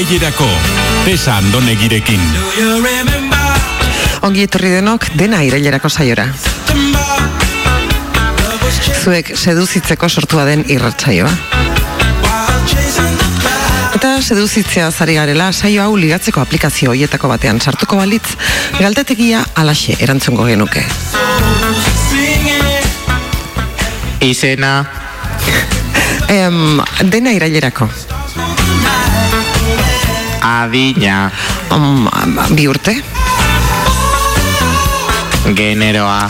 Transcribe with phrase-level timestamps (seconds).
[0.00, 0.48] irailerako.
[1.04, 2.20] Tesa andonegirekin.
[4.24, 6.24] Ongi etorri denok dena irailerako saiora.
[9.02, 11.30] Zuek seduzitzeko sortua den irratsaioa.
[14.00, 18.36] Eta seduzitzea zari garela saio hau ligatzeko aplikazio hoietako batean sartuko balitz,
[18.78, 20.84] galdetegia alaxe erantzungo genuke.
[24.20, 24.72] Izena,
[26.30, 26.78] Em,
[27.10, 27.88] dena irailerako.
[30.40, 31.30] Adina,
[31.70, 32.08] Um,
[32.54, 32.96] bi urte?
[35.54, 36.28] generoa,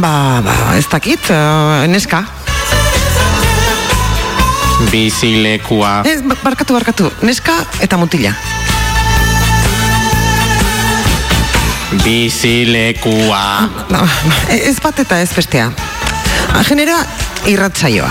[0.00, 2.24] ba, ba, ez dakit, uh, neska.
[4.90, 8.32] bizilekua, Ez, ba- barkatu, barkatu, neska eta mutila.
[12.04, 14.00] bizilekua, No,
[14.48, 15.70] ez bat eta ez bestea.
[16.68, 16.96] Genera
[17.46, 18.10] irratsaioa.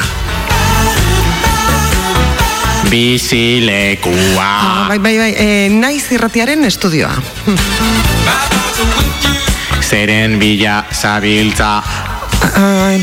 [2.89, 7.13] Bizilekua, Bai, bai, bai, e, naiz irratiaren estudioa.
[9.81, 11.81] zeren bila zabiltza,
[12.41, 12.97] Uh,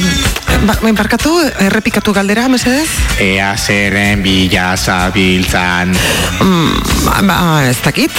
[0.66, 1.30] ba, bai, barkatu,
[1.62, 2.88] errepikatu galdera, mesedez?
[3.22, 5.94] ea zeren bila zabiltzan,
[6.42, 6.82] Mm,
[7.22, 8.10] ba, ez dakit,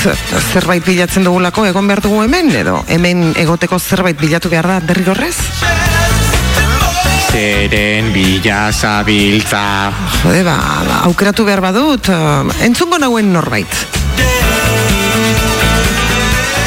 [0.53, 5.35] zerbait bilatzen dugulako egon behar dugu hemen, edo hemen egoteko zerbait bilatu behar da derrigorrez?
[7.39, 9.91] Zeren bila zabiltza,
[10.23, 13.71] Jode, ba, ba, aukeratu behar badut, uh, entzungo nauen norbait.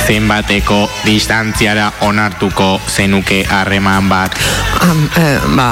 [0.03, 4.35] zenbateko distantziara onartuko zenuke harreman bat,
[4.81, 5.69] Am, eh, ba,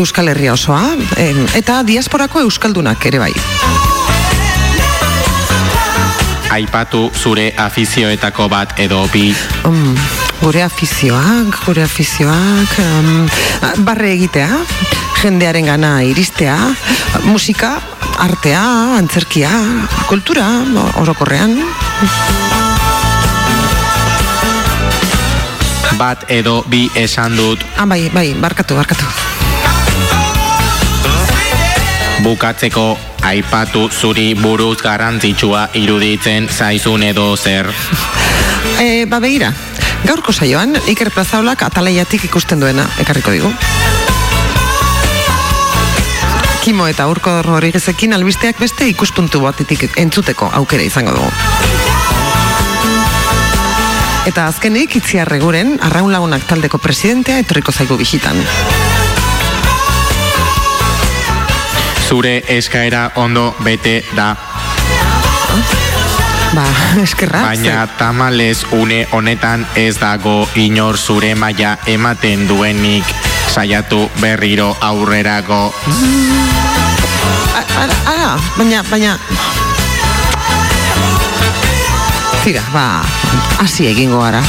[0.00, 0.96] Euskal Herria osoa,
[1.54, 3.32] eta diasporako euskaldunak ere bai.
[6.50, 9.94] aipatu zure afizioetako bat edo bi, Um,
[10.40, 13.28] gure afizioak, gure afizioak, um,
[13.84, 14.48] barre egitea,
[15.22, 16.56] jendearen gana iristea,
[17.26, 17.78] musika,
[18.18, 18.62] artea,
[18.98, 19.50] antzerkia,
[20.08, 20.46] kultura,
[21.02, 21.58] orokorrean.
[25.98, 29.04] bat edo bi esan dut, Ah, bai, bai, barkatu, barkatu.
[32.22, 37.66] bukatzeko aipatu zuri buruz garrantzitsua iruditzen zaizun edo zer.
[38.78, 39.52] E, ba, begira,
[40.06, 43.52] gaurko saioan, Iker Plazaolak atalaiatik ikusten duena, ekarriko digu.
[46.62, 51.30] Kimo eta Urko Rodriguezekin albisteak beste ikuspuntu batetik entzuteko aukera izango dugu.
[54.28, 58.36] Eta azkenik, itziarreguren, arraun lagunak taldeko presidentea etorriko zaigu bizitan.
[62.08, 64.34] Zure eskaera ondo bete da,
[66.54, 66.64] Ba,
[67.04, 67.42] eskerra.
[67.42, 73.04] baina tamalez une honetan ez dago inor zure maila ematen duenik
[73.52, 75.74] saiatu berriro aurrerago.
[78.06, 79.18] Ara, baina, baina...
[82.44, 83.02] Tira, ba,
[83.60, 84.42] hasi egingo gara.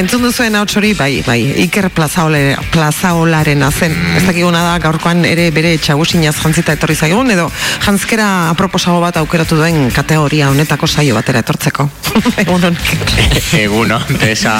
[0.00, 3.92] Entzun duzuen hau hori, bai, bai, Iker Plazaole, Plazaolaren azen.
[4.16, 7.50] Ez dakiguna da, gaurkoan ere bere txagusinaz jantzita etorri zaigun, edo
[7.84, 11.84] jantzkera aproposago bat aukeratu duen kategoria honetako saio batera etortzeko.
[12.42, 13.12] Egun honek.
[13.58, 14.54] Eguno, tesa.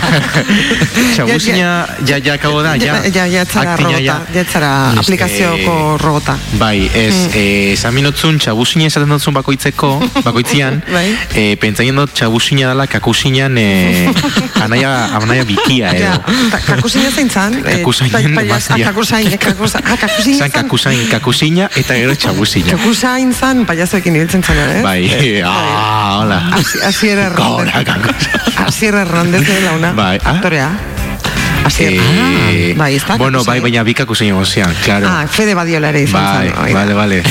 [1.14, 1.68] Txagusina,
[2.08, 2.96] ja, ja, kago da, ja.
[3.12, 4.16] Ja, ja, etzara robota, ja.
[4.40, 6.38] etzara aplikazioko robota.
[6.56, 7.36] Bai, ez, mm.
[7.36, 9.92] eh, esan txabusina esaten dutzun bakoitzeko,
[10.24, 11.06] bakoitzian, Bai.
[11.34, 14.08] eh, pentsaien dut txabusina dela kakusinan eh,
[14.64, 16.04] anaia, anaia bikia edo.
[16.04, 17.54] Ja, kakusina zein zan?
[17.66, 18.34] eh, Kakusainen
[18.84, 20.64] kakusain, eh, kakusa- kakusina Zan zan.
[20.64, 22.70] kakusain, kakusina eta gero txabusina.
[22.76, 24.82] Kakusain zan, payasoekin ibiltzen zan, eh?
[24.82, 25.02] Bai,
[25.44, 26.38] ah, hola.
[26.58, 27.74] Asi- Asier Hernández.
[27.74, 28.64] Gora, kakusa.
[28.66, 29.92] Asier Hernández de launa.
[29.92, 30.30] Bai, ah.
[30.36, 30.70] Aktorea.
[31.64, 31.92] Asier.
[31.92, 33.16] Eh, ah, bai, ez da.
[33.16, 35.06] bueno, bai, baina bi kakusain gozian, claro.
[35.08, 36.72] Ah, Fede Badiola ere izan Bai, zan.
[36.74, 37.22] vale, vale.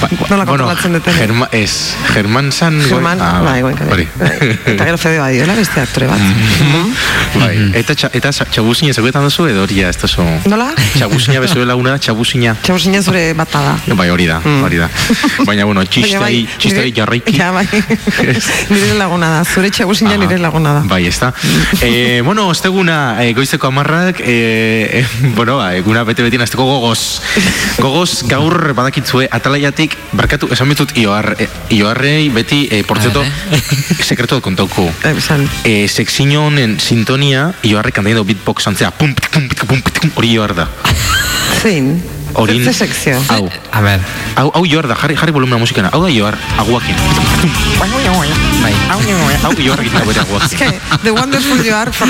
[0.00, 1.14] Ba- Nola kontrolatzen duten?
[1.14, 2.76] Germa, ez, German san...
[2.80, 3.86] goi- Germán, ah, bai, bai, bai.
[4.18, 4.58] Bai.
[4.74, 6.20] Eta gero Fede Badiola beste aktore bat.
[7.38, 10.26] Bai, eta, eta txa- txabuzina seguetan duzu edo hori ez duzu...
[10.50, 10.72] Nola?
[10.96, 12.56] Txabuzina bezuela una, txabuzina.
[12.66, 13.76] Txabusina zure bata da.
[13.94, 14.90] Bai, hori da, hori da.
[15.46, 17.36] Baina, bueno, txistei, bai, txistei jarraiki.
[17.38, 17.66] Ja, bai.
[18.74, 20.22] nire laguna da, zure txabusina Aha.
[20.26, 20.84] nire laguna da.
[20.90, 21.32] Bai, ez da.
[21.80, 25.06] Eh, bueno, ez deguna, eh, goizeko amarrak, e, e,
[25.36, 27.20] bueno, ba, eguna bete-betien azteko gogoz.
[27.84, 33.24] Gogoz, gaur badakitzue, atalaiatik, barkatu, esan bitut, ioar, e, ioarrei beti, e, portzeto,
[34.08, 34.88] sekretu kontauku.
[35.04, 35.14] Eh.
[35.64, 40.36] E, sekzino honen sintonia, ioarrek kantaien dugu beatbox antzea, pum, pum, pum, pum, pum, hori
[40.36, 40.70] ioar da.
[41.60, 42.15] Zein?
[42.36, 43.16] Orin, Ze sekzio?
[43.28, 44.00] hau, A ber,
[44.36, 46.94] hau, hau ioar da, jarri, jarri volumena musikana, hau da ioar, aguakin.
[48.62, 48.74] bai.
[49.42, 50.46] Hau egiten da bere aguakin.
[50.46, 52.08] Eske, the wonderful you are for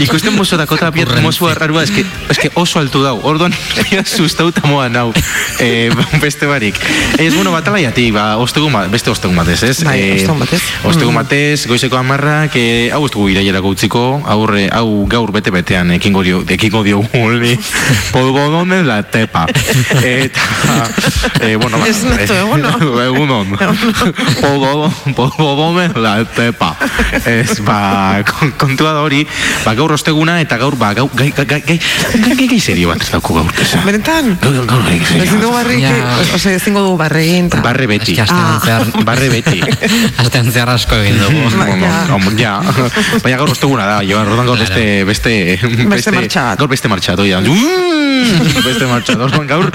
[0.00, 3.18] Ikusten mozo Dakota Piet mozo arrarua, eske, eske oso altu dau.
[3.24, 3.52] Orduan,
[3.90, 5.12] ja sustauta moa nau.
[5.60, 5.90] E,
[6.24, 6.78] beste barik.
[7.18, 9.84] Ez, bueno, batalaiatik, ba, ostegun bat, beste ostegun batez, ez?
[9.84, 10.62] Bai, Eh, ostegun batez.
[10.84, 11.20] Ostegun Mm.
[11.22, 16.42] batez, goizeko amarrak, e, hau ez dugu irailerako utziko, aurre, hau gaur bete-betean ekingo dio,
[16.48, 17.02] ekingo dio
[18.94, 19.46] polgodonen la tepa.
[20.02, 20.40] Eta,
[21.40, 22.82] e, bueno, ba, Ez neto, egunon.
[23.04, 23.58] Egunon.
[25.14, 26.76] Polgodonen la tepa.
[27.24, 29.26] Ez, ba, kon- kontua da hori,
[29.64, 32.88] ba, gaur osteguna, eta gaur, ba, gau, gai, gai, gai, gai, gai, gai, gai serio
[32.92, 33.52] bat ez dauko gaur.
[33.84, 34.38] Benetan?
[34.42, 35.64] Gaur, gaur, gai, Ezin serio bat.
[35.64, 36.18] barrik, Ja.
[36.34, 36.74] ose, ezin
[37.50, 38.16] ta- Barre beti.
[38.28, 38.60] Ah.
[39.08, 39.60] Barre beti.
[40.22, 41.42] astean zehar asko egin dugu.
[42.38, 42.60] Ja.
[42.62, 42.62] ja.
[43.22, 45.58] Baina gaur osteguna da, jo, orduan gaur beste, beste,
[45.88, 46.58] Beste martxa bat.
[46.58, 47.40] Gaur beste martxa, doia.
[47.40, 48.52] Mm,
[48.84, 49.70] beste martxa, orduan gaur,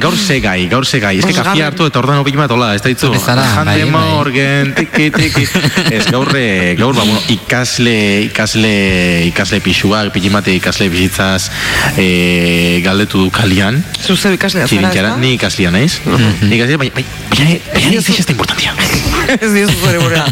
[0.00, 1.16] gaur segai, gaur segai.
[1.20, 1.52] Bosgarren.
[1.52, 3.10] kafia hartu eta orduan opik bat, hola, ez da ditzu.
[3.12, 4.04] Bezala, bai, Jande bai.
[4.08, 5.44] morgen, tiki, tiki.
[5.90, 7.96] Ez, gaur, eh, gaur, ba, bueno, ikasle,
[8.28, 8.72] ikasle,
[9.28, 11.50] ikasle pixuak, pilimate ikasle bizitzaz
[11.96, 13.82] eh, galdetu du kalian.
[14.00, 15.22] Zuzeu ikaslea zara, Txirinkara, ezta?
[15.22, 15.98] ni ikaslea naiz.
[16.42, 18.76] Ni ikaslea, baina, baina, baina, ez da importantia.
[19.44, 20.24] Ez diozu zure burua.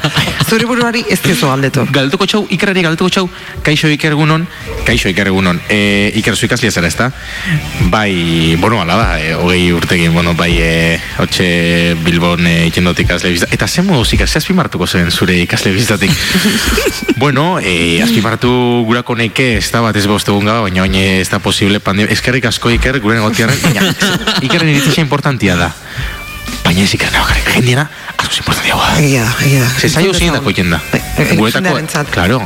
[0.47, 1.85] Zure buruari ez diozu galdetu.
[1.93, 3.25] Galdetuko txau, ikerari galdetuko txau,
[3.67, 4.47] kaixo iker egunon,
[4.87, 7.11] kaixo iker egunon, e, iker zu ikaslia zara ezta?
[7.93, 10.73] Bai, bueno, ala da, e, hogei urtegin, bueno, bai, e,
[11.21, 13.51] hotxe Bilbon e, iken dut ikasle bizitza.
[13.53, 16.13] Eta ze moduz ikasle azpimartuko zen zure ikasle bizitzatik?
[17.23, 18.53] bueno, e, azpimartu
[18.89, 22.15] gurako neke ez da bat ez bostegun gaba, baina baina ez da posible pandemia.
[22.17, 23.91] Eskerrik asko iker, gure negotiaren, baina
[24.47, 25.75] ikerren iritzea importantia da.
[26.67, 27.85] Baina ez iker nabakarrik, jendiena,
[28.19, 28.89] askoz importantia da.
[28.99, 29.69] Egia da, egia da.
[29.79, 30.81] Se saio zein dako jenda.
[30.93, 32.11] E- e- jendearentzat.
[32.11, 32.41] claro.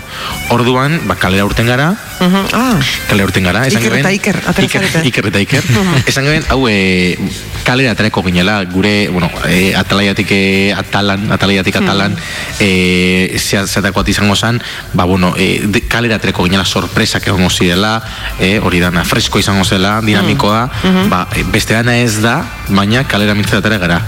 [0.52, 2.76] Orduan, ba, kalera urten gara, Mhm, Ah,
[3.08, 3.62] kalera urten gara.
[3.66, 5.06] esan geben- Iker, Iker.
[5.06, 5.64] Iker eta Iker.
[6.06, 7.16] esan geben, hau, e,
[7.64, 12.14] kalera aterako ginela, gure, bueno, e, atalaiatik e, atalan, atalaiatik atalan,
[12.60, 14.60] e, zea- zeatako izango zen,
[14.92, 18.02] ba, bueno, e, de, kalera aterako ginela sorpresak egongo zirela,
[18.38, 20.68] e, hori dana, fresko izango zela, dinamikoa,
[21.08, 24.02] ba, e, beste dana ez da, baina kalera mintzat atera gara.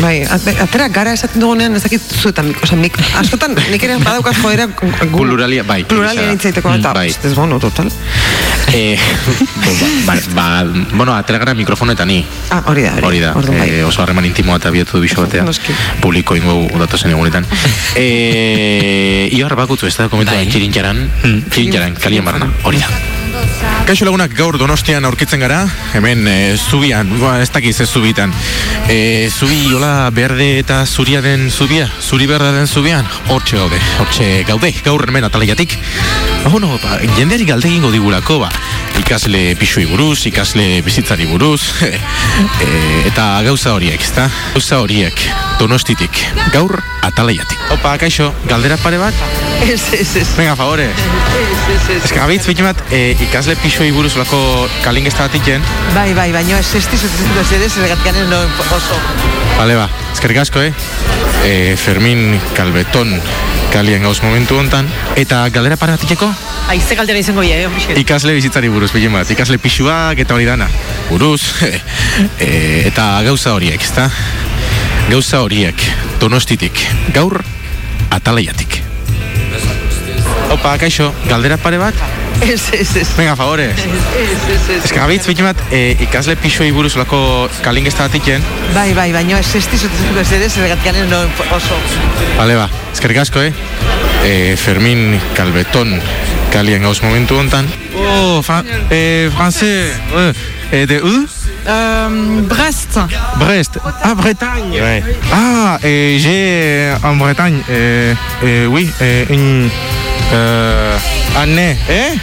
[0.00, 4.36] Bai, at- atera gara esaten dugunean ez dakit zuetan, oza, mik, askotan nik ere badaukaz
[4.42, 4.68] joera
[5.12, 7.08] Pluralia, bai, pluralia nintzaiteko eta Bai.
[7.10, 7.90] ez bono, total.
[8.72, 8.96] Eh,
[10.06, 10.64] ba, ba, ba,
[10.94, 12.24] bueno, atera gara mikrofonetan ni.
[12.50, 13.68] Ah, hori da, Hori da, Orduan, bai.
[13.70, 15.44] eh, oso harreman intimoa eta bietu biso batea.
[16.00, 17.44] Publiko ingo datozen egunetan.
[17.96, 20.46] eh, Ibar bakutzu, ez da komentu Bai.
[20.48, 21.02] txirintxaran,
[21.50, 22.88] txirintxaran, kalien barna, hori da.
[23.82, 25.64] Kaixo lagunak gaur donostian aurkitzen gara,
[25.96, 28.30] hemen e, zubian, ba, ez dakiz ez zubitan.
[28.86, 34.28] E, zubi hola berde eta zuria den zubia, zuri berda den zubian, hortxe gaude, hortxe
[34.46, 35.74] gaude, gaur hemen atalaiatik.
[36.44, 38.52] Ba, bueno, ba, jendeari galde egingo digulako, ba,
[39.02, 41.74] ikasle pixui buruz, ikasle bizitzari buruz,
[42.62, 42.70] e,
[43.10, 44.28] eta gauza horiek, ezta?
[44.54, 45.26] Gauza horiek,
[45.58, 46.22] donostitik,
[46.54, 47.58] gaur atalaiatik.
[47.74, 49.26] Opa, kaixo, galdera pare bat?
[49.62, 50.26] Ez, ez, ez.
[50.34, 50.88] Venga, favore.
[50.90, 55.62] Ez que gabitz, bikin bat, e, ikasle pixoi buruz lako kalingesta bat iken.
[55.94, 57.08] Bai, bai, baina ez ez dizu
[57.40, 58.40] ez ere, zergatik no
[58.76, 58.98] oso.
[59.56, 60.74] Bale, ba, eskerrik asko, eh?
[61.40, 63.14] E, Fermin Kalbeton
[63.72, 64.92] kalien gauz momentu hontan.
[65.16, 66.28] Eta galdera pare bat ikeko?
[66.68, 69.32] Aize galdera izango ja, eh, Ikasle bizitzari buruz, bikin bat.
[69.32, 70.68] Ikasle pixuak eta hori dana.
[71.08, 71.40] Buruz,
[72.44, 72.52] e,
[72.92, 74.10] eta gauza horiek, ezta?
[75.08, 75.88] Gauza horiek,
[76.20, 77.40] donostitik, gaur
[78.12, 78.82] atalaiatik.
[80.52, 81.96] Opa, kaixo, galdera pare bat?
[82.42, 83.08] Ez, ez, ez.
[83.16, 83.68] Venga, favore.
[83.70, 83.84] Ez,
[84.50, 84.84] ez, ez.
[84.84, 87.20] Ez que gabitz, bikin bat, e, ikasle pixoi buruz lako
[87.62, 88.42] kalingesta bat iken.
[88.74, 91.20] Bai, bai, baina ez ez dizu ez ere, zergatik no
[91.54, 91.78] oso.
[92.40, 93.52] Bale, ba, eskerrik asko, eh?
[94.26, 95.94] E, Fermin Kalbeton
[96.52, 97.70] kalien gauz momentu hontan.
[97.94, 100.32] Oh, fra eh, français, euh,
[100.72, 101.28] eh, de où
[101.66, 102.98] Euh, Brest.
[103.38, 103.78] Brest.
[104.02, 104.72] Ah, Bretagne.
[104.72, 105.02] Ouais.
[105.32, 109.70] Ah, et j'ai en Bretagne, euh, euh, oui, euh, une
[110.32, 110.98] euh,
[111.36, 111.76] année.
[111.88, 112.18] Eh?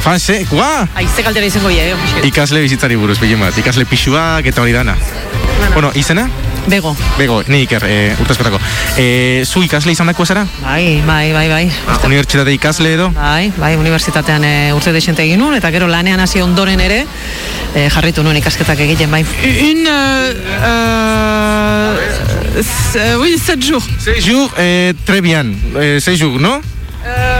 [0.00, 0.88] Français, quoi?
[0.96, 3.56] Aize galdera izango ja, eh, Ikasle bizitzari buruz, bilen bat.
[3.58, 4.96] Ikasle pixuak eta hori dana.
[5.74, 6.28] Bueno, izena?
[6.66, 6.94] Bego.
[7.18, 8.58] Bego, ni iker, e, urtazkotako.
[9.00, 10.46] E, zu ikasle izan dako zara?
[10.62, 11.62] Bai, bai, bai, bai.
[12.06, 13.10] Unibertsitate ikasle edo?
[13.16, 17.04] Bai, bai, unibertsitatean e, urte desente egin nuen, eta gero lanean hasi ondoren ere,
[17.74, 19.24] e, jarritu nuen ikasketak egiten, bai.
[19.44, 19.96] Une.
[20.60, 21.96] Euh,
[22.96, 23.84] euh, oui, 7 jours.
[23.98, 25.54] 6 jours, eh, très bien.
[25.80, 26.60] Eh, 6 jours, no?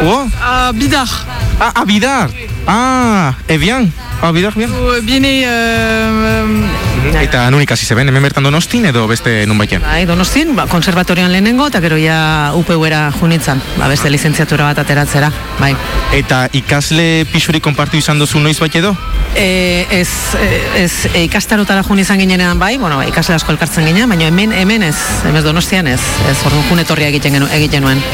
[0.02, 1.26] Euh, Oh, à Bidar.
[1.60, 2.28] Ah, a Bidar.
[2.72, 3.92] Ah, e bien.
[4.22, 4.70] Ah, Bidar, bien.
[4.70, 5.42] Ou Viene...
[5.42, 9.82] Uh, Eta nun ikasi zeben, hemen bertan donostin edo beste nun baitean?
[9.82, 15.32] Bai, donostin, ba, konservatorian lehenengo, eta gero ja UPU-era junitzan, ba, beste lizentziatura bat ateratzera,
[15.58, 15.72] bai.
[16.14, 18.92] Eta ikasle pixuri konpartu izan dozu noiz bait edo?
[19.34, 24.12] E, ez, e, ez e, ikastarotara jun izan ginenean bai, bueno, ikasle asko elkartzen ginean,
[24.14, 25.98] baina hemen hemen ez, hemen donostian ez,
[26.30, 28.04] ez orduan jun etorria egiten, genu, egiten nuen.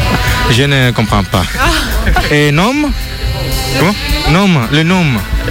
[0.49, 1.45] Je ne comprends pas.
[2.31, 2.87] Eh, nom?
[3.79, 3.95] Comment?
[4.31, 5.05] Nom, le nom.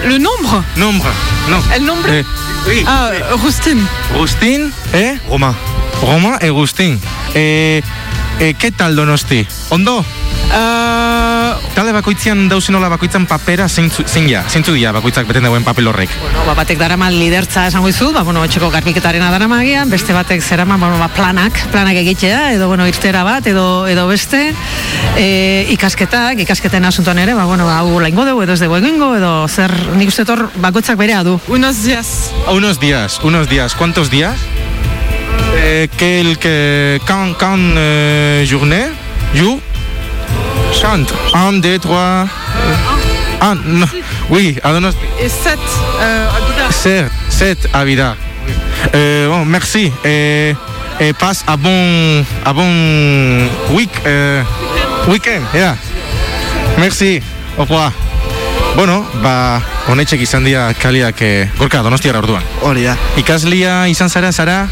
[0.05, 1.07] le nombre Nombre.
[1.49, 1.59] Non.
[1.75, 2.23] El nombre Eh,
[2.67, 2.83] oui.
[2.87, 3.11] Ah,
[3.43, 3.77] Rustin.
[4.17, 5.15] Rustin, eh?
[5.29, 5.53] Roma.
[6.01, 6.97] Roma e Rustin.
[7.35, 7.81] Eh,
[8.39, 9.45] eh, ¿qué tal Donosti?
[9.69, 10.05] Ondo?
[10.45, 11.35] Uh,
[11.75, 16.11] Talde bakoitzean dauzenola bakoitzan papera zeintzu, zein ja, zeintzu dira bakoitzak beten dauen papel horrek.
[16.21, 20.43] Bueno, ba, batek darama lidertza esango izu, ba, bueno, etxeko garbiketarena darama agian, beste batek
[20.43, 24.53] zerama, bueno, ba, planak, planak egitea, edo, bueno, irtera bat, edo, edo beste,
[25.17, 25.27] e,
[25.75, 29.73] ikasketak, ikasketen asuntoan ere, ba, bueno, hau laingo dugu, edo ez dugu egingo, edo zer,
[29.99, 31.39] nik uste tor, bakoitzak berea du.
[31.47, 32.31] unos días.
[32.47, 33.75] Unos días, unos días.
[33.75, 34.39] ¿Cuántos días?
[35.97, 37.01] Quelques...
[37.07, 38.85] Quand, quand euh, journée?
[39.33, 39.59] You?
[40.71, 41.13] Chante.
[41.33, 42.27] Un, deux, trois...
[43.41, 43.87] Ah, non.
[44.29, 44.71] Oui, à.
[45.19, 45.59] Et sept
[45.99, 46.71] euh, à Bidar.
[46.71, 48.15] Sept, sept à Vida.
[48.93, 49.91] Euh, bon, merci.
[50.03, 50.55] Et,
[50.99, 54.41] et passe à bon, à bon week, euh,
[55.07, 55.43] weekend.
[55.53, 55.75] Yeah.
[56.77, 57.21] Merci.
[57.57, 57.91] Au revoir.
[58.75, 62.43] Bueno, ba, honetxek izan dira kaliak, eh, gorka, donostiara orduan.
[62.61, 62.97] Hori da.
[63.15, 64.65] Ikaslia izan zara, zara?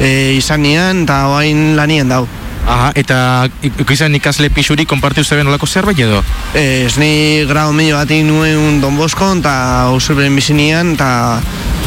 [0.00, 2.26] E, izan nian eta oain lanien dau.
[2.70, 3.48] Aha, eta
[3.90, 6.20] izan ikasle pixuri konpartiu zeben olako zerbait edo?
[6.54, 11.40] E, ez ni grau medio bat nuen Don Bosco eta usurberen bizinian eta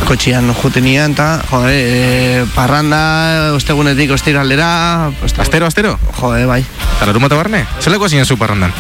[0.04, 6.00] kotxian juten nian eta jode, e, parranda, ostegunetik ostiraldera, ostegun- Astero, astero?
[6.20, 6.64] Jode, bai.
[6.98, 7.66] Eta larumata barne?
[7.80, 8.74] Zelako zinen zu parrandan?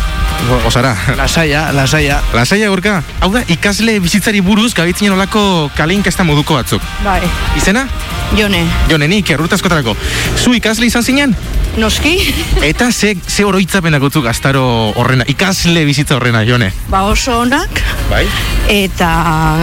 [0.66, 0.96] Osara?
[1.18, 2.22] Lasaia, lasaia.
[2.34, 3.02] Lasaia gorka?
[3.24, 6.82] Hau da, ikasle bizitzari buruz gabitzinen olako kalinkesta moduko batzuk.
[7.06, 7.22] Bai,
[7.58, 7.88] Izena?
[8.38, 9.94] jone, Jone, nik, erruta askotarako.
[10.42, 11.36] Zu ikasle izan zinen?
[11.78, 12.20] noski,
[12.70, 14.62] Eta ze, ze oroitzapenak gutzuk gaztaro
[14.96, 16.72] horrena, ikasle bizitza horrena, Jone?
[16.90, 18.28] ba oso onak, Bai?
[18.70, 19.10] eta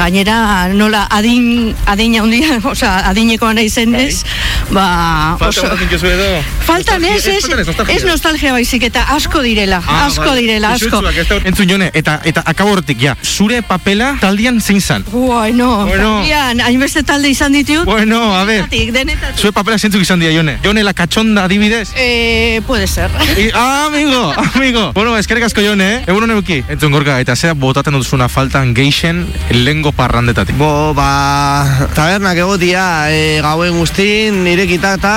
[0.00, 4.25] gainera nola adin, adin handia, osea, adinekoa nahi zenez,
[4.71, 5.67] ba oso...
[5.91, 6.29] jozu edo?
[6.65, 7.45] Faltan ez, ez,
[7.89, 11.00] ez nostalgia baizik eta asko direla, Ah, asko direla, asko.
[11.45, 15.05] Entzun jone, eta, eta akabo hortik, ja, zure papela taldian zein zan?
[15.11, 16.23] Bueno, Bueno.
[16.25, 19.39] Ian, hainbeste talde izan ditut, Bueno, a ver, denetatik, denetatik.
[19.41, 20.59] zure papela zeintzuk izan dira, Jone?
[20.65, 21.91] Jone, la cachonda adibidez?
[21.97, 23.11] Eh, puede ser.
[23.39, 24.93] I, ah, amigo, amigo.
[24.93, 26.05] Bueno, eskerrik asko jone, eh?
[26.07, 26.62] Egun honeuki.
[26.69, 30.55] Entzun gorka, eta zea botaten duzuna faltan geixen lengo parrandetatik.
[30.57, 35.12] Bo, ba, tabernak egotia e, gauen guztin, irekita eta,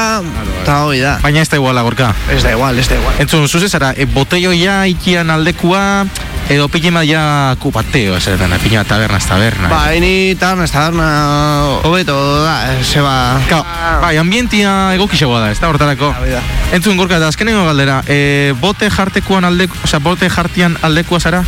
[0.64, 1.18] eta hori da.
[1.24, 2.14] Baina ez da iguala gorka.
[2.32, 3.18] Ez da igual, ez da igual.
[3.20, 6.06] Entzun, zuze zara, e, botelloia ikian aldekua,
[6.54, 9.68] edo pilima ja kupateo, ez da, pilima taberna, ez taberna.
[9.72, 11.08] Ba, eni taberna, ez taberna,
[11.84, 13.16] hobeto da, zeba...
[13.50, 13.60] Ka,
[14.04, 16.14] bai, ambientia egokixagoa da, ez da, hortarako.
[16.74, 21.44] Entzun, gorka, eta azkenengo galdera, e, bote jartekuan aldeku, osea, bote jartian aldekua zara?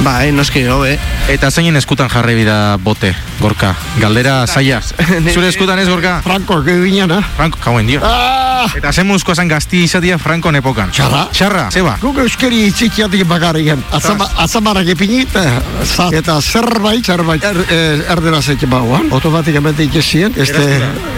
[0.00, 0.94] Bai, noski, hobe.
[1.28, 3.74] Eta zeinen eskutan jarri bida bote, gorka.
[4.00, 4.80] Galdera zaila.
[5.34, 6.20] Zure eskutan ez, gorka?
[6.24, 7.20] Franco, que viñana.
[7.40, 8.00] Franco, kauen dio.
[8.04, 8.66] Ah!
[8.76, 10.90] Eta ze muzkoa zan gazti izatia Frankon epokan.
[10.92, 11.22] Txarra.
[11.32, 11.94] Txarra, zeba.
[12.02, 13.80] Guk euskeri txikiatik bakarriken.
[13.96, 15.44] Azamarrak ipini, eta,
[15.88, 20.66] za- eta zerbait, zerbait, er, er, erderaz eke bauan, automatikamente ikesien, este,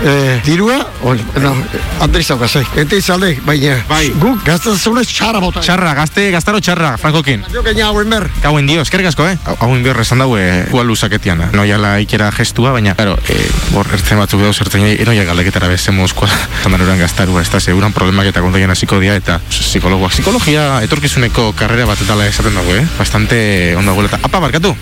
[0.07, 1.57] eh, dirua, oi, no,
[2.07, 4.13] Andres daukazai, ente izalde, baina, Bai.
[4.23, 5.59] guk gaztazunez txarra bota.
[5.61, 7.43] Txarra, gazte, gaztaro txarra, Frankokin.
[7.53, 8.29] Jo gaina hauen ber.
[8.47, 9.35] Kauen dio, eskerrik asko, eh?
[9.45, 11.49] Hau- Hauen bior esan daue, kua luzaketian.
[11.53, 16.29] Noiala ikera gestua, baina, claro, eh, hor ertzen batzuk edo zertzen enoia galdeketara bez zemuzkoa,
[16.63, 20.11] zandan uran gaztarua, ez da, seguran problemak eta kontaien hasiko dia, eta psikologoa.
[20.13, 22.87] Psikologia etorkizuneko karrera bat dela esaten dago, eh?
[22.99, 24.13] Bastante ondo dagoela.
[24.13, 24.77] Eta, apa, barkatu?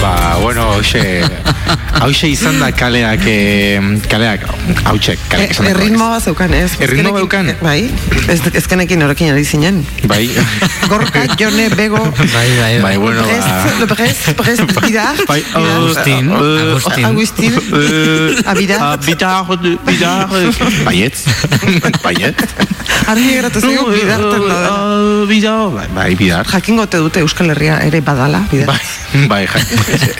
[0.00, 1.20] Ba, bueno, hoxe,
[2.04, 3.76] hoxe izan da kaleak, eh,
[4.08, 4.46] kaleak,
[4.88, 5.80] hautxek, kaleak izan E, dako.
[5.82, 6.72] erritmoa zeukan, ez?
[6.80, 7.50] Erritmo Ezkenekin- beukan?
[7.60, 7.90] Bai,
[8.32, 9.82] ez, ezkenekin horrekin ari zinen.
[10.08, 10.30] Bai.
[10.88, 12.00] Gorka, Jone, Bego,
[12.34, 13.74] Bai, bai, Bai, bueno, Brest, ba.
[13.80, 17.04] Le Brest, Brest, Bidar, Bai, Agustin, Agustin.
[17.04, 17.52] Agustin,
[18.46, 19.44] Abidar, Bidar,
[19.84, 20.28] bidar,
[20.88, 21.26] baietz,
[22.02, 22.40] baietz.
[23.10, 25.26] argi geratu zaigu Bidarten da dela.
[25.28, 26.46] Bidar, bai, bidar.
[26.48, 28.66] Jakingo te dute Euskal Herria ere badala, Bidar.
[28.72, 28.80] Bai,
[29.30, 29.60] Bai, ja,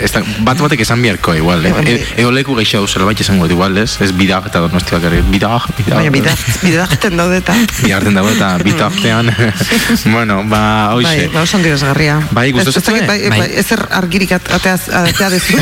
[0.03, 0.11] ez
[0.43, 1.71] bat batek esan biharko, igual, eh?
[1.87, 3.95] E, edo leku gehiago zerbait esango, dut, igual, ez?
[4.03, 5.95] Ez bidag eta donosti bakarrik, bidag, bidag.
[6.01, 7.55] Baina bidak, bidakten daude eta.
[7.81, 9.31] Bigarten dago eta bitartean,
[10.15, 10.63] bueno, ba,
[10.95, 11.29] Bai, hoxe.
[11.33, 12.19] ba, oso ondirazgarria.
[12.31, 13.29] Bai, ez dakit, zaizu, bai, eh?
[13.31, 15.57] bai, ezer argirik at- ateaz, atea dezu.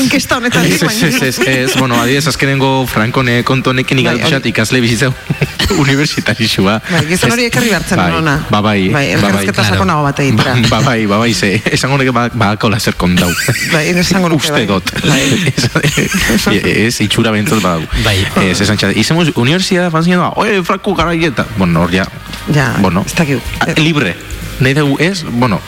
[0.00, 0.64] Inkesta honetan.
[0.64, 5.12] Ez, ez, ez, ez, ez, bueno, adibidez, azkenengo Frankone kontonekin Bai, igalpixat ikasle bizitzeu
[5.78, 6.78] universitarixua.
[6.90, 8.36] Bai, gizon hori ekarri behartzen bai, hona.
[8.50, 9.06] Ba, bai, Bai, ba, bai.
[9.18, 10.54] elkarrizketa sakonago bat egitera.
[10.66, 11.30] Ba, ba, bai, ba, bai,
[11.70, 13.30] esango neke ba, ba, kola zer kontau.
[13.72, 14.66] Bai, esango nuke, Uste bai.
[14.66, 14.92] dut.
[16.86, 17.82] Ez, itxura bentzat badau.
[18.04, 18.26] Bai.
[18.46, 21.44] Ez, esan txat, izemos universidad fan zinatu, oye, Franco, garaieta.
[21.58, 22.06] Bueno, hor ja,
[22.54, 23.38] Ja, bueno, ez dakit.
[23.60, 24.14] ah, libre.
[24.60, 25.60] Nahi dugu ez, bueno,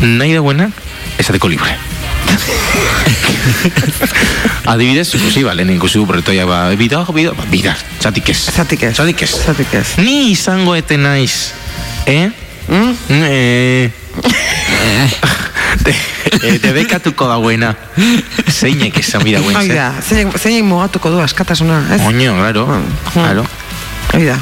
[0.00, 0.70] nahi duguena,
[1.18, 1.76] esateko libre.
[4.66, 8.38] Adibidez, ikusi, ba, lehen ikusi proiektoia, ba, bida, bida, ba, bida, txatik ez.
[8.54, 8.94] Zatik ez.
[8.96, 9.30] Txatik ez.
[9.44, 9.86] Zatik ez.
[10.00, 11.52] Ni izango ete naiz,
[12.06, 12.30] eh?
[12.68, 12.96] Mm?
[13.28, 13.90] Eh...
[16.44, 17.74] Eh, debekatuko dagoena.
[18.50, 22.00] Zeinek esan bida guen, Hoi da, zeinek zeinek mugatuko du askatasuna, ez?
[22.06, 22.96] Oño, claro, Mm.
[23.12, 23.44] claro.
[24.12, 24.38] Hoi da.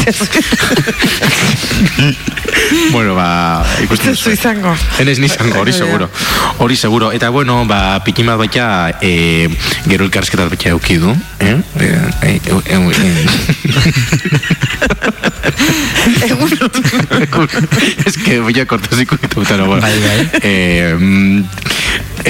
[2.92, 4.76] bueno, ba, ikusten Ez zu izango.
[4.98, 6.10] Enez nizango, hori seguro.
[6.58, 7.12] Hori seguro.
[7.12, 9.48] Eta bueno, ba, pikin bat baita, e,
[9.86, 11.10] gero elkarrizketat baita euki du.
[11.40, 11.56] Eh?
[11.80, 11.82] E,
[12.22, 12.76] e, e, e,
[18.06, 19.82] Ez que voy a cortar ziku ditu, pero bueno.
[19.82, 20.30] Bai, bai.
[20.42, 21.44] Eh, mm,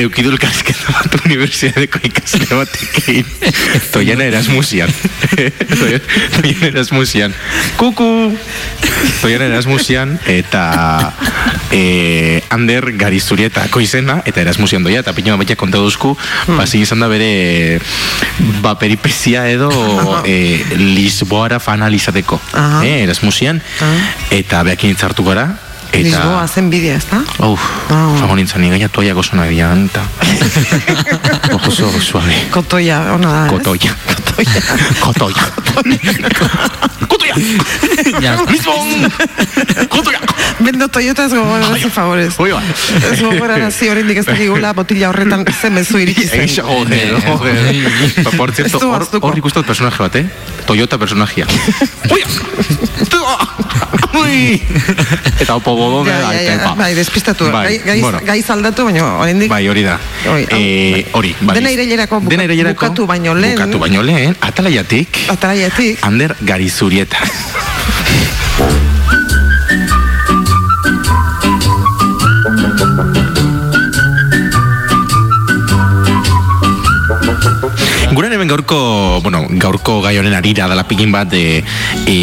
[0.02, 3.24] euki du elkarrizketa bat unibertsitateko ikasle batekin.
[3.92, 4.90] Toiana Erasmusian.
[5.34, 7.34] Toiana Erasmusian.
[7.76, 8.32] Kuku!
[9.20, 11.12] Toiana Erasmusian eta
[11.72, 16.14] eh, Ander Garizurietako izena eta Erasmusian doia eta pino baita konta duzku
[16.48, 17.80] basi izan da bere
[18.64, 19.70] ba peripezia edo
[20.24, 22.84] eh, Lisboara fanalizateko Aha.
[22.84, 23.60] eh, Erasmusian
[24.30, 25.48] eta beakin hitzartu gara
[25.90, 27.20] eta Lisboa zen bidea, ez da?
[27.46, 28.14] Uf, Ah.
[28.20, 30.02] fago nintzen, nigaia toiak oso nahi dian, eta...
[31.66, 32.34] Oso suave.
[32.50, 33.50] Kotoia, ona da, ez?
[33.50, 33.92] Kotoia.
[35.00, 35.42] Kotoia.
[37.10, 37.34] Kotoia.
[38.22, 39.10] Ja, Lisbon.
[39.88, 40.20] Kotoia.
[40.60, 42.34] Bendo Toyota ez gogora nazi favorez.
[42.38, 42.62] Oi, ba.
[43.12, 46.40] Ez gogora nazi oraindik ez dakigula botila horretan ze mezu iritsi zen.
[46.46, 48.36] Eixa, joder, joder.
[48.36, 50.26] Por cierto, Ez hor, hor ikustot personaje bat, eh?
[50.66, 51.46] Toyota personajea.
[52.14, 52.22] Oi!
[54.14, 54.60] Ui!
[55.42, 57.50] Eta opo bobo, Ja, ja, ja, bai, despistatu.
[57.50, 58.20] Bai, gai, gai, bueno.
[58.26, 59.98] gai zaldatu, baina oraindik Bai, hori da.
[60.32, 61.54] Oi, hau, Eh, hori, bai.
[61.60, 63.54] Dena irailerako buka- Dena irailerako bukatu baino lehen.
[63.56, 65.98] Bukatu baino lehen, atalaiatik, ataraiatik.
[66.02, 67.18] Ander Garizurieta.
[78.20, 78.76] Guren hemen gaurko,
[79.24, 81.62] bueno, gaurko gai honen arira dela pikin bat e,
[82.04, 82.16] e,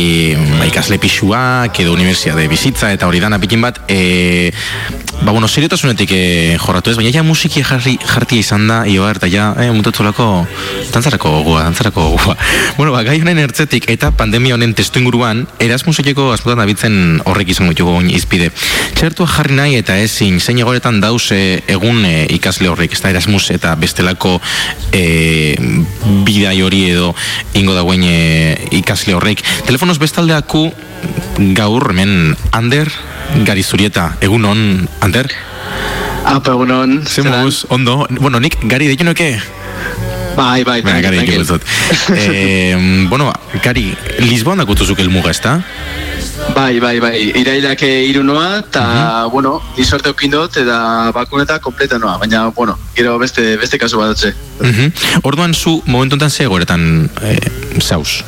[0.67, 4.51] ikasle pixuak edo universitate bizitza eta hori dana pikin bat e,
[5.23, 9.29] ba, bueno, seriotasunetik e, jorratu ez, baina ja musiki jarri, jartia izan da ioar eta
[9.31, 10.45] ja, e, mutatulako
[10.93, 12.35] dantzarako gogoa, dantzarako gogoa
[12.77, 17.73] bueno, ba, gai honen ertzetik eta pandemia honen testu inguruan Erasmusekeko asmotan dabitzen horrek izango
[17.73, 18.51] ditugu oin izpide
[18.97, 23.49] txertua jarri nahi eta ezin zein egoretan dause egun e, ikasle horrek, ez da Erasmus
[23.55, 24.37] eta bestelako
[24.91, 25.55] e,
[26.27, 27.13] bidai hori edo
[27.57, 28.17] ingo dagoen e,
[28.79, 29.43] ikasle horrek.
[29.67, 30.67] Telefonoz bestaldeaku
[31.57, 32.89] gaur hemen Ander
[33.45, 34.11] Garizurieta.
[34.23, 34.61] Egun on,
[35.07, 35.31] Ander?
[36.27, 36.99] Apa, egunon.
[37.07, 38.05] Ze moduz, ondo.
[38.19, 39.29] Bueno, nik gari deitu noke?
[40.35, 41.45] Bai, bai, Baina, gari tranquil.
[41.45, 41.63] deitu dut.
[42.19, 42.75] eh,
[43.09, 43.31] bueno,
[43.63, 45.61] gari, Lisboan dakutuzuk elmuga, ez da?
[46.53, 47.13] Bai, bai, bai.
[47.39, 48.83] Irailak irunoa, eta,
[49.31, 50.77] bueno, izorte okindot, eta
[51.15, 52.17] bakuneta kompleta noa.
[52.21, 54.33] Baina, bueno, gero beste, beste kasu bat atze.
[54.59, 54.91] Mhm.
[55.23, 57.39] Orduan zu momentu enten ze egoeretan eh,
[57.79, 58.23] zauz?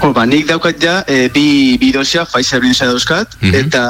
[0.00, 3.54] Bueno, ba, nik daukat ja, e, bi, bi dosia, Pfizer binesa dauzkat, Mhm.
[3.54, 3.82] eta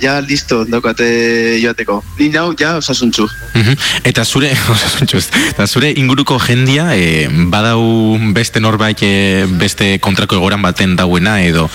[0.00, 2.04] ja listo daukate joateko.
[2.18, 3.26] Ni nau, ja, osasuntzu.
[3.54, 3.74] Mhm.
[4.04, 7.82] Eta zure, osasuntxu ez, eta zure inguruko jendia, e, badau
[8.32, 11.68] beste norbait e, beste kontrako egoran baten dauena edo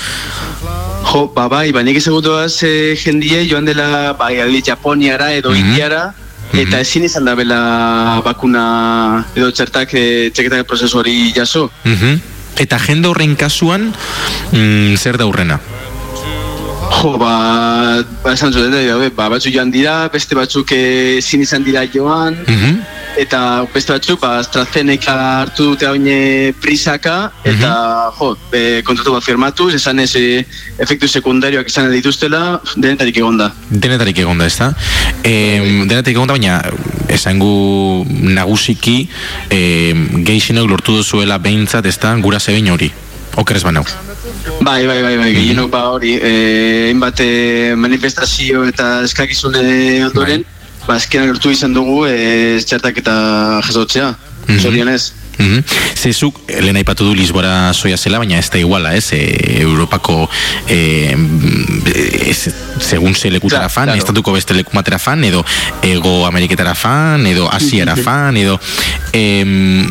[1.03, 5.57] Jo, ba, bai, ba, nik ezagutuaz e, jendie joan dela, bai, adibidez, Japoniara edo Mhm.
[5.59, 6.13] Indiara,
[6.53, 11.69] eta ezin izan da bela bakuna edo txertak e, txeketak prozesu hori jaso.
[11.83, 12.31] Mhm.
[12.61, 13.93] Eta jende horren kasuan,
[14.51, 15.59] mm, zer da hurrena?
[17.01, 21.63] Jo, ba, ba esan zuten, daude, ba, batzuk joan dira, beste batzuk eh, ezin izan
[21.63, 22.77] dira joan, Mhm.
[23.17, 29.73] eta beste batzuk, ba, AstraZeneca hartu dute hain prisaka, eta, jo, e, kontratu bat firmatuz,
[29.73, 30.45] esan ez e,
[30.77, 33.51] efektu sekundarioak izan dituztela, denetarik egonda.
[33.69, 34.73] Denetarik egonda, ez da?
[35.23, 36.61] E, denetarik egonda, baina
[37.09, 39.07] esangu nagusiki
[39.49, 39.93] e,
[40.25, 42.91] geixinok lortu duzuela behintzat, ez da, gura zebein hori.
[43.35, 43.83] Okerez banau.
[44.61, 50.45] Bai, bai, bai, bai, gehienok ba hori, eh, hainbat eh, manifestazio eta eskakizune ondoren,
[50.85, 53.15] ba, azkenan lortu izan dugu e, txertaketa
[53.65, 54.13] jasotzea.
[54.47, 54.59] Mhm.
[54.59, 55.03] Zorionez.
[55.37, 55.63] Mm
[56.03, 59.13] Zezuk, lehen aipatu du Lisbora soia zela, baina ez da iguala, ez?
[59.15, 60.27] E, Europako
[60.67, 61.15] e,
[62.27, 62.51] ez,
[62.83, 64.01] segun ze lekutara fan, claro.
[64.01, 65.45] estatuko beste lekumatera fan, edo
[65.81, 68.59] Ego Ameriketara fan, edo Asiara fan, edo
[69.13, 69.23] e,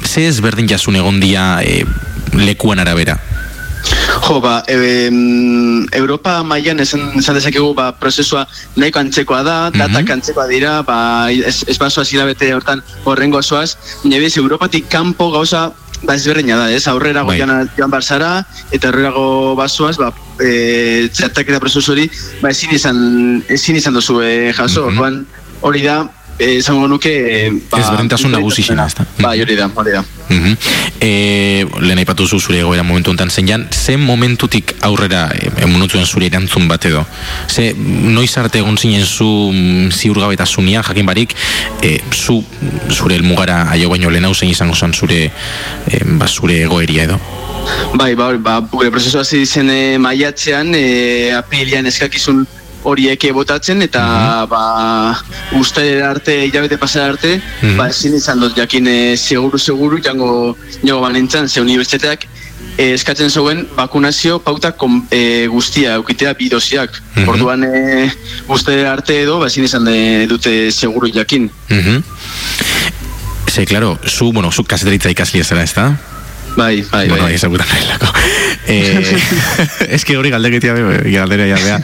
[0.05, 1.83] ze ezberdin jasun egon dia e,
[2.37, 3.17] lekuan arabera?
[4.23, 5.11] Jo, ba, e,
[5.93, 11.63] Europa mailan esan, esan dezakegu ba, prozesua nahiko antzekoa da, datak antzekoa dira, ba, ez,
[11.67, 16.87] ez basoaz hilabete hortan horrengo zoaz, bez, Europatik kanpo gauza ba ezberdina da, ez?
[16.91, 17.39] Aurrera Bai.
[17.39, 18.33] joan, joan barzara,
[18.75, 20.11] eta aurrerago basoaz, ba,
[20.43, 22.09] e, txertaketa prozesu hori,
[22.41, 22.99] ba, ezin izan,
[23.49, 25.23] ezin izan duzu e, jaso, orduan
[25.63, 26.03] hori da,
[26.39, 27.13] e, esango nuke...
[27.13, 29.07] E, Ezberdintasun nagusixena, ezta?
[29.19, 30.05] Bai, hori da, hori da.
[30.29, 30.57] Mhm.
[31.01, 36.07] E, lehen aipatu zu zure egoera momentu honetan zen jan, ze momentutik aurrera e, emunutuen
[36.07, 37.05] zure erantzun bat edo?
[37.49, 41.37] Ze noiz arte egon zinen zu mm, ziurgabetasunia, jakin barik,
[41.83, 42.41] e, zu
[42.91, 45.25] zure elmugara aio baino lehen hau zein izango zen zure,
[45.91, 47.21] e, ba, zure egoeria edo?
[47.95, 52.47] Bai, ba, ba, gure prozesu hasi zen e, maiatzean, e, apilian eskakizun
[52.85, 55.17] horiek botatzen eta ba
[55.59, 57.77] uste arte hilabete pasara arte Mhm.
[57.77, 62.27] ba ezin izan dut jakin e, seguru seguru jango jango banentzan ze unibertsitateak
[62.79, 66.91] e, eskatzen zuen bakunazio pauta kom, e, guztia eukitea bi dosiak.
[67.17, 67.29] Mhm.
[67.29, 68.11] Orduan e,
[68.49, 71.51] uste arte edo ba ezin izan de, dute seguru jakin.
[71.69, 72.03] Mhm.
[73.53, 75.99] Ze, claro, zu, bueno, zu kaseteritza ikaslia zera, ez da?
[76.57, 77.35] Bai, bai, bueno, bai.
[77.35, 78.13] ezagutan nahelako.
[78.65, 79.19] Eh,
[79.89, 81.79] ez que hori galdeketia be, galdera ja bea.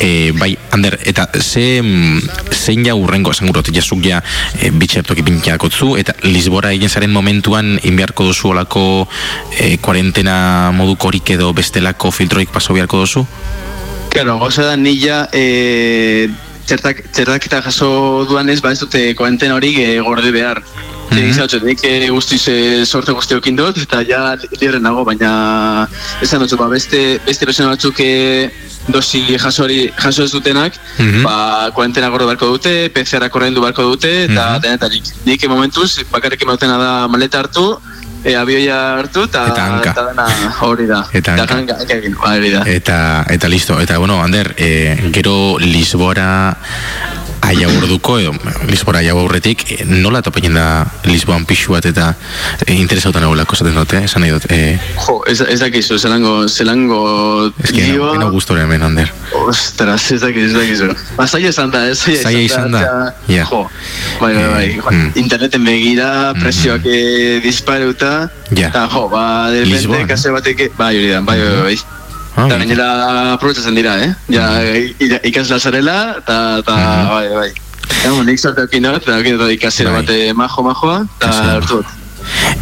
[0.00, 2.22] Eh, bai, Ander, eta ze, mm,
[2.56, 4.22] zein ja urrengo, esan gurot, jasuk ja
[4.56, 8.86] e, bitxertoki pintxakotzu, eta Lisbora egin zaren momentuan inbiarko duzu olako
[9.58, 13.26] e, kuarentena modukorik edo bestelako filtroik paso beharko duzu?
[14.08, 16.30] Claro, gauza da nila e,
[16.64, 20.64] txertak, txertaketa jaso duanez, ba ez dute kuarentena hori e, gorde behar.
[21.10, 21.62] Mm -hmm.
[21.64, 25.88] nik e, guztiz e, sorte guztiokin dut, eta ja libre nago, baina
[26.20, 28.50] esan dut, ba, beste, beste persona batzuk e,
[28.88, 31.22] dosi jaso, hori, jaso ez dutenak, Mhm.
[31.22, 35.04] ba, kuarentena gorde beharko dute, PCR korrendu beharko dute, eta denetarik.
[35.24, 37.78] Nik momentuz, bakarrik emautena da maleta hartu,
[38.24, 39.90] e, abioia hartu, eta, Eta hanka.
[39.90, 40.26] eta dena
[40.60, 41.06] hori da.
[41.18, 41.54] Eta hanka.
[41.54, 42.62] hanka, hanka egin, hori da.
[42.66, 46.56] Eta, eta listo, eta bueno, Ander, e, gero Lisbora
[47.42, 48.32] aia urduko, edo
[48.68, 52.14] Lisbora aia aurretik, e, nola topein da Lisboan pixu bat eta
[52.66, 54.46] e, interesautan egolako esaten dute, esan nahi dut.
[54.50, 57.00] E, Jo, ez, ez dakizu, zelango, zelango
[57.62, 59.12] ez que no, no gustore hemen, Ander.
[59.46, 60.90] Ostras, ez dakizu, ez dakizu.
[61.16, 62.82] Ba, zaila izan da, ez zaila Zaila izan da,
[63.30, 63.44] ja.
[63.50, 63.66] Jo,
[64.20, 64.68] bai, bai, bai.
[64.90, 65.12] Mm.
[65.22, 66.08] Interneten begira,
[66.40, 68.68] presioak eh, dispareuta, Ja.
[68.68, 71.78] eta jo, ba, de repente, Lisboan, kase batek, bai, hori da, bai, bai, bai.
[72.36, 72.86] Ah, Eta gainera
[73.34, 74.10] aprobetsatzen dira, eh?
[74.28, 74.48] Ja,
[75.00, 76.74] ira- ikasla zarela, eta, eta,
[77.10, 77.50] bai, bai.
[78.04, 80.02] Gamo, nik sorte eukin dut, eta ikasera Bai.
[80.02, 81.86] bate majo, majoa, eta hartu dut.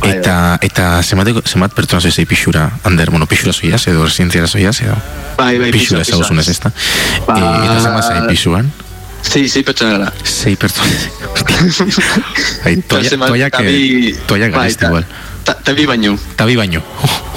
[0.04, 4.94] Eta, eta zemateko, zemat pertsona zoizei pixura, Ander, bueno, pixura zoiaz, edo residenziara zoiaz, edo
[5.38, 6.70] Bai, bai, pixura pixua, ezaguzunez, ez da?
[7.26, 8.72] Ba- E, eta zemat zai pixuan?
[9.24, 10.12] Sí, sí, pertsona gara.
[10.22, 10.90] Sei pertsona.
[12.64, 15.04] Ai, toia, Eta toia, eta bi- que, toia bai, garezti ta- igual.
[15.04, 15.33] ta- Ta bi baino.
[15.44, 16.80] Ta bi baino.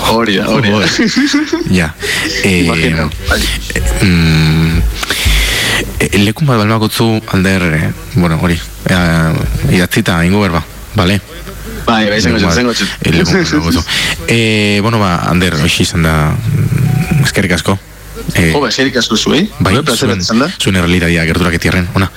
[0.08, 0.88] Hori da, hori da.
[1.80, 1.94] Ja.
[2.48, 3.40] Imagino, bai.
[4.02, 4.82] mm,
[6.00, 8.56] eh, lekun bat balmakotzu alder, eh, bueno, hori,
[8.90, 10.64] eh, idatzita ingo berba,
[10.96, 11.20] bale?
[11.88, 12.88] Bai, bai, zengo txut, zengo txut.
[13.02, 13.84] Eh, lekun balmakotzu.
[14.28, 17.78] Eh, bueno, ba, Ander, hoxe izan da, mm, eskerrik asko.
[18.36, 19.46] Eh, Jo, ba, eskerik asko zu, eh?
[19.60, 22.10] bai, zuen, zuen errealitatea gerturak etierren, ona.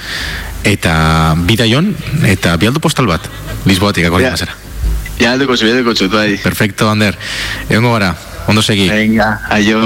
[0.66, 1.92] Eta bidaion,
[2.26, 3.26] eta bialdu postal bat,
[3.66, 4.30] Lisboatik akordi Ja.
[4.34, 4.54] mazera.
[5.20, 6.38] Ja, aldeko txut, aldeko txut, bai.
[6.42, 7.18] Perfecto, Ander.
[7.68, 8.14] Egongo gara,
[8.48, 8.88] ondo segi.
[8.88, 9.84] Venga, aio.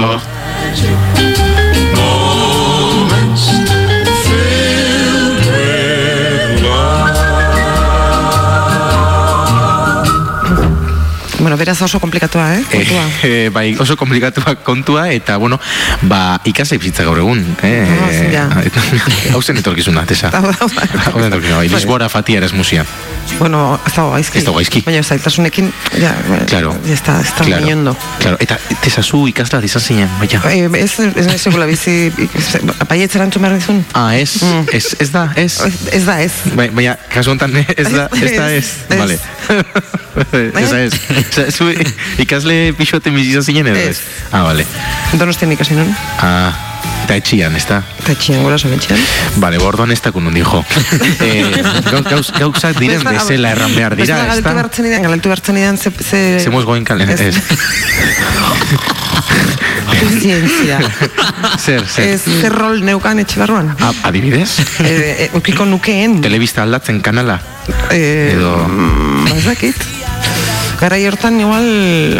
[11.45, 12.63] Bueno, beraz oso komplikatua, eh?
[12.71, 13.03] Kontua.
[13.21, 15.59] Eh, eh, bai, oso komplikatua kontua eta bueno,
[16.09, 17.85] ba ikasle bizitza gaur egun, eh?
[18.33, 18.49] Ah.
[19.35, 20.31] Hau zen etorkizuna, tesa.
[20.33, 20.41] Hau
[20.73, 20.87] bai.
[20.89, 22.81] Zen etorkizuna, bai, Lisbora fatia Erasmusia.
[23.37, 24.39] Bueno, ez dago gaizki.
[24.39, 24.81] Ez dago gaizki.
[24.87, 25.69] Baina zailtasunekin,
[26.01, 26.15] ja,
[26.49, 26.73] Claro.
[26.85, 27.95] ya está, está Claro, muñondo.
[28.19, 28.37] claro.
[28.39, 30.41] Eta tesa zu ikasla izan zinen, baina.
[30.49, 32.09] Eh, ez, ez nahi segula bizi,
[32.89, 33.85] baietz erantzun behar dizun?
[33.93, 34.41] Ah, ez,
[34.73, 35.61] ez, ez da, ez.
[35.93, 36.31] Ez da, ez.
[36.55, 38.49] Bai, baina, kasu honetan, eh, ez da, ez da.
[38.51, 39.19] Ez, Vale.
[40.15, 40.93] Ez da, ez.
[41.35, 41.67] Osea, zu
[42.23, 43.99] ikasle pixote izan zinen edo ez?
[44.31, 44.63] Ah, vale.
[45.19, 45.89] Donostian ikasi nun,
[46.23, 46.53] Ah,
[47.03, 47.81] eta etxian, ez da?
[47.99, 48.99] eta etxian gura sobentxean.
[49.43, 50.61] Vale, bordoan ez dakun hundi jo.
[51.25, 51.43] eh,
[51.91, 54.53] gauz, gauz, gauzak diren bezala erran behar dira, ez Galetu da?
[54.61, 55.91] behartzen idan, galetu behartzen idan, ze...
[55.99, 57.35] ze Zemuz goen kalen, ez.
[60.21, 60.79] Zientzia.
[61.59, 62.07] zer, zer.
[62.15, 63.73] Ez, zer rol neukan etxe barruan.
[63.79, 64.55] A, adibidez?
[64.85, 66.21] E, e, ukiko nukeen.
[66.23, 67.39] Telebista aldatzen kanala?
[67.91, 68.55] E, Edo...
[68.69, 69.94] mm,
[70.79, 71.67] Gara hortan igual,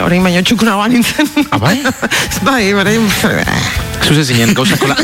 [0.05, 1.27] orain baino txukuna ba nintzen.
[1.51, 1.79] Ah, bai?
[2.47, 3.84] bai, orain...
[4.05, 4.95] Zuze zinen, gauzak hola,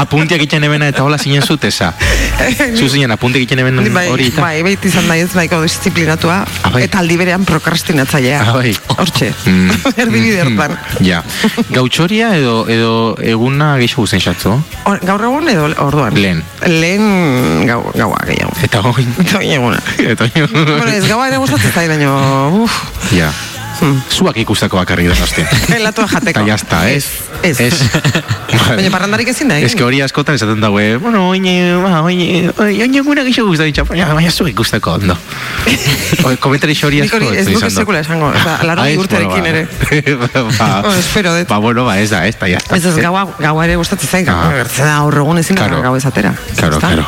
[0.00, 1.90] apuntiak egiten ebena eta hola zinen zut, eza?
[2.78, 4.40] Zuze zinen, apuntiak egiten eben Ni bai, hori eta?
[4.40, 6.38] bai, baita izan da ez baiko disiplinatua,
[6.72, 6.82] bai.
[6.86, 8.40] eta aldi berean prokrastinatzailea.
[8.46, 8.72] Ah, bai.
[8.96, 9.70] Hortxe, Mm.
[10.02, 10.76] erdibide hortan.
[11.04, 11.20] Ja.
[11.74, 12.92] Gautxoria edo, edo
[13.22, 14.54] eguna gehiago guzen xatzu?
[15.04, 16.16] Gaur egun edo orduan?
[16.16, 16.40] Lehen.
[16.66, 18.56] Lehen gau, gaua gehiago.
[18.64, 19.12] Eta oin.
[19.22, 19.82] Eta oin eguna.
[20.00, 20.48] Eta oin.
[20.54, 22.16] bueno, ez gaua ere gustatzen zait, baino,
[22.64, 22.80] uf,
[23.76, 23.88] Ja.
[24.10, 25.44] Zuak ikustako bakarrik da nostia.
[25.74, 26.40] helatua jateko.
[26.40, 27.04] Eta jazta, ez?
[27.42, 27.60] Ez.
[27.60, 27.74] Ez.
[28.76, 32.98] Baina parrandarik ezin da, Ez que hori askotan esaten daue, bueno, oine, ba, oine, oine
[33.02, 35.16] eguna gehiago gustatzen txapa, baina, zuak ikustako ondo.
[36.44, 37.70] Komentari hori asko ez da.
[37.70, 40.16] sekula esango, eta laro Ah, urterekin bueno, ere.
[40.16, 40.42] ba.
[40.82, 41.48] ba, espero dut.
[41.48, 42.76] ba, bueno, ba, ez da, ez da, jazta.
[42.76, 44.50] Ez ez gaua, gaua ere gustatzen zait, Ah.
[44.56, 46.34] gertzen da aurre egun ezin da gau ez atera.
[46.56, 47.06] Claro, claro,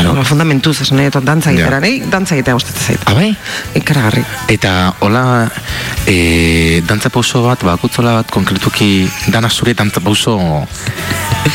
[0.00, 0.16] claro.
[0.18, 3.06] Ba, fundamentuz, esan nahi dut, dantza egitera, nahi dantza egitea gustatzen zait.
[3.06, 3.30] Ah, bai?
[3.80, 4.24] Ikaragarri.
[4.52, 4.74] Eta
[5.06, 5.24] hola,
[6.06, 10.38] e, dantza pauso bat, bakutzola bat, konkretuki, dana zure dantza pauso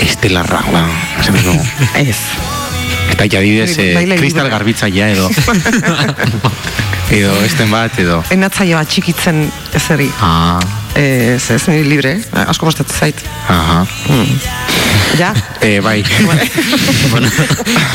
[0.01, 0.85] estelarra, ba,
[1.21, 1.59] esan dugu.
[2.05, 2.19] Ez.
[3.15, 4.57] Eta jadidez, Hori, e, baila kristal libre.
[4.57, 5.29] garbitzaia edo.
[7.15, 8.19] edo, esten bat, edo.
[8.35, 9.45] Enatzaio bat txikitzen
[9.77, 10.09] ezeri.
[10.21, 10.59] Ah,
[10.95, 12.43] Ez, ez, niri libre, eh?
[12.47, 13.19] asko gustatzen zait.
[13.51, 13.81] aha.
[15.19, 15.33] Ja?
[15.59, 16.03] E, bai.
[17.11, 17.27] bueno,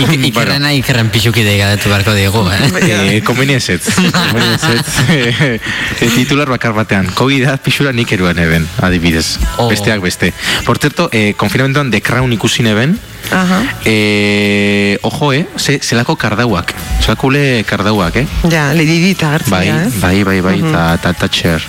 [0.04, 2.60] ik, ikerrena ikerren pixuki deigatu beharko diegu, eh?
[3.16, 3.88] Eh, convenience ez.
[4.12, 5.60] Convenience ez.
[6.00, 7.08] Eh, titular bakar batean.
[7.16, 9.38] Covid da pixura nik eruan eben, adibidez.
[9.56, 9.68] Oh.
[9.72, 10.32] Besteak beste.
[10.68, 12.98] Por cierto, eh, konfinamentoan The Crown ikusi neben,
[13.32, 13.62] Aha.
[13.84, 16.74] eh, ojo, eh, ze, zelako kardauak.
[17.00, 18.26] Zelako ule kardauak, eh?
[18.50, 20.00] Ja, Lady Di eta gertzen Bai, ez?
[20.00, 20.68] bai, bai, bai, Mhm.
[20.68, 21.62] eta ta, Thatcher.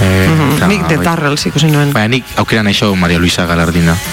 [0.00, 0.56] Eh, Mhm.
[0.56, 1.04] eta, Nik The bai.
[1.04, 1.92] Darrells ikusi nuen.
[1.92, 3.96] Baina nik aukera naixo Maria Luisa Galardina.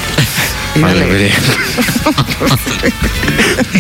[0.76, 1.06] Bai, Idale.
[1.06, 1.32] bere.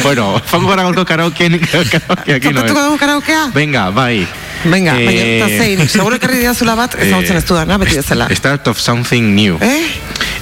[0.03, 2.83] bueno, fango gara golko karaokean, karaokeak ino, Tokatuko eh?
[2.85, 3.47] dugu karaokea?
[3.53, 4.27] Venga, bai.
[4.65, 8.27] Venga, Eh, baina, eta zein, seguro ekarri didazula bat, ezagutzen ez dudana, beti bezala.
[8.33, 9.57] Start of something new.
[9.61, 9.83] Eh?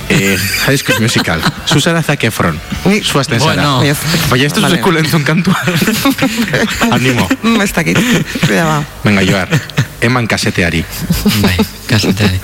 [0.09, 0.37] Eh,
[0.67, 1.41] High School Musical.
[1.65, 2.59] Susana Zac Efron.
[2.83, 3.39] Zara.
[3.39, 3.83] Bueno.
[3.83, 3.97] Ez
[4.51, 4.75] duzu Vale.
[4.75, 5.57] sekula entzun kantua.
[6.91, 7.27] Animo.
[7.41, 7.97] Mm, ez dakit.
[8.45, 8.83] Cuida, ba.
[9.03, 9.49] Venga, Joar.
[10.01, 10.83] Eman kaseteari.
[11.41, 12.39] Bai, kaseteari.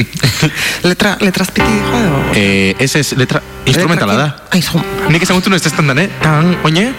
[0.88, 2.24] Letra, letras piti edo?
[2.34, 4.28] Eh, ez ez, letra, instrumentala da.
[4.50, 4.80] Ai, zo.
[5.08, 6.08] Nik ezagutu ez testandan, eh?
[6.22, 6.92] Tan, oine?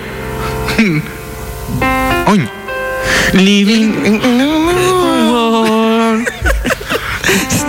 [2.28, 2.50] Oin.
[3.34, 4.22] Living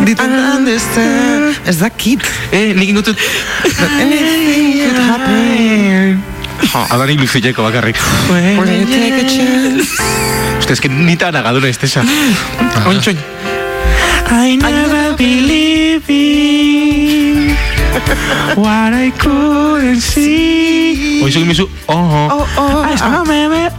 [0.04, 1.56] Didn't understand.
[1.64, 2.30] Ez dakit.
[2.50, 3.18] Eh, nik indutut.
[4.00, 6.22] Anything could happen.
[6.72, 7.98] Hau nik luzileko bakarrik.
[8.28, 9.90] When you take a chance.
[10.58, 12.02] Uste, eske nita nagaduna ez tesa.
[12.86, 13.18] Oin, oin.
[14.32, 17.56] I never believe in
[18.56, 21.20] what I couldn't see.
[21.22, 23.70] Oin, zuk mizu, oh, Oh, oh, I never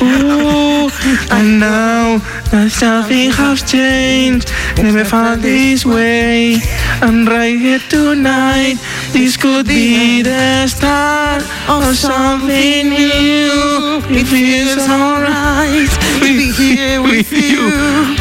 [0.01, 0.89] oh, Ooh,
[1.31, 2.17] and now
[2.51, 6.57] that something has changed, never found this way.
[7.01, 8.75] I'm right here tonight.
[9.11, 14.01] This could be the start of something new.
[14.09, 17.71] It feels alright to be here with you.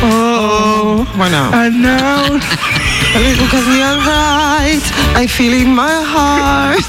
[0.02, 1.50] Oh, Bueno.
[1.52, 2.73] and now.
[3.14, 4.82] Because we are right.
[5.14, 6.82] I feel in my heart.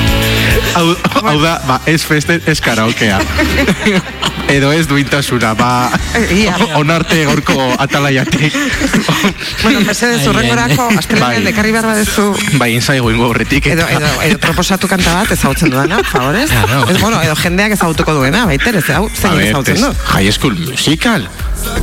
[0.74, 3.18] Hau, hau da, ba, ez festen, ez karaokea.
[4.52, 5.90] Edo ez duintasuna, ba,
[6.34, 6.54] Ia.
[6.76, 8.52] onarte gorko atalaiatik.
[9.62, 11.52] Bueno, mesedez, urrengorako, astelenean Bai.
[11.54, 12.26] ekarri behar badezu
[12.60, 13.66] Bai, insaigo ingo horretik.
[13.72, 16.50] edo, edo, edo proposatu kanta bat ezagutzen dudana, favorez?
[16.50, 16.84] Claro.
[16.90, 20.12] Ez, bueno, edo jendeak ezagutuko duena, baiter, ez, hau, zein ver, ezagutzen tes- du?
[20.12, 21.28] High School Musical.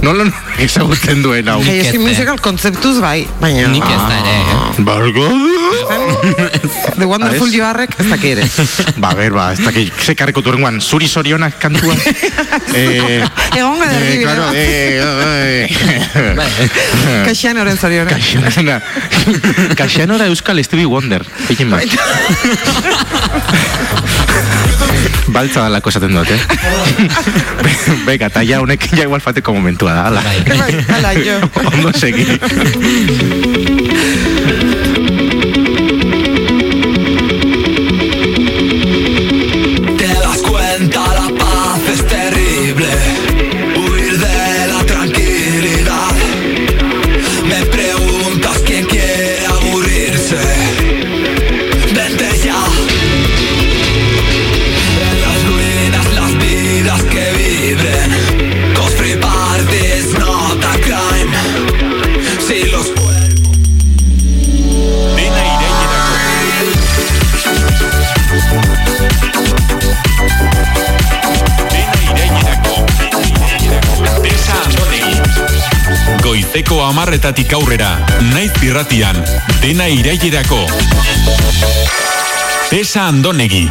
[0.06, 1.60] Nola no, ezagutzen duen hau.
[1.66, 2.06] Hey, eski Kete.
[2.06, 3.68] musical kontzeptuz bai, baina...
[3.74, 4.84] Nik ez da ere, eh?
[4.86, 5.26] Bargo.
[7.00, 7.54] The Wonderful Ez?
[7.56, 8.46] Joarrek ez daki ere.
[9.04, 11.96] Ba, ber, ba, ez dakit, ze karreko turrengoan, zuri zorionak kantua.
[12.78, 13.24] eh,
[13.56, 14.54] Egongo da eh, erdibide claro, bat.
[14.56, 15.68] eh,
[16.16, 18.12] eh, Kaxian oren zoriona.
[18.12, 18.82] Kaixanora,
[19.78, 21.26] Kaixanora Euskal Stevie Wonder.
[21.50, 21.86] Egin bat.
[25.32, 26.40] Baltza dalako esaten dut, eh?
[28.06, 30.24] Beka, eta ja honek ja igual fateko momentua da, ala.
[30.50, 31.38] Bai, hala, jo.
[31.72, 32.26] Ondo segi.
[76.56, 79.16] Amarretatik aurrera, naiz irratian,
[79.62, 80.66] dena irailerako.
[82.70, 83.70] Pesa andonegi.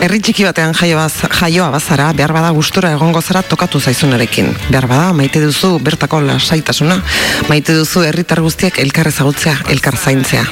[0.00, 4.48] Herri txiki batean jaio baz- jaioa bazara, behar bada gustura egongo zara tokatu zaizunarekin.
[4.70, 7.02] Behar bada maite duzu bertako lasaitasuna,
[7.48, 10.44] maite duzu herritar guztiek elkar ezagutzea, elkar zaintzea.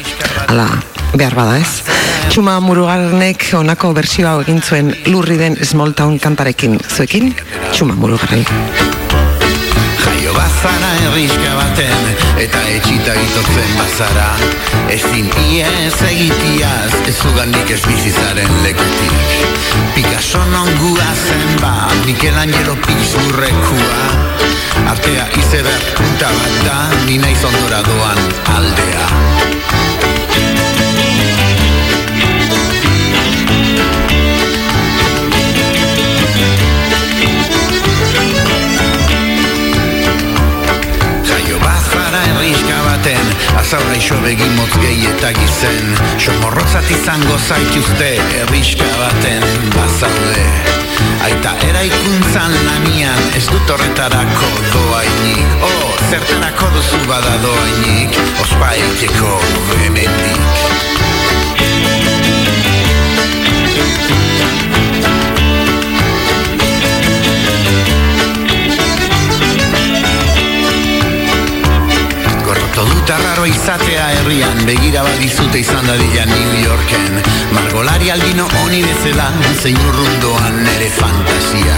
[0.49, 0.69] Hala,
[1.15, 1.81] behar bada ez.
[2.29, 6.79] Txuma murugarnek honako bertsio hau egin zuen lurri den Small Town kantarekin.
[6.95, 7.35] Zuekin,
[7.73, 8.45] Txuma murugarren.
[10.39, 12.05] Bazara herriska baten
[12.39, 14.29] Eta etxita itotzen bazara.
[14.95, 19.35] Ezin iez egitiaz Ez uganik ez bizizaren lekutik.
[19.97, 21.75] Picasso nongua zen ba
[22.05, 23.99] Michelangelo pizurrekua.
[24.95, 28.25] Artea izeber punta bat da Ni naiz ondora doan
[28.55, 29.78] aldea
[43.59, 45.95] Azaura iso begimotz gehi eta gizen.
[46.23, 50.47] Somorrotzat izango zaituzte herriska baten bazaude.
[51.27, 59.39] Aita eraikuntzan lanian ez dut horretarako doainik Oh, zertarako duzu bada doainik Ospa eiteko
[59.85, 60.78] hemendik
[72.79, 77.17] Gorroto dut arraro izatea herrian Begira badizute izan dadila New Yorken.
[77.51, 81.75] Margolari albino honi bezala Zein urrundoan nere fantasia.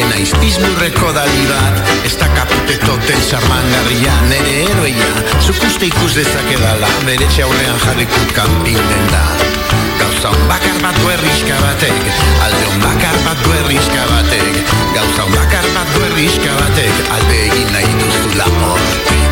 [0.00, 5.10] Ena izpizmurreko dali bat Ez da kapute toten sarmangarria Nere eroia
[5.42, 9.22] Zuk uste ikus dezakedala Bere aurrean jarrikut kanpin den da.
[10.00, 12.08] Gauza on bakar bat du herriska batek
[12.46, 14.64] Alde on bakar bat du herriska batek
[14.96, 19.23] Gauza on bakar bat du herriska batek Alde egin nahi duzula hortik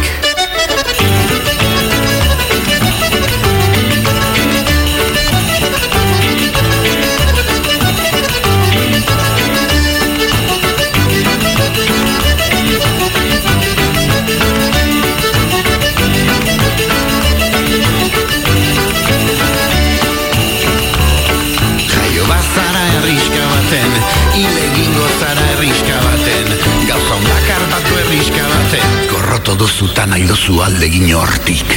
[29.62, 31.68] Gorroto duzutan nahi duzu aldegin hortik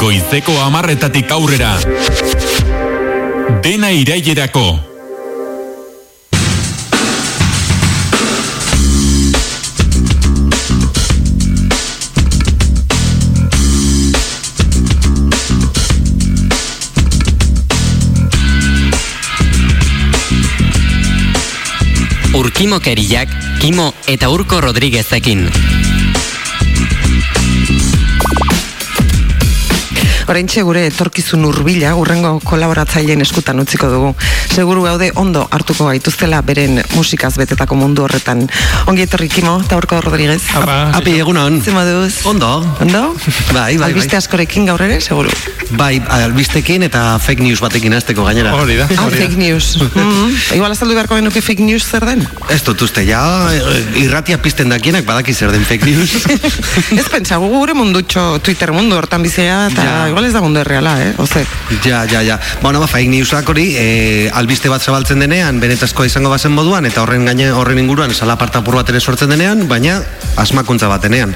[0.00, 1.74] Goizeko amarretatik aurrera.
[3.60, 4.64] Dena irailerako.
[22.38, 25.48] Urkimo Keriak, Kimo eta Urko Rodriguezekin.
[30.28, 34.10] Oraintxe gure etorkizun hurbila urrengo kolaboratzaileen eskutan utziko dugu.
[34.52, 38.42] Seguru gaude ondo hartuko gaituztela beren musikaz betetako mundu horretan.
[38.92, 40.42] Ongi etorri Kimo eta Urko Rodriguez.
[40.52, 41.56] Api, egunon.
[41.64, 42.26] Zema duz?
[42.28, 42.50] Ondo.
[42.84, 43.14] Ondo?
[43.54, 44.20] Bai, bai, Albiste bai.
[44.20, 45.32] askorekin gaur ere, seguru.
[45.80, 48.52] Bai, albistekin eta fake news batekin azteko gainera.
[48.56, 49.76] Hori da, Ah, fake news.
[49.80, 52.26] mm Igual azaldu beharko genuke fake news zer den?
[52.52, 53.20] Ez dut uste, ja,
[53.96, 56.14] irratia pizten dakienak badaki zer den fake news.
[57.00, 59.96] Ez pentsa, gu gure mundutxo, Twitter mundu hortan bizia, eta Ja.
[60.18, 61.14] Igual ez da mundu erreala, eh?
[61.18, 61.46] Oze.
[61.84, 62.38] ja, ja, ja.
[62.60, 67.02] Bueno, ba, fake newsak hori, eh, albiste bat zabaltzen denean, benetazkoa izango bazen moduan, eta
[67.04, 70.00] horren gaine, horren inguruan, salapartapur bat ere sortzen denean, baina
[70.36, 71.34] asmakuntza batenean.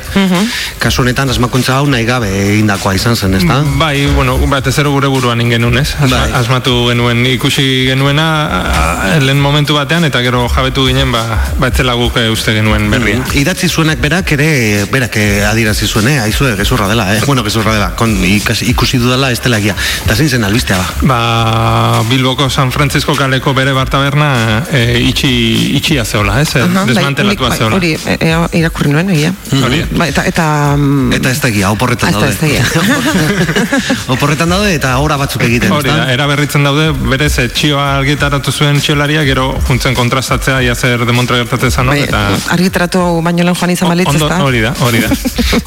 [0.83, 3.61] Kasu honetan, asmakuntza hau nahi gabe egindakoa izan zen, ezta?
[3.79, 5.95] Bai, bueno, batez ere gure buruan ingenun, ez?
[6.01, 6.33] Asma- Bai.
[6.43, 11.23] Asmatu genuen, ikusi genuena a- lehen momentu batean, eta gero jabetu ginen, ba,
[11.59, 13.21] ba etzela guk eh, uste genuen berria.
[13.23, 16.19] Mm, Idatzi zuenak berak ere, berak eh, adierazi zuen, eh?
[16.27, 17.21] Aizue, gezurra dela, eh?
[17.33, 19.75] Bueno, gezurra dela, kon, ikas, ikusi dudala ez dela egia.
[20.05, 20.89] Eta zein zen albistea ba?
[21.13, 24.31] Ba, Bilboko San Francisco kaleko bere bartaberna
[24.73, 25.31] e, itxi,
[25.79, 26.55] itxia zeola, ez?
[26.57, 27.77] Aha, bai, Desmantelatua nik- bai, zeola.
[27.77, 29.33] Hori, e, e, irakurri nuen, egia.
[29.63, 29.83] Hori.
[29.97, 32.33] Ba, eta, eta, mm, Eta ez da egia, oporretan Ah, ez da, daude.
[32.33, 33.63] ez da egia.
[34.15, 38.81] oporretan daude eta ora batzuk egiten, Hori da, era berritzen daude, berez etxioa argitaratu zuen
[38.83, 42.23] txiolaria, gero juntzen kontrastatzea, ia zer demontre gertatzen zan, Bai, eta...
[42.55, 44.41] argitaratu baino lehen joan izan balitz, Ondo, ezta?
[44.45, 45.13] hori da, hori da.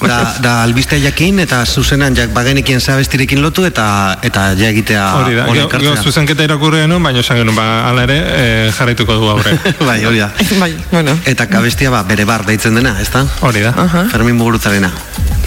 [0.06, 3.86] Da, da albistea jakin eta zuzenan jak bagenekien zabestirekin lotu eta
[4.26, 6.04] eta ja egitea Hori da, gero, gero ekartzea.
[6.04, 8.46] zuzenketa irakurri genuen, baina esan genuen, ba, ala ere, e,
[8.78, 9.56] jarraituko du aurre.
[9.90, 10.30] bai, hori da.
[10.64, 11.18] bai, bueno.
[11.26, 13.26] Eta kabestia ba, bere bar deitzen dena, ezta?
[13.42, 13.74] Hori da.
[14.14, 14.94] Fermin Muguruzarena.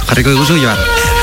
[0.09, 1.18] Jarriko diguzu, Joar?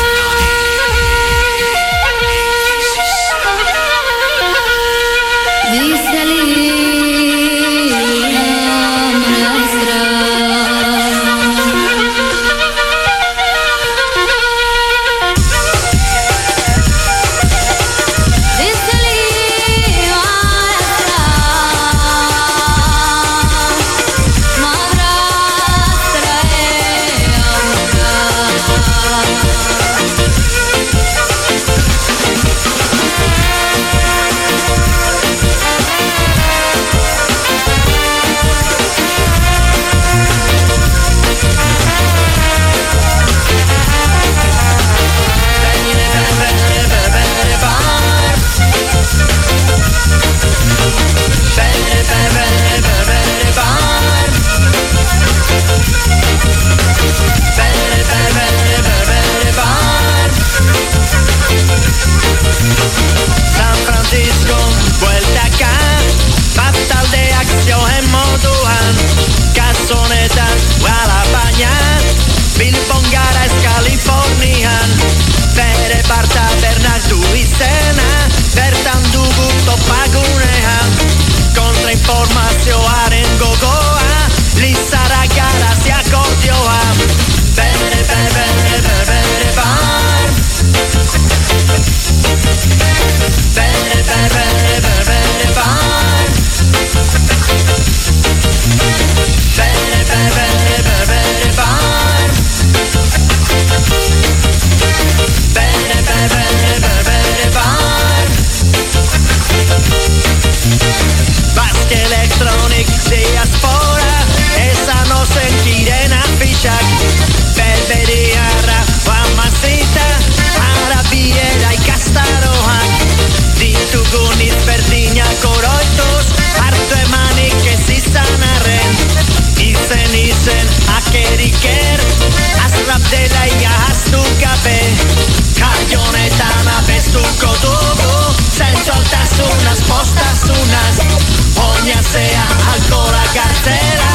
[142.06, 144.14] gozatzea Alkorak atzera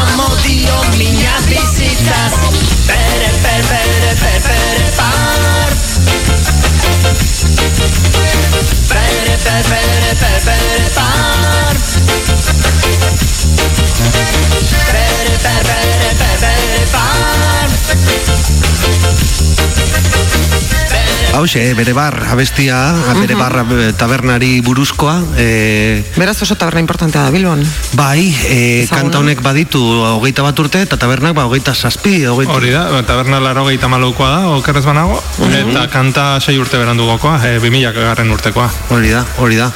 [0.00, 2.37] Amodio minaz bizitzaz
[21.34, 23.38] Hauxe, bere bar, abestia, bere Mhm.
[23.38, 25.22] bar eh, tabernari buruzkoa.
[25.36, 27.62] E, Beraz oso taberna importantea da Bilbon.
[27.92, 29.02] bai, e, Ezaguna.
[29.02, 32.52] kanta honek baditu hogeita bat urte, eta tabernak ba, hogeita zazpi, hogeita...
[32.52, 35.22] Hori da, taberna laro gehieta malaukoa da, okerrez banago,
[35.52, 38.68] eta kanta sei urte berandu gokoa, e, 2000 garren urtekoa.
[38.90, 39.70] Hori da, hori da.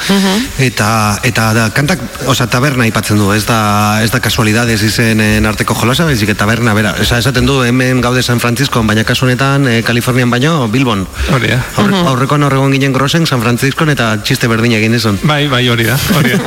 [0.58, 5.74] Eta, eta da, kantak, oza, taberna aipatzen du, ez da, ez da kasualidades izenen arteko
[5.78, 9.68] jolasa, baizik eta taberna, bera, esa, esaten du, hemen gaude San Francisco, baina kasu honetan,
[9.68, 11.06] eh, Kalifornian baino, Bilbon.
[11.30, 11.60] Hori da.
[11.82, 15.18] Aurre, Aurrekoan horregon ginen grosen San Francisco eta txiste berdin egin izan.
[15.24, 16.38] Bai, bai, hori da, hori da.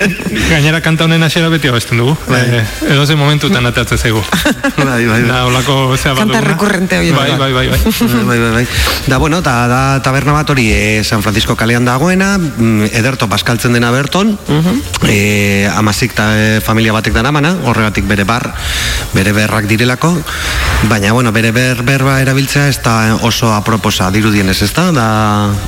[0.50, 2.16] Gainera kanta honen hasiera beti abesten dugu.
[2.34, 4.22] E, edo ze momentutan ateatze zaigu.
[4.76, 6.40] bai, bai, Da, holako zea bat Kanta duguna.
[6.48, 7.12] rekurrente hori.
[7.12, 7.78] Bai, bai, bai, bai.
[8.26, 8.66] bai, bai, bai.
[9.06, 13.72] Da, bueno, da, da taberna bat hori eh, San Francisco kalean dagoena, mm, ederto paskaltzen
[13.76, 14.36] dena berton,
[15.08, 18.52] eh, amazik ta, eh, familia batek dara mana, horregatik bere bar,
[19.14, 20.12] bere berrak direlako,
[20.88, 24.10] baina, bueno, bere ber, berba erabiltzea ez da oso aproposa
[24.40, 24.86] gehienez, ez da?
[24.94, 25.06] Da,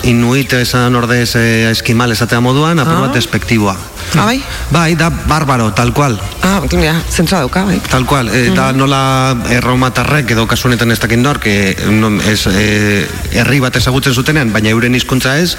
[0.09, 3.03] inuit esan ordez eh, eskimales atea moduan, apur ah.
[3.07, 3.75] bat despektiboa.
[4.19, 4.43] Ah, bai?
[4.71, 6.19] Bai, da barbaro, tal cual.
[6.43, 7.81] Ah, ja, zentzua dauka, bai.
[7.89, 12.47] Tal cual, e, da nola erromatarrek edo kasu honetan ez dakit nor, que no, ez,
[12.47, 15.57] e, herri bat ezagutzen zutenean, baina euren hizkuntza ez,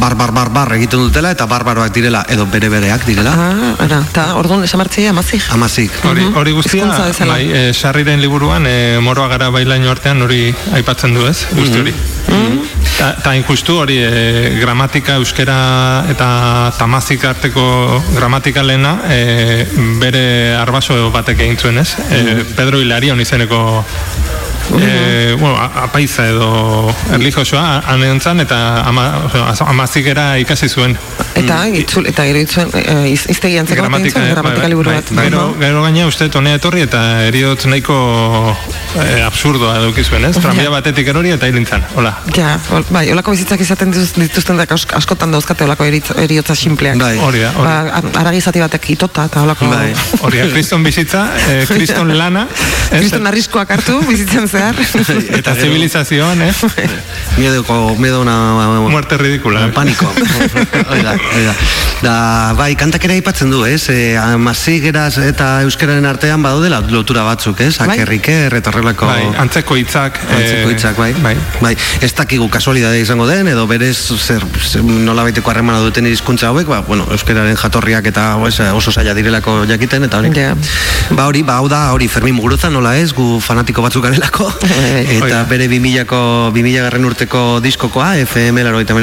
[0.00, 3.34] bar, bar, bar, bar egiten dutela eta barbaroak direla, edo bere bereak direla.
[3.36, 5.46] Ah, ara, eta orduan esan martzea amazik.
[5.54, 6.02] Amazik.
[6.08, 6.88] Hori, hori guztia,
[7.26, 11.94] bai, e, sarriren liburuan, e, moroa gara bailaino artean hori aipatzen du ez, guzti hori.
[12.26, 12.38] Ta,
[13.22, 14.10] ta injustu hori e,
[14.60, 16.28] gramatika euskera eta
[16.78, 17.64] tamazik arteko
[18.14, 19.66] gramatika lehena e,
[20.00, 20.24] bere
[20.58, 21.90] arbaso batek egin zuen ez?
[22.10, 23.84] E, Pedro Hilarion izeneko
[24.80, 28.58] e, bueno, a- apaiza edo erlijiosoa anentzan eta
[28.88, 30.96] ama, osea, amazikera ikasi zuen
[31.34, 34.90] Eta, itzul, eta gero itzuen, eh, iz, iztegi antzeko bat gramatika, eh, gramatika bai, liburu
[34.90, 35.12] bai, bat.
[35.16, 35.24] bai.
[35.30, 37.96] Gero, gero gaina uste tonea etorri eta eriotz nahiko
[39.00, 40.34] eh, absurdoa eduki zuen, ez?
[40.36, 42.12] Tranbia batetik erori eta hilintzan, hola.
[42.36, 47.00] Ja, ol, bai, olako bizitzak izaten dituz- dituzten da ask- askotan dauzkate olako eriotza simpleak.
[47.00, 47.16] Bai.
[47.18, 47.64] Hori da, hori.
[47.64, 49.70] Ba, ar- aragizati batek itota eta olako...
[49.72, 49.94] Bai.
[50.20, 52.44] Hori da, kriston bizitza, eh, kriston lana?
[52.92, 54.76] Kriston arriskuak hartu bizitzen zehar.
[55.40, 56.56] Eta zibilizazioan, ez?
[57.40, 58.36] Miedoko, miedo una...
[58.92, 59.66] Muerte ridícula.
[59.66, 59.72] eh.
[59.72, 60.06] Paniko.
[60.12, 61.56] hori da, hori da.
[62.58, 63.86] Bai, kantak ere aipatzen du, ez?
[63.92, 67.76] E, amazigeraz eta euskararen artean badaudela lotura batzuk, ez?
[67.78, 67.94] Bai.
[67.94, 69.06] Akerriker eta horrelako...
[69.06, 70.18] Bai, antzeko hitzak.
[70.26, 71.12] Antzeko eh, hitzak, bai.
[71.24, 71.34] bai.
[71.62, 71.72] bai.
[72.02, 76.66] Ez dakigu kasualidade izango den, edo berez zer, zer nola baiteko harremana duten hizkuntza hauek,
[76.68, 80.34] ba, bueno, euskararen jatorriak eta oso zaila direlako jakiten, eta hori.
[80.36, 80.56] Ja.
[81.14, 85.24] Ba hori, ba hau da, hori Fermin Muguruza nola ez, gu fanatiko batzuk garelako, eta
[85.24, 85.44] Oida.
[85.50, 88.94] bere 2000ko 2000 garren urteko diskokoa, FM laroita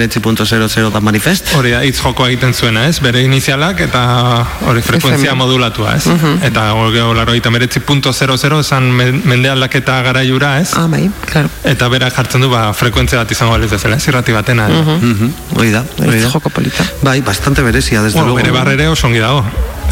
[0.91, 1.53] da manifest.
[1.55, 2.99] Hori da, hitz jokoa egiten zuena, ez?
[3.01, 5.37] Bere inizialak eta hori frekuentzia FM.
[5.37, 6.05] modulatua, ez?
[6.43, 10.73] Eta hori laroita meretzi punto zero zero esan men- mende aldaketa garaiura, ez?
[10.75, 11.49] Ah, bai, claro.
[11.63, 14.07] Eta berak jartzen du, ba, frekuentzia bat izango baliz bezala, ez?
[14.07, 14.67] Irrati batena.
[14.69, 16.29] Mhm, Hori da, hori da.
[16.29, 16.83] joko polita.
[17.01, 18.37] Bai, bastante berezia, desde Bueno, luego.
[18.47, 19.43] bere barrere oso ongi dago.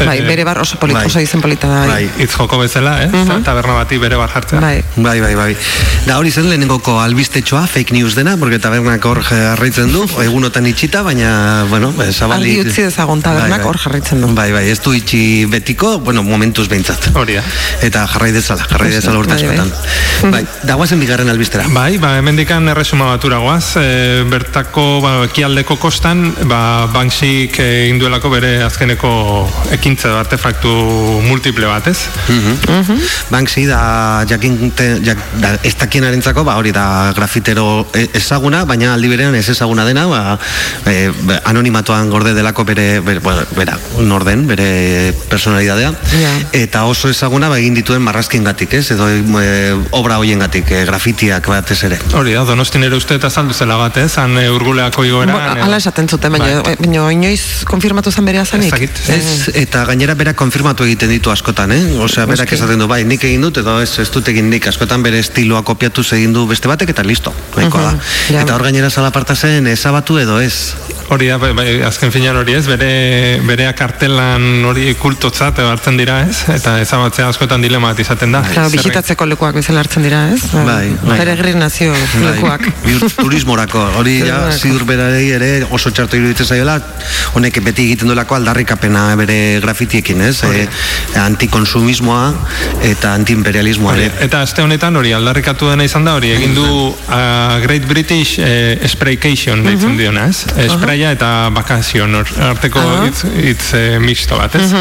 [0.04, 1.06] Bai, Eh, bere bar oso polita, bai.
[1.06, 1.80] oso izen polita da.
[1.86, 1.88] Bai.
[2.08, 3.10] Bai, hitz joko bezala, ez?
[3.44, 4.60] Taberna bati bere bar jartzea.
[4.60, 4.82] Bai.
[4.96, 5.56] Bai, bai, bai.
[6.06, 11.02] Da hori zen lehenengoko albistetxoa, fake news dena, porque tabernak hor jarraitzen du, egunotan itxita,
[11.02, 12.58] baina, bueno, eh, zabalik...
[12.60, 13.66] Argi utzi dezagon tabernak Bai, bai.
[13.68, 14.28] hor jarraitzen du.
[14.34, 17.10] Bai, bai, ez du itxi betiko, bueno, momentuz behintzat.
[17.14, 17.42] Hori da.
[17.82, 19.58] Eta jarrai dezala, jarrai dezala urte Bai, bai.
[19.58, 20.30] askotan.
[20.32, 21.64] Bai, dagoazen bigarren albistera.
[21.68, 28.30] Bai, ba, hemendikan erresuma batura goaz, e, bertako ba, ekialdeko kostan, ba, Banksik e, induelako
[28.30, 29.10] bere azkeneko
[29.88, 30.70] ekintza edo artefaktu
[31.24, 31.96] multiple bat, ez?
[33.32, 34.72] Banksy da jakin
[35.04, 39.86] jak, da, ez dakienarentzako, ba hori da grafitero e- ezaguna, baina aldi berean ez ezaguna
[39.88, 40.36] dena, ba,
[40.84, 46.34] e, ba, anonimatoan gorde delako bere, bere bueno, bera, norden, bere personalidadea, Ja.
[46.52, 48.90] eta oso ezaguna ba, egin dituen marrazkiengatik, ez?
[48.92, 52.00] Edo e, obra hoiengatik, e, grafitiak batez ere.
[52.12, 54.10] Hori da, donostin ere uste eta saldu zela bat, ez?
[54.20, 55.32] Han e, urguleako igoera.
[55.38, 58.88] Bo, Hala esaten zuten, baina, baina inoiz konfirmatu zen bere azanik.
[59.08, 61.82] Ez, eta gainera berak konfirmatu egiten ditu askotan, eh?
[62.02, 65.02] Osea, berak esaten du, bai, nik egin dut, edo ez, ez dut egin nik, askotan
[65.02, 67.96] bere estiloa kopiatu egin du beste batek, eta listo, nahikoa da.
[68.34, 68.42] ja.
[68.42, 70.74] Eta hor gainera zalaparta zen, ezabatu edo ez.
[71.08, 72.88] Hori da, bai, bai, azken finan hori ez, bere,
[73.48, 76.42] berea kartelan hori kultotzat hartzen dira, ez?
[76.52, 78.42] Eta ezabatzea askotan dilema bat izaten da.
[78.44, 80.42] Claro, bisitatzeko lekuak bezala hartzen dira, ez?
[80.52, 81.16] Bai, bai.
[81.22, 81.94] Peregrinazio
[82.26, 82.66] lekuak.
[82.84, 86.76] Bai, turismorako, hori ja, ziur berarei ere oso txarto iruditzen zaiola,
[87.38, 90.42] honek beti egiten duelako aldarrikapena bere grafitiekin, ez?
[90.44, 90.66] E,
[91.24, 92.22] antikonsumismoa
[92.88, 97.56] eta antiimperialismoa Hori, eta aste honetan hori aldarrikatu dena izan da hori egin du uh,
[97.64, 100.44] Great British eh, Spraycation deitzen diona, ez?
[100.54, 100.68] Eh,
[100.98, 104.72] Spraya eta bakazion arteko hitz, hitz eh, mixto bat, ez?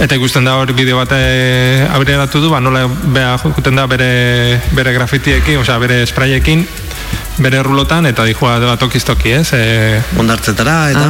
[0.00, 4.94] Eta ikusten da hor bideo bat aurreratu du, ba nola bea juten da bere bere
[4.96, 6.64] grafitiekin, osea bere sprayekin
[7.40, 9.52] bere rulotan eta dihua batokiztoki, ez?
[9.56, 11.06] E, Ondartzetara eta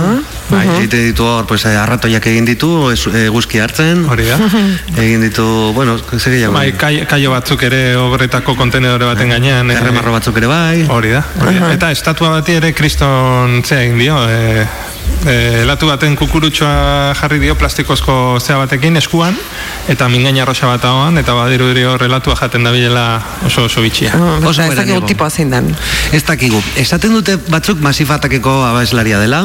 [0.51, 4.05] bai, egite ditu hor, pues, eh, arratoiak egin ditu, ez, eguzki hartzen.
[4.11, 4.39] Hori da.
[5.05, 6.55] egin ditu, bueno, zer gehiago.
[6.55, 9.71] bai, kai, kaio batzuk ere obretako kontenedore baten gainean.
[9.71, 10.87] e, Erremarro batzuk ere bai.
[10.89, 11.25] Hori da.
[11.41, 11.73] Hori da.
[11.75, 14.67] Eta estatua bati ere kriston zea egin dio, e,
[15.27, 19.37] e, latu baten kukurutxoa jarri dio plastikozko zea batekin eskuan,
[19.89, 24.15] eta mingaina rosa bat ahoan, eta badiru dio relatua jaten dabilela oso oso bitxia.
[24.45, 25.75] Oso ez dakigu tipoa zein den.
[26.13, 26.63] Ez dakigu.
[26.81, 29.45] Esaten dute batzuk masifatakeko abeslaria dela.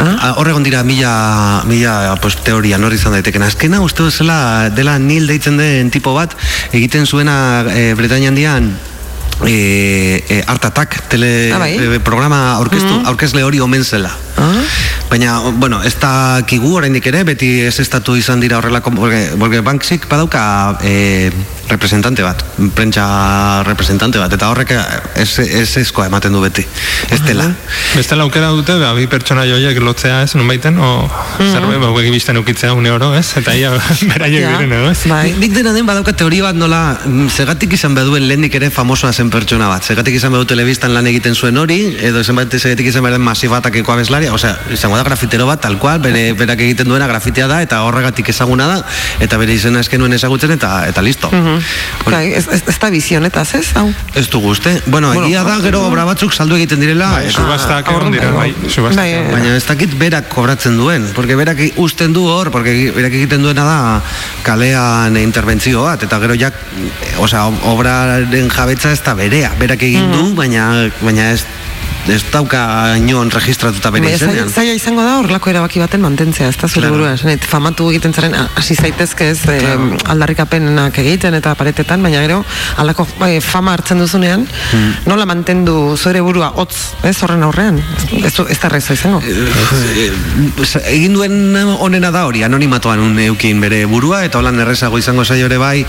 [0.00, 0.34] Ah?
[0.36, 3.42] Horregon dira mila, mila pues, teoria nori izan daiteken.
[3.46, 6.36] Azkena uste duzela dela nil deitzen den tipo bat
[6.72, 8.70] egiten zuena e, Bretaña handian
[9.46, 11.76] e, e, hartatak tele Ah, bai?
[11.78, 13.06] e, programa aurkeztu, Mhm.
[13.06, 14.12] aurkezle hori omen zela.
[15.10, 19.60] Baina, bueno, ez da kigu oraindik ere, beti ez estatu izan dira horrelako, porque, porque
[19.62, 21.30] Banksik badauka e,
[21.70, 22.42] representante bat,
[22.74, 24.72] prentsa representante bat, eta horrek
[25.16, 26.64] ez, ez ezkoa ematen du beti,
[27.14, 27.46] ez dela.
[27.94, 30.90] Bestela aukera dute, ba, bi pertsona joiek lotzea ez, nun baiten, o
[31.38, 33.28] zerbait, ba, huegi bizten ukitzea une oro, ez?
[33.38, 33.70] Eta ia,
[34.12, 34.52] beraiek Ja.
[34.58, 35.06] diren edo, ez?
[35.10, 35.32] Bai.
[35.38, 39.30] Nik dena den badauka teoria bat nola, mm, zegatik izan beduen lehenik ere famosoa zen
[39.30, 41.80] pertsona bat, zegatik izan bedu telebistan lan egiten zuen hori,
[42.10, 43.94] edo zenbait zegatik izan behar den masifatakeko
[44.26, 47.82] abeslaria, osea, izango da grafitero bat, tal cual, bere, berak egiten duena grafitea da, eta
[47.86, 48.76] horregatik ezaguna da,
[49.20, 51.30] eta bere izena eskenuen ezagutzen, eta eta listo.
[52.06, 53.66] Bai, ez, ez, ez da bizionetaz, ez?
[53.76, 53.88] Hau.
[54.14, 54.80] Ez du guzte.
[54.86, 57.10] Bueno, Bueno, egia da, gero obra batzuk saldu egiten direla.
[57.12, 58.50] Bai, subastak egon dira, bai.
[58.56, 59.08] Bai, bai.
[59.32, 63.66] Baina ez dakit berak kobratzen duen, porque berak usten du hor, porque berak egiten duena
[63.66, 63.78] da
[64.46, 66.56] kalean interbentzio bat, eta gero jak,
[67.22, 71.44] osea, obraren jabetza ez da berea, berak egin du, baina, baina ez,
[72.08, 74.50] ez dauka inon registratuta bere Baina zaila, izenean.
[74.52, 76.94] zaila izango da horrelako erabaki baten mantentzea, ez da zure Claro.
[76.94, 77.14] burua.
[77.14, 79.76] Esan nahi, famatu egiten zaren, hasi zaitezke ez eh,
[80.06, 82.44] aldarrikapenak egiten eta paretetan, baina gero,
[82.76, 84.92] halako eh, fama hartzen duzunean, Hmm.
[85.06, 87.82] nola mantendu zure burua hotz, ez horren aurrean?
[88.22, 89.20] Ez, ez da reza izango.
[89.22, 90.12] Eh,
[90.90, 95.46] egin duen onena da hori, anonimatoan un eukin bere burua, eta holan errezago izango zaio
[95.46, 95.84] ere bai,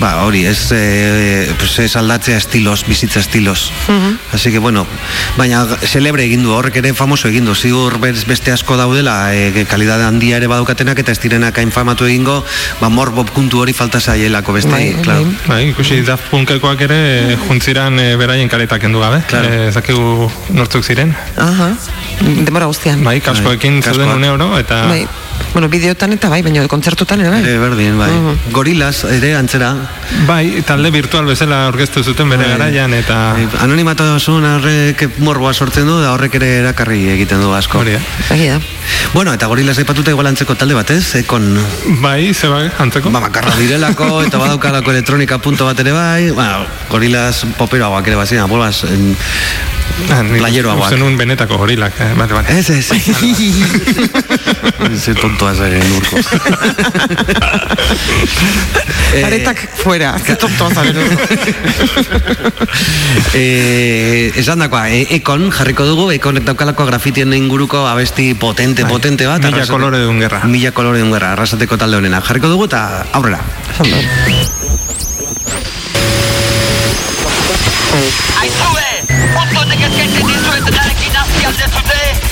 [0.00, 3.70] ba hori, ez, e, pues ez aldatzea estilos, bizitza estilos.
[4.32, 4.86] Así que bueno,
[5.38, 9.64] baina celebre egin du, horrek ere famoso egin du, ziur bez- beste asko daudela, e,
[9.70, 12.44] kalidade handia ere badaukatenak, eta ez direnak hain famatu egingo,
[12.80, 15.24] ba morbo puntu hori falta zaielako beste, Bai, claro.
[15.46, 19.22] Bai, ikusi Daft Punkekoak ere juntziran e, beraien karetak kendu gabe.
[19.28, 19.48] Claro.
[19.48, 21.14] E, zakigu nortzuk ziren.
[21.36, 21.70] Aha,
[22.44, 23.02] demora guztian.
[23.04, 24.16] Bai, kaskoekin Bai, zeuden kaskoak.
[24.18, 24.82] une oro, eta...
[24.92, 25.06] Bai,
[25.52, 27.40] bueno, bideotan eta bai, baina kontzertutan ere bai.
[27.46, 28.10] E, berdin, bai.
[28.10, 28.52] Mhm.
[28.52, 29.72] Gorilas ere antzera.
[30.26, 32.52] Bai, talde virtual bezala orkestu zuten bere Bai.
[32.56, 33.36] garaian, eta...
[33.64, 37.82] Anonimatasun horrek morboa sortzen du, da horrek ere erakarri egiten du asko.
[37.82, 38.60] Hori da.
[39.14, 41.14] Bueno, eta gorilas aipatuta igual antzeko talde bat, ez?
[41.22, 41.48] Ekon...
[42.02, 43.10] Bai, ze bai, antzeko?
[43.14, 48.46] Ba, makarra direlako, eta badaukalako elektronika punto bat ere bai, ba, gorilas poperoagoak ere bazina,
[48.50, 49.14] bolbaz, en,
[50.06, 50.92] Ah, nik playeroagoak.
[50.92, 52.12] Uste nun benetako gorilak, eh?
[52.14, 52.46] Bale, bale.
[52.54, 52.86] Ez, ez.
[55.28, 56.16] Ze tontoa zaren urko.
[59.14, 60.96] Eh, Aretak fuera, ze tontoa zaren.
[63.34, 69.42] eh, esan dakoa, e, ekon jarriko dugu, ekon daukalako grafitien inguruko abesti potente, potente bat.
[69.44, 70.40] Mila arrasate- kolore dun gerra.
[70.48, 72.22] Mila kolore dun gerra, arrasateko talde honena.
[72.24, 73.44] Jarriko dugu eta aurrera.
[78.40, 78.88] Aizue,
[79.42, 82.27] ondo nekezkaiten dizuet narekin hasi aldezute Ez,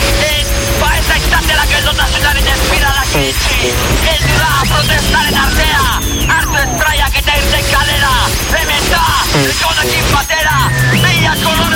[3.14, 3.72] itxi
[4.06, 5.84] Heldu da protestaren artea.
[6.34, 8.14] Hartu espraiak eta irten kalera
[8.56, 9.04] Hemen da,
[9.44, 10.58] ekonekin batera.
[10.92, 11.75] Mila kolore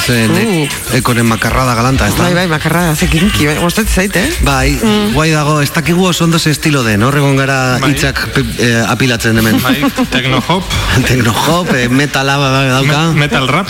[0.00, 0.96] Zen, uh.
[0.96, 2.24] ekoren makarrada galanta, ez da?
[2.24, 4.30] Bai, bai, makarrada, zekinki, bai, gustatzen zait, eh?
[4.46, 4.72] Bai,
[5.14, 9.36] guai dago, ez dakigu oso ondo ze estilo den, horregon gara hitzak pe- eh, apilatzen
[9.38, 9.60] hemen.
[9.62, 9.76] Bai,
[10.10, 10.64] teknohop.
[11.08, 13.02] teknohop, eh, metala ba- dauka.
[13.14, 13.68] metal rap.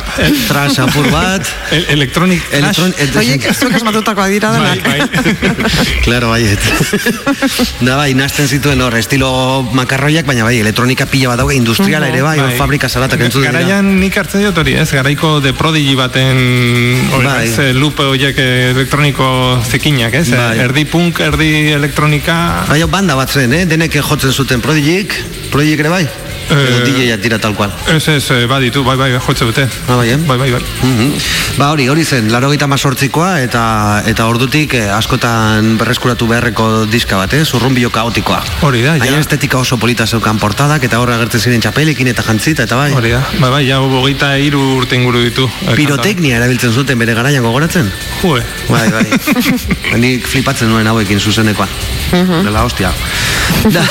[0.49, 1.45] Trash apur bat.
[1.76, 3.16] El electronic Elektron- trash.
[3.26, 4.87] Oiek, zuek asmatutakoak dira denak.
[6.07, 6.62] Claro, baiet.
[7.85, 12.22] da bai, nazten zituen hor, estilo makarroiak, baina bai, elektronika pila bat dauka, industriala ere
[12.24, 13.53] bai, hor fabrika salatak entzun dira.
[13.59, 14.89] Garaian nik hartzen diot hori, ez?
[14.95, 17.45] Garaiko de Prodigy baten hori, Bai.
[17.49, 19.27] ez, loop horiek elektroniko
[19.64, 20.29] zekinak, ez?
[20.35, 20.59] Bai.
[20.66, 22.66] Erdi punk, erdi elektronika...
[22.68, 23.64] Bai, hau banda bat zen, eh?
[23.68, 25.16] Denek jotzen zuten Prodigyk,
[25.53, 26.05] Prodigyk ere bai?
[26.51, 27.70] Edo DJ-a tira tal cual.
[27.86, 29.68] Ez, ez, eh, baditu, bai, bai, jotze dute.
[29.86, 30.16] Ah, bai, eh?
[30.26, 30.62] Bai, bai, bai.
[31.57, 33.62] Ba hori, hori zen, laro gita mazortzikoa eta,
[34.11, 37.44] eta ordutik eh, askotan berreskuratu beharreko diska bat, eh?
[37.44, 38.40] Zurrumbio kaotikoa.
[38.66, 39.18] Hori da, ja.
[39.20, 42.90] Estetika oso polita zeukan portadak eta horra agertzen ziren txapelekin eta jantzita eta bai.
[42.98, 45.48] Hori da, bai, bai, bogeita iru urte inguru ditu.
[45.68, 47.90] eh, Piroteknia erabiltzen zuten bere garaian gogoratzen?
[48.22, 48.42] Jue.
[48.68, 49.07] Bai, bai.
[50.03, 51.68] Nik flipatzen nuen hauekin zuzenekoan.
[52.11, 52.90] Dela hostia.
[53.68, 53.82] Da.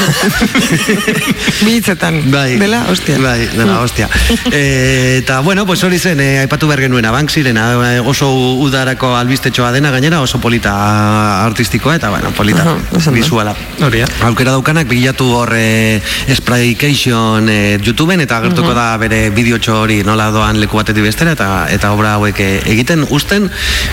[1.65, 2.31] Bitzetan.
[2.31, 2.57] Bai.
[2.57, 3.19] Dela, hostia.
[3.21, 4.09] Bai, dela hostia.
[4.51, 8.31] e, eta, bueno, pues hori zen, eh, aipatu behar genuena, bank zirena, eh, oso
[8.65, 12.65] udarako albistetxoa dena gainera, oso polita artistikoa, eta, bueno, polita,
[13.13, 13.55] visuala.
[13.85, 16.01] Hori, Aukera daukanak, bilatu hor eh,
[16.33, 21.67] Spraycation eh, YouTubeen, eta agertuko da bere bideotxo hori nola doan leku batetik bestera, eta,
[21.69, 23.49] eta obra hauek eh, egiten, usten,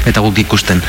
[0.07, 0.83] eta guk ikusten.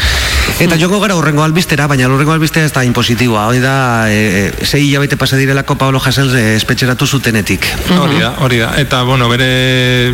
[0.63, 3.75] Eta joko gara urrengo albistera, baina urrengo albistera ez da impositiboa, hori da,
[4.09, 7.63] e, e, sei hilabete pasa direlako Pablo Hasel e, espetxeratu zutenetik.
[7.95, 8.73] Hori da, hori da.
[8.81, 9.47] Eta, bueno, bere,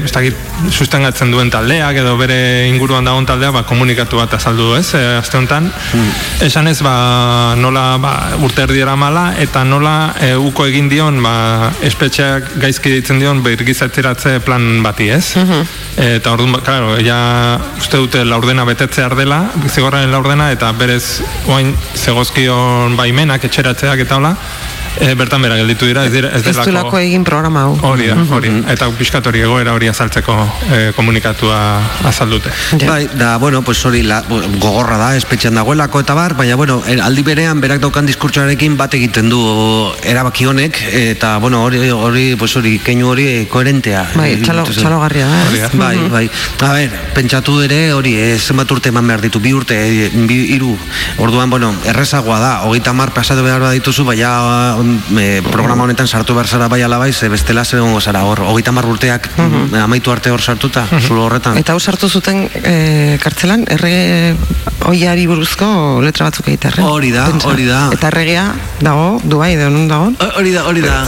[0.05, 0.37] ez dakit,
[0.69, 5.01] sustengatzen duen taldeak, edo bere inguruan dagoen taldea, ba, komunikatu bat azaldu du, ez, e,
[5.17, 5.71] aste honetan.
[6.45, 8.13] Esan ez, ba, nola, ba,
[8.45, 14.37] urte erdiera mala, eta nola e, uko egin dion, ba, espetxeak gaizki ditzen dion, birgizatzeratze
[14.45, 15.33] plan bati, ez?
[15.97, 17.17] Eta orduan, ba, claro, ja
[17.81, 24.35] uste dute laurdena betetzear dela, zigorraren laurdena, eta berez, oain, zegozkion baimenak, etxeratzeak eta hola,
[24.99, 26.97] e, bertan bera gelditu dira, ez, dira, ez Ez delako...
[26.99, 27.77] egin programa hau.
[27.81, 28.51] Hori da, hori.
[28.69, 30.35] Eta pixkat hori egoera hori azaltzeko
[30.71, 31.57] e, komunikatua
[32.05, 32.51] azaldute.
[32.85, 34.21] Bai, da, bueno, pues hori la,
[34.61, 38.93] gogorra da, espetxean dagoelako eta bar, baina, bueno, er, aldi berean berak daukan diskurtsoarekin bat
[38.93, 39.39] egiten du
[40.03, 44.05] erabaki honek, eta, bueno, hori, hori, pues hori, keinu hori koherentea.
[44.15, 45.41] Bai, txalo, txalogarria da.
[45.53, 45.71] ez?
[45.73, 46.11] Bai, Mhm.
[46.11, 46.29] bai.
[46.63, 50.39] A ber, pentsatu ere, hori, eh, zenbat urte eman behar ditu, bi urte, eh, bi,
[50.55, 50.77] iru,
[51.17, 54.32] orduan, bueno, errezagoa da, hogeita mar pasatu behar dituzu, baina
[55.19, 58.71] eh, programa honetan sartu behar zara bai alabai, ze bestela zer egongo zara, hor, hogeita
[58.71, 59.75] mar urteak Mhm.
[59.75, 61.57] eh, amaitu arte hor sartuta, zulo horretan.
[61.57, 64.35] Eta hau sartu zuten e, kartzelan, errege
[64.85, 66.85] oiari buruzko letra batzuk egitearren.
[66.85, 67.89] Hori da, hori da.
[67.93, 68.45] Eta erregea
[68.81, 70.11] dago, Dubai, edo nun dago?
[70.37, 71.03] Hori da, hori da,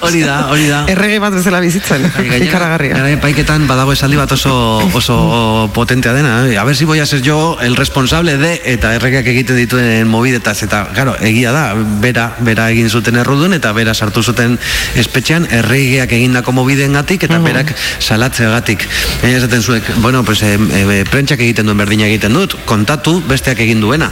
[0.00, 0.84] hori da, hori da.
[0.90, 2.02] Errege bat bezala bizitzen,
[2.42, 2.96] ikaragarria.
[2.98, 4.52] Gara paiketan badago esaldi bat oso,
[4.94, 6.58] oso potentea dena, eh?
[6.58, 10.62] a ver si voy a ser yo el responsable de, eta erregeak egiten dituen mobidetaz,
[10.62, 14.58] eta, claro, egia da, bera, bera egin zuten errudun, eta bera sartu zuten
[14.96, 18.86] espetxean, erregeak egindako mobideengatik eta berak salatzeagatik.
[19.22, 23.60] Baina esaten zuek, bueno, pues, e, e, prentxak egiten duen berdina egiten dut, kontatu besteak
[23.64, 24.10] egin duena.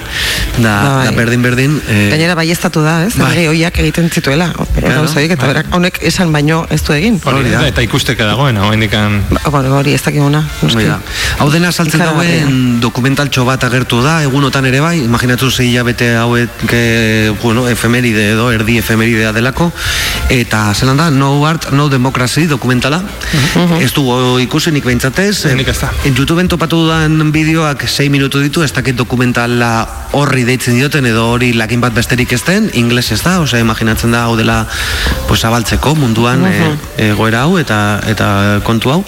[0.58, 1.06] Da, Bai.
[1.06, 3.14] da berdin berdin, eh, Gainera baiestatu da, ez?
[3.16, 3.30] Bai.
[3.32, 4.50] Errege oiak egiten zituela.
[4.52, 5.52] Claro, horiek, eta bai.
[5.54, 7.20] berak honek esan baino ez du egin.
[7.24, 9.22] Hori da, eta ikusteke dagoen, hau indikan...
[9.30, 10.42] Ba, Bueno, hori ez dakiguna.
[10.74, 10.98] da.
[11.38, 16.64] Hau dena saltzen dauen dokumentaltxo bat agertu da, egunotan ere bai, imaginatu zei hilabete hauek,
[16.72, 17.68] eh, bueno,
[18.14, 19.70] efemeride edo, erdi efemeridea delako,
[20.30, 23.02] eta zelan da, No Art, No Democracy dokumentala,
[23.80, 25.90] ez dugu ikusi nik behintzatez, Nik ez da.
[26.04, 31.52] YouTubeen topatu dudan bideoak 6 minutu ditu, ez dakit dokumentala horri deitzen dioten edo hori
[31.54, 34.64] lakin bat besterik ez den, ingles ez da, osea imaginatzen da hau dela
[35.28, 36.74] pues, zabaltzeko munduan eh,
[37.10, 39.02] egoera hau eta, eta kontu hau.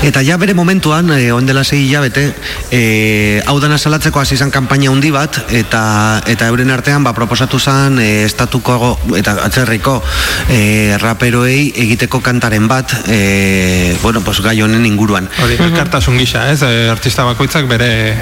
[0.00, 2.32] Eta ja bere momentuan, e, ondela sei hilabete,
[2.72, 7.58] e, hau dana salatzeko hasi izan kanpaina handi bat, eta eta euren artean ba, proposatu
[7.60, 9.98] zen e, estatuko eta atzerriko
[10.48, 15.28] e, raperoei egiteko kantaren bat, e, bueno, pues, gai honen inguruan.
[15.44, 16.62] Hori, elkartasun gisa, ez?
[16.64, 18.16] E, artista bakoitzak bere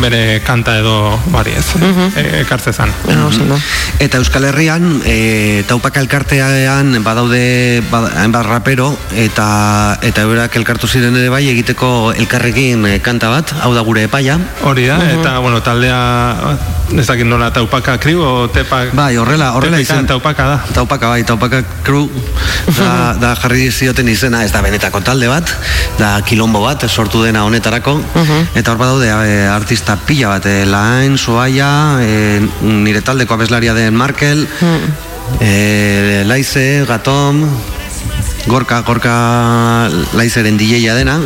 [0.00, 0.96] bere kanta edo
[1.28, 1.66] bari ez,
[2.16, 2.94] e, ekartze zan.
[4.00, 11.17] Eta Euskal Herrian, e, taupaka elkartean badaude bada- hainbat rapero, eta eta eurak elkartu ziren
[11.18, 14.38] ere bai egiteko elkarrekin e, kanta bat, hau da gure epaia.
[14.66, 15.98] Hori da, eta, bueno, taldea,
[16.94, 18.94] ez dakit nola, taupaka kriu, o tepak...
[18.96, 20.06] Bai, horrela, horrela izen.
[20.08, 20.58] Taupaka da.
[20.74, 22.06] Taupaka, bai, taupaka crew
[22.78, 22.90] da,
[23.22, 25.52] da jarri zioten izena, ez da benetako talde bat,
[25.98, 27.98] da kilombo bat, sortu dena honetarako,
[28.54, 31.70] eta hor badaude e, artista pila bat, e, Lain, Soaia,
[32.02, 34.46] e, nire taldeko abeslaria den Markel,
[35.40, 37.44] e, Laize, Gatom,
[38.48, 41.20] Gorka, Gorka Laizeren DJ-a dena,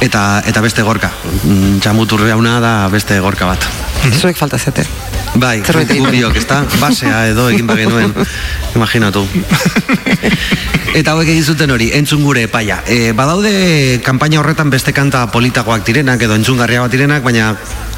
[0.00, 1.12] eta, eta beste Gorka.
[1.44, 3.66] Mm, Txamuturreauna da beste Gorka bat.
[4.16, 4.86] Zuek falta zete.
[5.36, 5.98] Bai, egiten.
[6.00, 6.62] gubiok, ezta?
[6.80, 8.14] Basea edo egin bagenuen.
[8.78, 9.26] Imaginatu.
[10.96, 12.78] Eta hauek egin zuten hori, entzun gure epaia.
[12.88, 17.50] E, badaude kanpaina horretan beste kanta politagoak direnak edo entzungarriagoak direnak, baina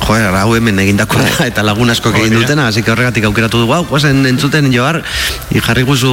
[0.03, 3.85] joder, hau hemen egindakoa da eta lagun asko egin dutena, hasi horregatik aukeratu dugu hau,
[3.87, 5.05] guazen entzuten joar,
[5.55, 6.11] jarri guzu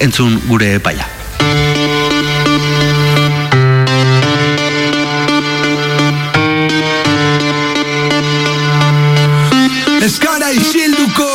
[0.00, 1.06] entzun gure epaia.
[10.00, 11.28] Ez gara isilduko.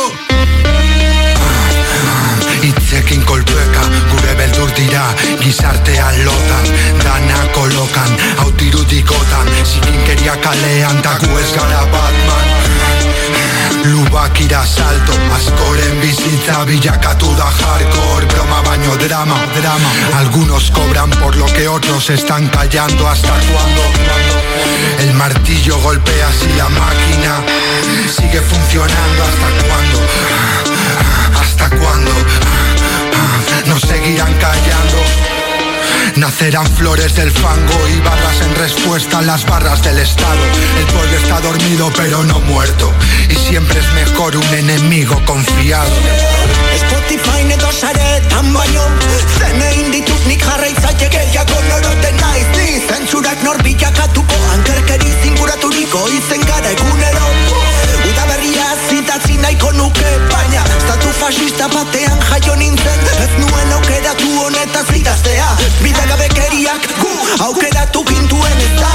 [2.62, 5.04] Itzekin kolpeka gure beldur dira
[5.40, 6.66] Gizartean lotan,
[7.04, 12.41] dana kolokan Autirudikotan, zikinkeria kalean Da gu ez gara Batman
[13.84, 21.46] Lubak salto askoren bizitza bilakatu da hardcore Broma baino drama, drama Algunos cobran por lo
[21.46, 23.82] que otros están callando ¿Hasta cuándo?
[25.00, 27.42] El martillo golpea así la máquina
[28.08, 29.98] Sigue funcionando ¿Hasta cuándo?
[31.40, 32.12] ¿Hasta cuándo?
[33.66, 35.31] Nos seguirán callando
[36.16, 40.40] Nacerán flores del fango y barras en respuesta a las barras del Estado.
[40.78, 42.92] El pueblo está dormido pero no muerto.
[43.28, 45.90] Y siempre es mejor un enemigo confiado.
[46.74, 48.84] Spotify edo saretan baino
[49.38, 56.70] Zenein ditut nik jarraitzaile gehiago noroten naiz ni Zentzurak nor bilakatuko ankerkeri zinguraturiko izen gara
[56.70, 57.41] egunero
[58.42, 62.98] Udaberria zitatzi nahiko nuke baina Statu fascista batean jaio nintzen.
[63.22, 65.46] Ez nuen aukeratu honetaz idaztea.
[65.82, 67.12] Bidagabekeriak gu
[67.46, 68.90] aukeratu gintuen ez da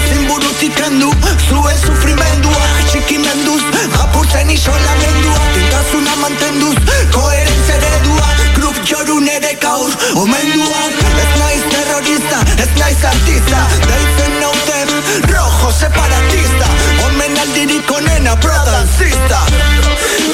[0.00, 1.08] Ezin burutik kendu
[1.48, 3.62] zuen sufrimendua Txikimenduz
[4.02, 6.76] apurtzen isolamendua Tintasuna mantenduz
[7.16, 8.28] koherentzia eredua
[8.58, 10.84] Grup jorun ere gaur omendua.
[11.24, 14.84] Ez naiz terrorista, ez naiz artista Deitzen naute
[15.32, 16.89] rojo separatista
[17.30, 19.38] Omen aldirik onena protancista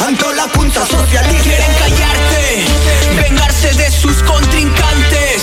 [0.07, 2.65] Antolakuntza sozialista Quieren callarte,
[3.17, 5.43] vengarse de sus contrincantes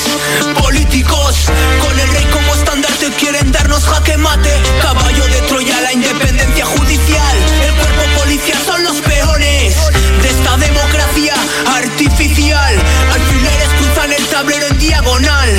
[0.59, 1.51] políticos.
[1.81, 4.51] Con el rey como estandarte quieren darnos jaque mate.
[4.81, 7.37] Caballo de Troya, la independencia judicial.
[7.67, 9.75] El cuerpo policial son los peones
[10.21, 11.35] de esta democracia
[11.75, 12.75] artificial.
[13.13, 15.49] Alfileres cruzan el tablero en diagonal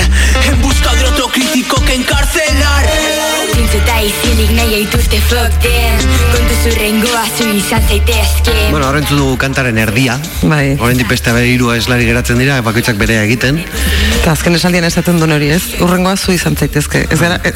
[0.48, 2.93] en busca de otro crítico que encarcelar.
[4.04, 10.16] Izilik nahi aituzte fokten Kontu zurrengoa zu izan zaitezke Bueno, horren dugu kantaren erdia.
[10.42, 10.74] Bai.
[10.82, 13.60] Horren beste bere hiru eslari geratzen dira, bakoitzak berea egiten.
[14.18, 17.04] Eta azken esaldian esaten duen hori ez, urrengoa zu izan zaitezke.
[17.12, 17.54] Ez gara, ez,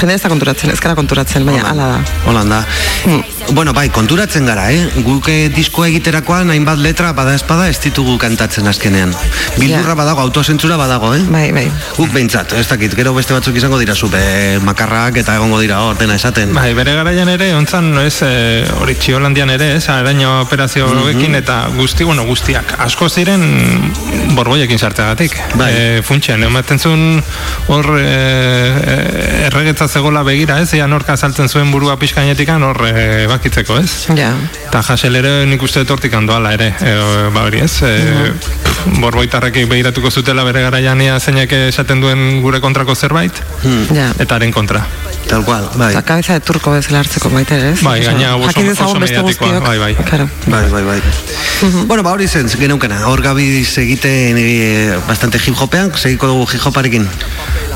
[0.00, 1.98] jende ez da konturatzen, ez gara konturatzen, baina hala da.
[2.28, 2.60] Holanda.
[3.54, 4.82] Bueno, bai, konturatzen gara, eh?
[5.06, 9.14] Guk eh, diskoa egiterakoan hainbat letra bada espada ez ditugu kantatzen azkenean.
[9.56, 11.22] Bildurra badago, autozentzura badago, eh?
[11.32, 11.64] Bai, bai.
[11.96, 14.20] Guk behintzat, ez dakit, gero beste batzuk izango dira zupe
[14.66, 16.52] makarrak eta egongo dira dena esaten.
[16.54, 21.60] Bai, bere garaian ere, ontzan, ez, e, hori txiolandian ere, ez, araño operazio hauekin eta
[21.76, 23.44] guzti, bueno, guztiak, asko ziren
[24.36, 25.36] borboiekin sarteagatik.
[25.58, 25.70] Bai.
[25.72, 27.22] E, funtxen, ematen zuen
[27.72, 33.78] hor e, erregetza zegola begira, ez, ean horka saltzen zuen burua pixkainetikan hor e, bakitzeko,
[33.80, 34.08] ez?
[34.18, 34.32] Ja.
[34.68, 36.94] Eta jasel ere nik uste tortik handoala ere, e,
[37.34, 37.94] ba hori ez, e,
[38.36, 43.42] pff, borboitarrekik begiratuko zutela bere garaiania zeinek esaten duen gure kontrako zerbait,
[43.94, 44.10] Ja.
[44.18, 44.84] eta haren kontra.
[45.28, 45.90] Tal cual, bai.
[45.92, 47.82] Eta kabeza de turko bezala hartzeko baita ere, ez?
[47.84, 49.90] Bai, gaina oso, jakin oso beste mediatikoa, bai, bai.
[50.08, 50.28] Claro.
[50.46, 51.02] Bai, bai, bai.
[51.84, 56.64] Bueno, ba hori zen, geneukena, hor gabiz egiten e, bastante hip hopean, segiko dugu hip
[56.64, 57.04] hoparekin.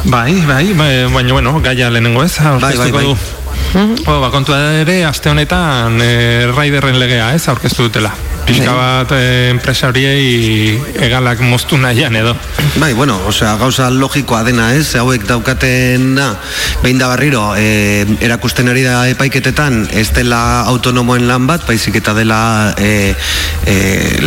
[0.05, 3.07] Bai, bai, bai, baina, bueno, gaia lehenengo ez, aurkeztuko bai, bai.
[3.12, 4.03] du.
[4.09, 6.12] Oh, ba, kontua ere, aste honetan e,
[6.57, 8.16] Raiderren legea, ez, aurkeztu dutela.
[8.47, 10.74] Pixka bat e, enpresa horiei
[11.07, 12.34] egalak moztu nahian edo.
[12.80, 14.95] Bai, bueno, osea, gauza logikoa dena, ez?
[14.99, 16.32] Hauek daukatena,
[16.82, 20.40] behin da barriro, e, erakusten ari da epaiketetan, ez dela
[20.72, 22.40] autonomoen lan bat, baizik eta dela
[22.78, 23.14] e,
[23.66, 23.76] e,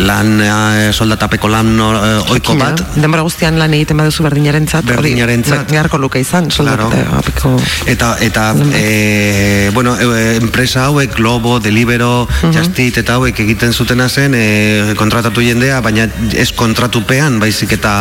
[0.00, 0.48] lan e,
[0.96, 2.80] soldatapeko lan e, oiko bat.
[2.96, 5.68] Denbora guztian lan egiten baduzu berdinarentzat, hori Berdinarentzat.
[5.70, 7.52] beharko luke izan, soldate apiko...
[7.86, 8.48] Eta, eta
[8.80, 9.96] e, bueno,
[10.40, 16.50] enpresa hauek, Globo, Delibero, Justit, eta hauek egiten zutena zen e, kontratatu jendea, baina ez
[16.56, 17.94] kontratupean, baizik eta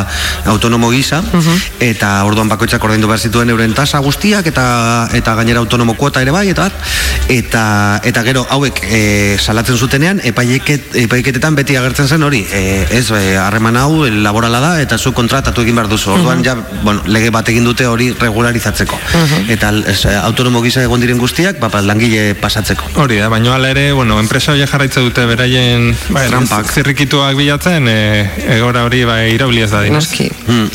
[0.51, 1.21] autonomo gisa,
[1.79, 4.65] eta orduan bakoitzak ordaindu behar zituen euren tasa guztiak, eta
[5.13, 6.69] eta gainera autonomo kuota ere bai eta
[7.29, 12.43] eta eta gero hauek e, salatzen zutenean epaileket epaiketetan beti agertzen zen hori.
[12.51, 16.11] E, ez e, harreman hau laborala da eta zu kontratatu egin behar duzu.
[16.15, 18.99] Orduan ja bueno, lege bat egin dute hori regularizatzeko.
[19.49, 22.91] Eta ez, e, autonomo gisa egon diren guztiak ba, langile pasatzeko.
[23.01, 26.71] Hori da, baina hala ere, bueno, enpresa horiek jarraitze dute beraien bai, Trampak.
[26.71, 27.97] zirrikituak bilatzen, e,
[28.57, 30.03] egora hori bai irauli ez da dinez.
[30.03, 30.29] Noski.
[30.47, 30.69] Hmm.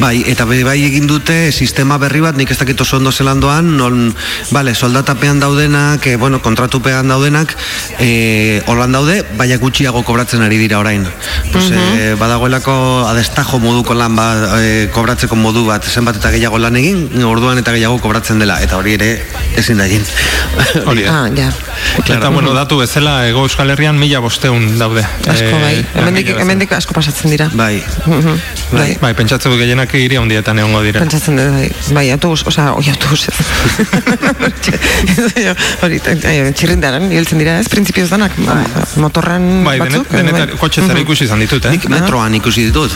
[0.00, 3.40] Bai, eta be, bai egin dute sistema berri bat, nik ez dakit oso ondo zelan
[3.40, 4.14] doan, non,
[4.50, 7.54] bale, soldatapean daudenak, e, bueno, kontratupean daudenak,
[7.98, 11.06] e, holan daude, baina gutxiago kobratzen ari dira orain.
[11.52, 12.76] Pues, e, badagoelako
[13.08, 14.28] adestajo moduko lan ba,
[14.60, 18.78] e, kobratzeko modu bat, zenbat eta gehiago lan egin, orduan eta gehiago kobratzen dela, eta
[18.80, 19.10] hori ere
[19.60, 20.04] ezin da egin.
[20.90, 21.06] Hori.
[21.08, 21.50] Ah, ja.
[22.04, 25.02] Eta, bueno, datu bezala, ego euskal herrian mila bosteun daude.
[25.30, 25.76] Asko bai.
[25.80, 25.84] Eh,
[26.40, 27.46] Hemendik asko pasatzen dira.
[27.54, 27.82] Bai.
[28.72, 28.90] Bai.
[29.02, 30.98] Bai, pentsatzen dut gehienak hiri handietan egongo dira.
[31.04, 33.36] Pentsatzen dut, bai, bai, autobus, osea, oi, autobus ez.
[35.84, 38.54] Hori, eh, txirrindaren, hiltzen dira ez, printzipioz danak, ba,
[39.02, 40.06] motorran Bai, batzuk.
[40.14, 41.70] denetar, kotxe zara ikusi izan ditut, eh?
[41.76, 42.92] Nik metroan ikusi ditut.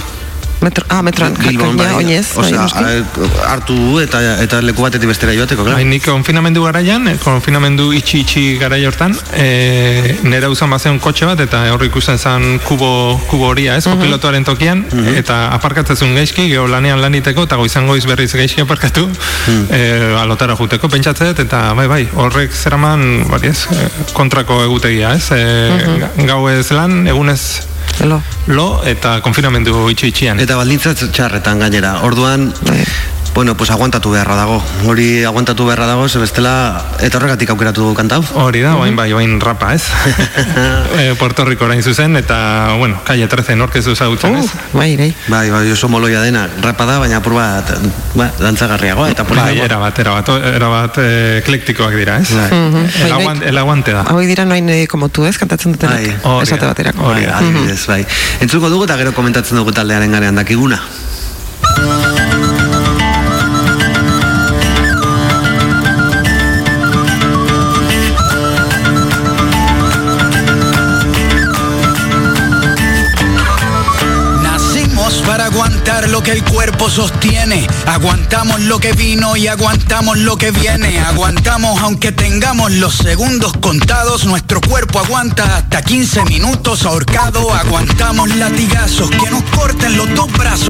[0.64, 2.84] Metro, ah, metroan, Bilbon ja, bai, oinez, bai, osea, noski.
[2.88, 5.88] eh, hartu eta, eta leku batetik bestera joateko, Bai, claro.
[5.90, 11.42] nik konfinamendu garaian, eh, konfinamendu itxi itxi garai hortan, e, nera uzan bazen kotxe bat,
[11.44, 12.88] eta hor ikusten zen kubo,
[13.28, 18.30] kubo horia, ez, kopilotoaren tokian, eta aparkatzezun gaizki, geho lanean laniteko, eta goizan goiz berriz
[18.32, 19.04] gaizki aparkatu,
[19.68, 19.82] e,
[20.22, 25.28] alotara juteko, pentsatzen dut, eta bai, bai, horrek zeraman, bari ez, eh, kontrako egutegia, ez,
[25.36, 27.73] e, gau ez lan, egunez
[28.04, 28.20] Lo.
[28.46, 30.40] lo, eta konfinamendu itxi itxian.
[30.42, 32.00] Eta baldintza txarretan gainera.
[32.04, 32.50] Orduan,
[33.34, 34.62] bueno, pues aguantatu beharra dago.
[34.86, 38.22] Hori aguantatu beharra dago, ze bestela, eta horregatik aukeratu dugu kantau.
[38.38, 39.82] Hori da, oain bai, oain rapa, ez?
[40.98, 44.46] e, Puerto Rico orain zuzen, eta, bueno, calle 13 norkezu ezagutzen, ez?
[44.72, 45.10] Bai, bai.
[45.26, 46.46] Bai, bai, oso moloia dena.
[46.62, 47.74] Rapa da, baina apur bat,
[48.14, 49.64] ba, dantzagarriagoa, eta Bai, politagoa.
[49.66, 52.30] era bat, era bat, era bat eh, eklektikoak dira, ez?
[52.30, 52.86] Mhm.
[53.04, 54.04] El, aguante, el aguante da.
[54.14, 55.98] Hauek dira noain eh, como tu ez, kantatzen dutenak.
[55.98, 57.10] Bai, hori Esate da, baterako.
[57.10, 58.04] Bai, adibidez, bai.
[58.40, 60.78] Entzuko dugu eta gero komentatzen dugu taldearen garean dakiguna.
[76.90, 77.66] Sostiene.
[77.86, 80.98] Aguantamos lo que vino y aguantamos lo que viene.
[81.00, 84.24] Aguantamos aunque tengamos los segundos contados.
[84.24, 87.52] Nuestro cuerpo aguanta hasta 15 minutos ahorcado.
[87.52, 90.68] Aguantamos latigazos que nos corten los dos brazos.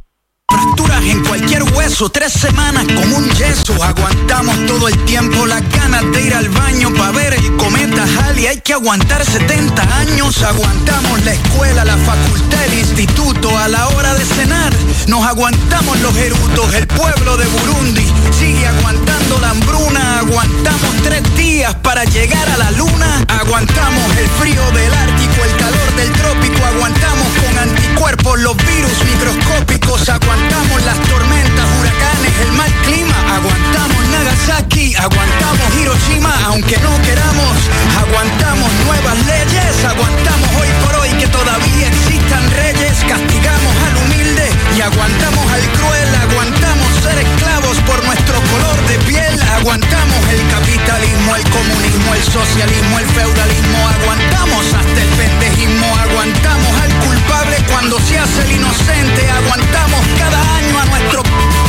[0.48, 3.82] Fracturas en cualquier hueso, tres semanas como un yeso.
[3.82, 8.46] Aguantamos todo el tiempo las ganas de ir al baño para ver el cometa Halley.
[8.46, 10.42] Hay que aguantar 70 años.
[10.42, 14.72] Aguantamos la escuela, la facultad, el instituto a la hora de cenar.
[15.08, 18.06] Nos aguantamos los erutos, el pueblo de Burundi
[18.38, 20.18] sigue aguantando la hambruna.
[20.20, 23.24] Aguantamos tres días para llegar a la luna.
[23.28, 26.64] Aguantamos el frío del Ártico, el calor del trópico.
[26.66, 27.54] Aguantamos con
[27.94, 30.08] anticuerpos los virus microscópicos.
[30.08, 33.14] Aguantamos las tormentas, huracanes, el mal clima.
[33.36, 37.56] Aguantamos Nagasaki, aguantamos Hiroshima, aunque no queramos.
[37.98, 42.96] Aguantamos nuevas leyes, aguantamos hoy por hoy que todavía existan reyes.
[43.08, 46.14] Castigamos al humilde y aguantamos al cruel.
[46.14, 49.42] Aguantamos ser esclavos por nuestro color de piel.
[49.58, 53.78] Aguantamos el capitalismo, el comunismo, el socialismo, el feudalismo.
[53.88, 55.86] Aguantamos hasta el pendejismo.
[55.96, 59.30] Aguantamos al culpable cuando se hace el inocente.
[59.30, 61.22] Aguantamos cada año a nuestro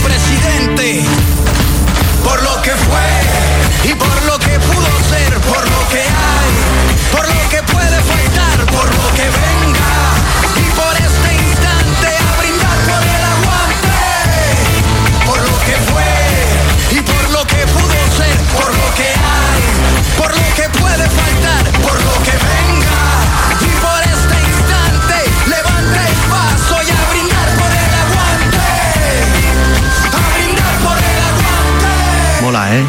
[0.03, 1.05] presidente.
[2.23, 6.51] Por lo que fue y por lo que pudo ser, por lo que hay,
[7.11, 9.64] por lo que puede faltar, por lo que venga.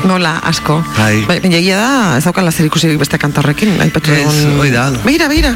[0.07, 0.78] Nola, asko.
[0.96, 1.24] Bai.
[1.26, 1.88] Bai, baina egia da,
[2.18, 4.84] ez daukala zer ikusi beste kanta horrekin, aipatu Ez, dugun- hoi da.
[5.02, 5.50] Begira, begira,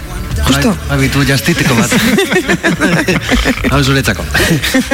[0.50, 0.74] justo.
[0.88, 1.90] Bai, abitu jastiteko bat.
[3.72, 4.24] Hau zuretzako.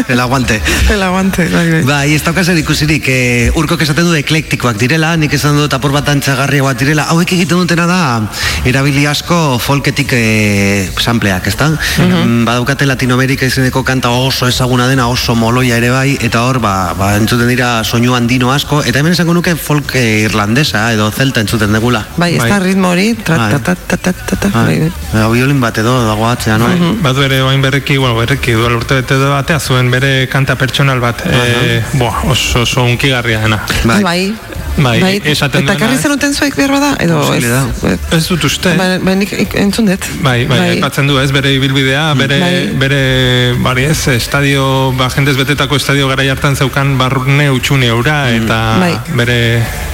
[0.08, 0.60] El aguante.
[0.92, 1.82] El aguante, bai, bai.
[1.88, 5.94] Bai, ez dauka zer ikusirik, eh, urkok esaten du eklektikoak direla, nik esan dut apur
[5.94, 8.00] bat antzagarriagoak direla, hauek egiten dutena da,
[8.68, 11.70] erabili asko folketik eh, sampleak, ezta?
[12.02, 16.94] Mm, Badaukate Latinoamerika izeneko kanta oso ezaguna dena, oso moloia ere bai, eta hor, ba,
[16.98, 21.42] ba entzuten dira soinu handino asko, eta hemen esango nuke folk eh, irlandesa edo zelta
[21.44, 22.04] entzuten degula.
[22.16, 23.50] Bai, ez da ritmo hori, tra, Bai.
[23.56, 26.92] ta, ta, ta, ta, ta, ta, violin bat edo dago atzean, no?
[27.04, 31.00] Badu ere oain berriki, bueno, berriki duela urte bete edo batea zuen bere kanta pertsonal
[31.00, 33.62] bat, e, boa, oso, oso unkigarria dena.
[33.84, 34.02] Bai.
[34.02, 34.55] bai.
[34.76, 36.02] Bai, Bai, esaten eta karri ez?
[36.04, 37.44] zenuten zuek behar bada, edo ez?
[38.12, 38.74] Ez dut uste.
[38.76, 40.04] Bai, bai, nik ik- entzun dut.
[40.22, 42.66] Bai, bai, aipatzen du ez, bere ibilbidea, bere, Bai.
[42.76, 43.00] bere,
[43.64, 48.92] bari ez, estadio, ba, jendez betetako estadio gara hartan zeukan barrune utxune eura, eta Bai.
[49.14, 49.38] bere,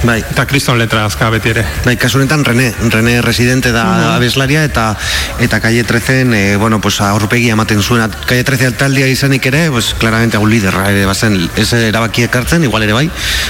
[0.03, 0.19] bai.
[0.19, 1.65] eta kriston letra azka beti ere.
[1.85, 4.11] Bai, kasu honetan Rene, Rene residente da Mhm.
[4.17, 4.97] abeslaria eta
[5.39, 9.93] eta calle 13 eh, bueno, pues aurpegi ematen zuen calle 13 altaldia izanik ere, pues
[9.97, 13.09] claramente un liderra ere bazen, ez erabaki ekartzen, igual ere bai,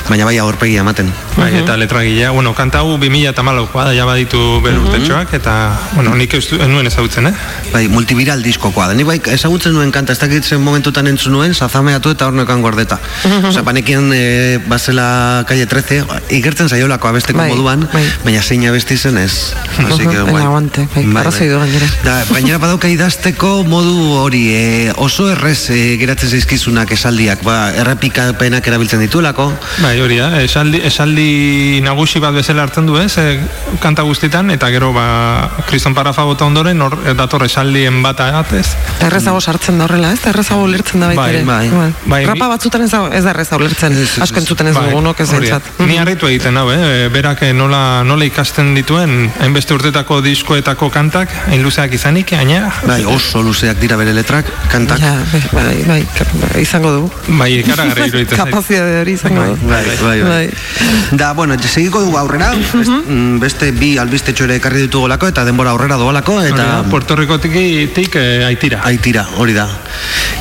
[0.09, 1.11] baina bai aurpegi ematen.
[1.33, 5.33] Bai, eta letra gila, bueno, kanta hau 2000 eta malaukoa da, ja baditu bere urtetxoak,
[5.33, 5.53] eta,
[5.95, 7.33] bueno, nik ez, nuen ezagutzen, eh?
[7.73, 8.97] Bai, multiviral diskokoa da.
[8.97, 12.99] Ni bai ezagutzen nuen kanta, ez dakit zen momentutan entzun nuen, zazameatu eta hornekan gordeta.
[13.49, 16.03] Osea, panekien e, bazela calle 13,
[16.37, 17.87] igertzen zaiolako abesteko Bai, moduan,
[18.23, 19.55] baina zein abesti zen ez.
[19.87, 20.43] Así que, guai.
[20.43, 21.89] aguante, bai, arrazoi du gainera.
[22.05, 28.69] Da, gainera badauka idazteko modu hori, e, oso errez e, geratzen zaizkizunak esaldiak, ba, errepikapenak
[28.69, 29.49] erabiltzen dituelako.
[29.81, 31.12] Bai, hori da, esaldi, esaldi
[31.83, 33.39] nagusi bat bezala hartzen du, ez, e,
[33.81, 38.19] kanta guztitan, eta gero, ba, kriston parafa bota ondoren, hor, e, dator esaldien bat.
[38.19, 40.19] Eta errezago sartzen da horrela, ez?
[40.29, 41.43] Errezago ulertzen da baita Bai, ere.
[41.45, 41.93] bai, Igual.
[42.05, 43.95] bai, Rapa batzutan ez da, ez da errezago ulertzen.
[44.21, 45.69] Asko entzuten ez Bai, dugunok ez entzat.
[45.79, 47.09] Ni harritu egiten hau, eh?
[47.13, 52.71] berak eh, nola, nola ikasten dituen, hainbeste urtetako diskoetako kantak, hain luzeak izanik, aina...
[52.87, 55.01] Bai, oso luzeak dira bere letrak, kantak.
[55.01, 56.01] Ja, bai, bai, bai,
[56.43, 57.11] bai, izango du.
[57.39, 58.37] Bai, ikaragarri iruditzen.
[58.43, 59.57] Kapazitate hori izango du.
[59.67, 60.45] Bai, bai, bai.
[61.11, 65.71] Da, bueno, segiko dugu aurrera, best- mm, beste bi albistetxo ere ekarri ditugolako eta denbora
[65.71, 67.53] aurrera doalako eta Puerto Ricotik
[67.93, 68.81] tik eh, aitira.
[68.83, 69.67] Aitira, hori da.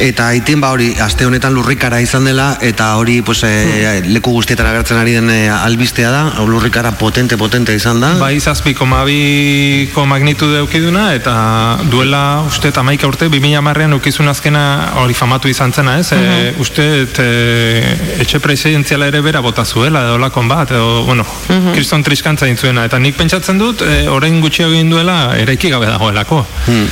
[0.01, 4.71] Eta aitin ba hori, aste honetan lurrikara izan dela eta hori pues, e, leku guztietara
[4.73, 8.13] agertzen ari den e, albistea da, lurrikara potente potente izan da.
[8.21, 11.35] Bai, zazpi koma biko magnitude eukiduna, eta
[11.91, 14.65] duela, uste, eta maika urte, 2000 marrean eukizun azkena
[15.03, 16.13] hori famatu izan zena, ez?
[16.17, 21.27] e, uste, e, etxe presidenziala ere bera bota zuela, edo lakon bat, edo, bueno,
[21.73, 26.43] kriston triskantza intzuena, eta nik pentsatzen dut, e, orain gutxi egin duela, eraiki gabe dagoelako.
[26.67, 26.87] Hmm.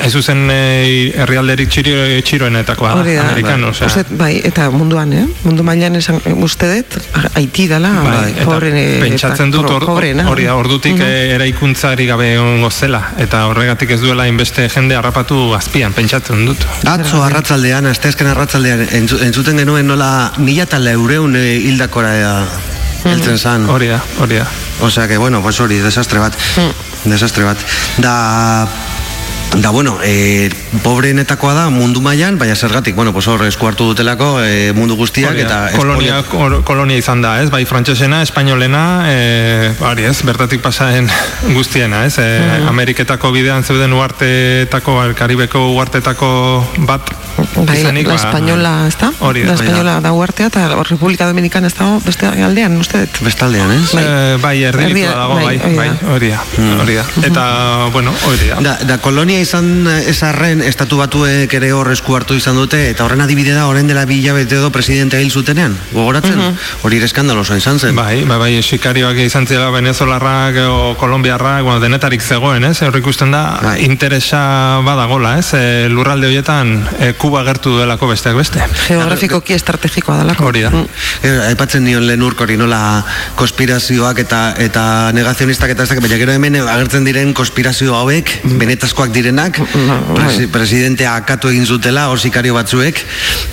[0.00, 2.39] Ez zuzen herrialderik txiroenetakoa da,
[3.00, 3.70] Hori da, Amerikan, bai.
[3.70, 3.90] osea.
[3.90, 5.26] Uste, bai, eta munduan, eh?
[5.44, 6.98] Mundu mailan esan, uste dut,
[7.34, 8.72] haiti dela, Bai, eta pobre,
[9.02, 14.26] pentsatzen dut hor, hori da, ordutik mm eraikuntzari gabe ongo zela eta horregatik ez duela
[14.28, 16.64] inbeste jende harrapatu azpian, pentsatzen dut.
[16.88, 22.12] Atzo arratzaldean, asteazken arratzaldean entzu, entzuten genuen nola mila eta laureun e, hildakora
[23.04, 23.68] heltzen zan.
[23.70, 24.46] Hori da, hori da.
[24.80, 26.36] Osea que, bueno, pues hori, desastre bat.
[27.04, 27.58] Desastre bat.
[27.98, 28.14] Da,
[29.56, 30.48] Da, bueno, e,
[30.82, 35.34] pobreenetakoa da mundu mailan, baina zergatik, bueno, pues hor esku hartu dutelako e, mundu guztiak
[35.34, 37.50] Hori da, eta kolonia, kor- kolonia izan da, ez?
[37.52, 41.10] Bai frantsesena, espainolena, e, hori ez, bertatik pasaen
[41.56, 42.16] guztiena, ez?
[42.22, 42.28] E,
[42.70, 46.30] Ameriketako bidean zeuden uartetako, Karibeko uartetako
[46.86, 47.10] bat
[47.56, 49.10] Bai, izanik, la ba, española, ez da?
[49.24, 49.50] Hori da.
[49.52, 53.20] La española da uartea eta Republika Dominicana ez dago beste aldean, uste dut.
[53.24, 53.92] Bestaldean, ez?
[53.96, 54.04] Bai,
[54.40, 56.40] bai erditua Erdia- dago, bai, bai, bai, hori da,
[56.82, 57.04] hori da.
[57.26, 57.44] Eta,
[57.92, 58.60] bueno, hori da.
[58.60, 63.24] Da, da kolonia izan esarren estatu batuek ere hor esku hartu izan dute eta horren
[63.24, 66.40] adibide da orain dela bila bete edo presidente hil zutenean, gogoratzen?
[66.82, 67.96] Hori ere eskandalosa izan zen.
[67.96, 72.76] Bai, bai, bai, sikarioak izan zela venezolarrak o kolombiarrak, bueno, denetarik zegoen, ez?
[72.82, 75.52] Hor ikusten da, interesa badagola, ez?
[75.54, 78.62] E, lurralde horietan e, Kuba gertu duelako besteak beste.
[78.86, 80.50] Geografikoki estrategikoa dalako.
[80.50, 80.72] Hori da.
[81.22, 83.02] Eh, aipatzen nion lehen urkori nola
[83.38, 84.84] konspirazioak eta eta
[85.16, 89.58] negazionistak eta ez baina gero hemen agertzen diren konspirazio hauek, benetazkoak direnak,
[90.14, 92.98] presi, presidentea akatu egin zutela, hor sikario batzuek,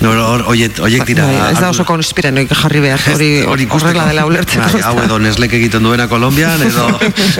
[0.02, 1.26] hor- hoiek hoiek dira.
[1.26, 3.00] Bai, ez da oso konspiranoik jarri behar,
[3.48, 4.66] hori horrela dela ulertzeko.
[4.74, 6.86] Bai, hau edo neslek egiten duena Kolombian, edo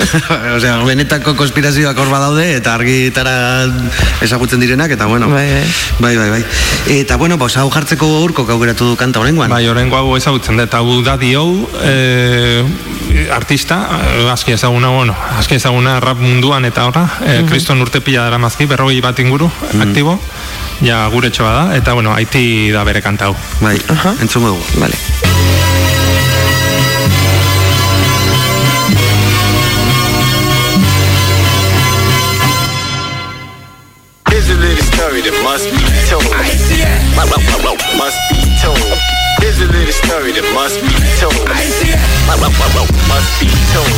[0.56, 3.34] osea, benetako konspirazioak hor badaude, eta argitara
[4.22, 5.28] ezagutzen direnak, eta bueno.
[5.32, 5.64] Bai,
[5.98, 6.28] bai, bai.
[6.36, 6.42] bai.
[6.98, 9.50] Eta bueno, pues, hau jartzeko urko aukeratu du kanta horrengoan.
[9.50, 11.44] Bai, orengo hau ezagutzen da, eta hau da dio,
[11.82, 12.64] e,
[13.34, 18.27] artista, eh, aski ezaguna, bueno, aski ezaguna rap munduan eta horra, e, kriston urte pila
[18.28, 19.48] dara mazki, berrogei bat inguru,
[19.80, 20.18] aktibo,
[20.84, 23.36] ja gure txoa da, eta bueno, haiti da bere kanta hau.
[23.64, 23.78] Bai,
[24.20, 24.64] entzungo dugu.
[24.82, 24.96] Vale.
[34.28, 36.28] Here's a little story that must be told.
[42.28, 43.88] Must be told.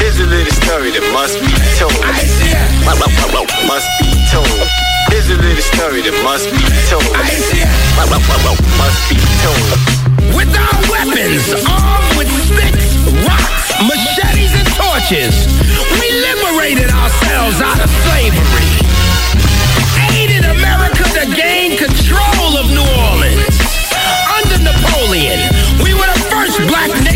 [0.00, 1.92] Here's a little story that must be told.
[3.68, 4.48] Must be told.
[5.12, 6.56] Here's a little story that must be
[6.88, 7.04] told.
[8.80, 9.68] Must be told.
[10.32, 12.96] With our weapons, armed with sticks,
[13.28, 15.46] rocks, machetes, and torches,
[16.00, 18.72] we liberated ourselves out of slavery.
[20.16, 23.60] Aided America to gain control of New Orleans.
[24.32, 25.44] Under Napoleon,
[25.84, 27.15] we were the first black nation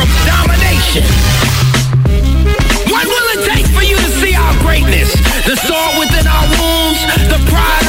[0.00, 1.04] from domination.
[2.88, 5.12] What will it take for you to see our greatness?
[5.44, 7.79] The sword within our wounds, the pride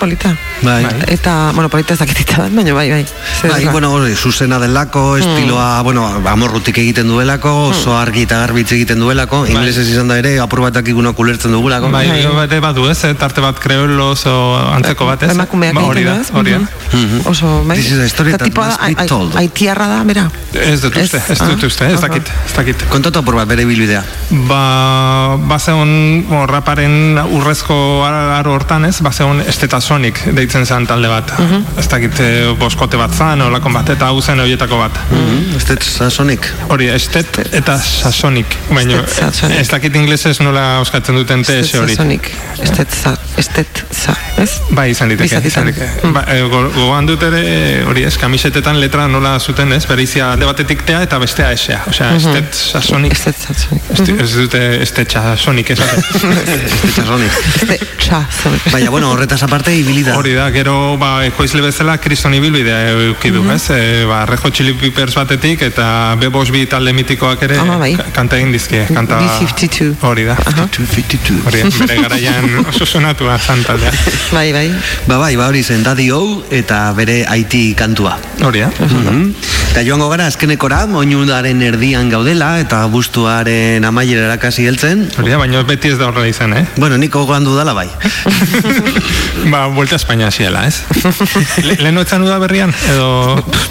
[0.00, 0.32] polita.
[0.64, 0.88] Bai.
[1.06, 3.04] Eta, bueno, polita ez dakitita bat, baina bai, bai.
[3.40, 8.70] Ze Bai, bueno, hori, zuzena delako, estiloa, bueno, amorrutik egiten duelako, oso argi eta garbitz
[8.72, 11.90] egiten duelako, inglesez izan da ere, apur batak igunak ulertzen dugulako.
[11.90, 14.36] Bai, gero bate badu ez, eh, tarte bat kreolos o
[14.74, 15.30] antzeko bat ez.
[15.30, 16.58] Emakumeak Ba, hori da, du, hori da.
[16.92, 17.20] Mhm.
[17.26, 17.76] Oso, bai.
[17.76, 19.34] This is a story that must da, be ai- told.
[19.36, 20.30] Haitiarra da, bera.
[20.52, 22.82] Ez dut uste, ez dut Ah, uste, ez dakit, ez dakit.
[22.88, 24.02] Kontatu apur bat bere bilbidea.
[24.48, 31.30] Ba, bazeon bo, raparen urrezko ar- aro hortan ez, bazeon estetasonik deitzen zen talde bat.
[31.40, 31.78] Mhm.
[31.80, 34.98] Ez dakit eh, boskote bat zan, olakon bat, eta hau zen horietako bat.
[35.10, 36.46] Mhm, Estet sasonik.
[36.68, 38.56] Hori, estet eta sasonik.
[38.70, 39.58] Baina, sasonik.
[39.60, 41.94] ez dakit inglesez nola euskatzen duten TS hori.
[41.96, 42.30] Sonik.
[42.62, 44.58] Estet za, estet za, ez?
[44.70, 45.46] Bai, izan Bizatitan.
[45.46, 46.12] izan liteke.
[46.12, 50.44] Ba, e, go- gogoan dut ere, hori ez, kamisetetan letra nola zuten ez, bereizia alde
[50.46, 51.80] batetik tea eta bestea esea.
[51.88, 52.16] Osea, Mhm.
[52.36, 53.12] estet sasonik.
[53.12, 53.82] Estet sasonik.
[53.92, 56.04] Esti- Ez dute estet sasonik esaten.
[56.44, 57.32] Estet sasonik.
[57.56, 58.68] Estet txa, sonik.
[58.72, 60.16] Baina, bueno, horretaz aparte, ibilida.
[60.18, 63.62] Hori da, gero, ba, ekoizle bezala kriston ibilbidea eduki du, ez?
[63.74, 67.92] E, ba, Rejo Chili Peppers batetik eta B-Boss bi talde mitikoak ere Ama, bai.
[67.98, 68.84] ka- kanta egin dizkie.
[68.90, 69.18] Kanta...
[69.22, 69.94] B-52.
[70.06, 70.36] Hori da.
[70.36, 71.40] 52.
[71.46, 73.92] Hori, bere garaian oso sonatua zan taldea.
[74.36, 74.66] Bai, bai.
[75.06, 76.20] Ba, bai, ba, hori zen, Daddy O
[76.54, 78.16] eta bere Haiti kantua.
[78.46, 78.70] Hori, da.
[78.86, 79.32] Mhm.
[79.70, 85.04] Eta joango gara, azkenekora, moinudaren erdian gaudela, eta bustuaren amaiera erakasi heltzen.
[85.18, 86.64] Hori da, baina beti ez da horrela izan, eh?
[86.76, 87.86] Bueno, niko gogan dudala bai.
[89.52, 90.82] Ba, vuelta a España hasiela, ez?
[91.66, 92.72] Le, leheno etzan da berrian?
[92.92, 93.08] Edo...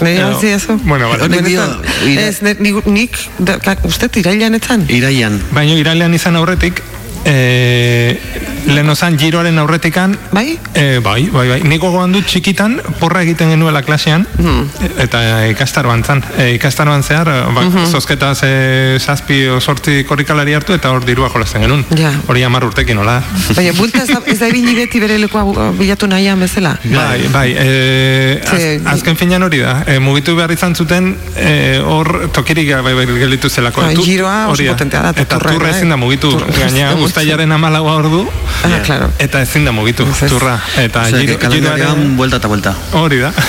[0.00, 0.78] Nire edo- hau ziazu.
[0.84, 1.28] Bueno, vale.
[1.42, 1.64] Dio,
[2.06, 4.86] ira- Ez, ne- nik, nik da, ka, uste irailan etzan?
[4.88, 5.40] Iraian.
[5.52, 6.82] Baina irailean izan aurretik,
[7.24, 8.20] e,
[8.66, 10.58] leheno zan giroaren aurretikan, Bai?
[10.74, 11.60] e, bai, bai, bai.
[11.64, 14.68] Niko gogoan dut txikitan, porra egiten genuela klasean, Hmm.
[14.98, 15.20] eta
[15.50, 16.22] ikastaroan zan.
[16.38, 17.86] E, ikastaroan zehar, ba, Mhm.
[17.90, 21.84] zozketa ze zazpi o sortzi korrikalari hartu, eta hor dirua jolasten genuen.
[21.96, 22.12] Ja.
[22.26, 23.22] Hori amar urtekin, hola.
[23.56, 26.76] Baina, bulta ez da, ibili beti bere lekoa bilatu nahian bezala.
[26.84, 28.62] Bai, bai, e, az,
[28.94, 33.80] azken finean hori da, e, mugitu behar izan zuten e, hor tokirik gabe gelditu zelako.
[33.82, 37.96] Bai, giroa oso potentea da, eta turra ere, ezin da mugitu, turra gaina ustailaren amalaua
[37.98, 38.22] ordu,
[38.62, 39.08] Ah, claro.
[39.18, 40.58] eta ezin da mugitu, turra.
[40.78, 42.74] Eta Osea, giro, que kalendarian vuelta eta vuelta.
[42.92, 43.32] Hori da.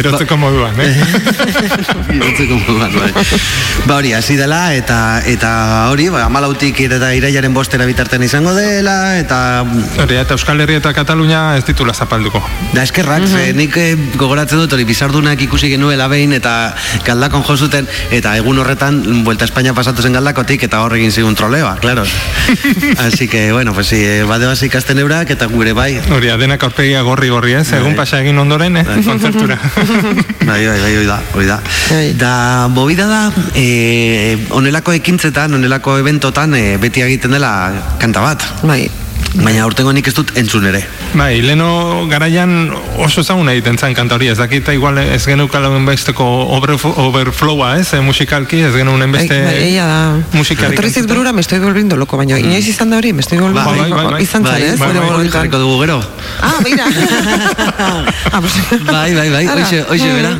[0.00, 0.88] Erotzeko moduan, eh?
[2.16, 3.10] Irotzeko moduan, bai.
[3.84, 5.50] Ba hori, hasi dela, eta eta
[5.92, 9.40] hori, ba, amalautik eta iraiaren bostera bitartean izango dela, eta...
[10.00, 12.40] Hori, eta Euskal Herria eta Katalunia ez ditula zapalduko.
[12.72, 16.54] Da eskerrak, ze nik eh, gogoratzen dut hori bizardunak ikusi genuela behin eta
[17.04, 21.12] galdakon jo zuten eta egun horretan Vuelta a España pasatu zen galdakotik eta hor egin
[21.12, 22.04] zigun problema, claro.
[22.98, 26.00] Así que, bueno, pues si eh, bade basi ikasten eurak eta gure bai.
[26.10, 29.58] Hori, denak aurpegia gorri-gorri ez, egun pasa egin ondoren, eh, kontzertura.
[30.42, 31.60] Bai, bai, bai, hoi da, hoi da.
[31.90, 32.14] Bai.
[32.18, 32.32] Da,
[32.68, 33.20] movida da,
[33.54, 37.52] eh, onelako ekintzetan, onelako eventotan, eh, beti egiten dela
[38.00, 38.48] kanta bat.
[38.64, 38.88] Bai.
[39.32, 40.82] Baina aurtengo nik ez dut entzun ere.
[41.16, 42.70] Bai, leno garaian
[43.00, 46.24] oso ezaguna egiten zen kanta hori, ez dakita igual ez geneukala besteko
[46.56, 50.00] overf- overflowa, ez, eh, musikalki, ez genuen Bai, beste bai, egia da.
[50.32, 50.74] musikari.
[50.76, 53.80] Etorri burura, me estoy volviendo loko, baina inoiz izan da hori, me estoy volviendo Bai,
[53.80, 54.22] bai, bai, bai.
[54.22, 54.78] Izan zen, Bai, ez?
[54.78, 56.00] bai, bai, jarriko dugu gero.
[56.42, 56.84] Ah, mira.
[58.32, 58.40] ah.
[58.92, 59.62] Bai, bai, bai, Ara.
[59.62, 60.36] hoxe, hoxe, bera.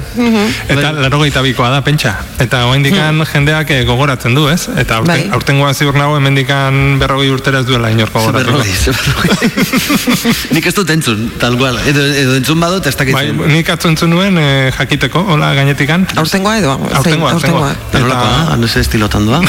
[0.69, 2.15] Eta laro bikoa da, pentsa.
[2.39, 4.69] Eta oaindikan jendeak eh, gogoratzen du, ez?
[4.77, 5.31] Eta aurten, Bai.
[5.33, 8.63] aurtengoa ziur nago hemendikan berrogei urtera ez duela inor gogoratuko.
[8.83, 9.51] Berrogei.
[10.57, 11.79] Nik ez dut entzun, tal cual.
[11.89, 13.15] Edo, edo entzun badut, ez dakit.
[13.15, 16.07] Bai, nik atzu entzun nuen eh, jakiteko, hola gainetikan.
[16.23, 16.75] Aurtengoa edo?
[16.93, 17.71] Aurtengoa, aurtengoa.
[17.91, 18.41] Eta nolako da?
[18.53, 19.41] Ah, No sé, estilotan doa.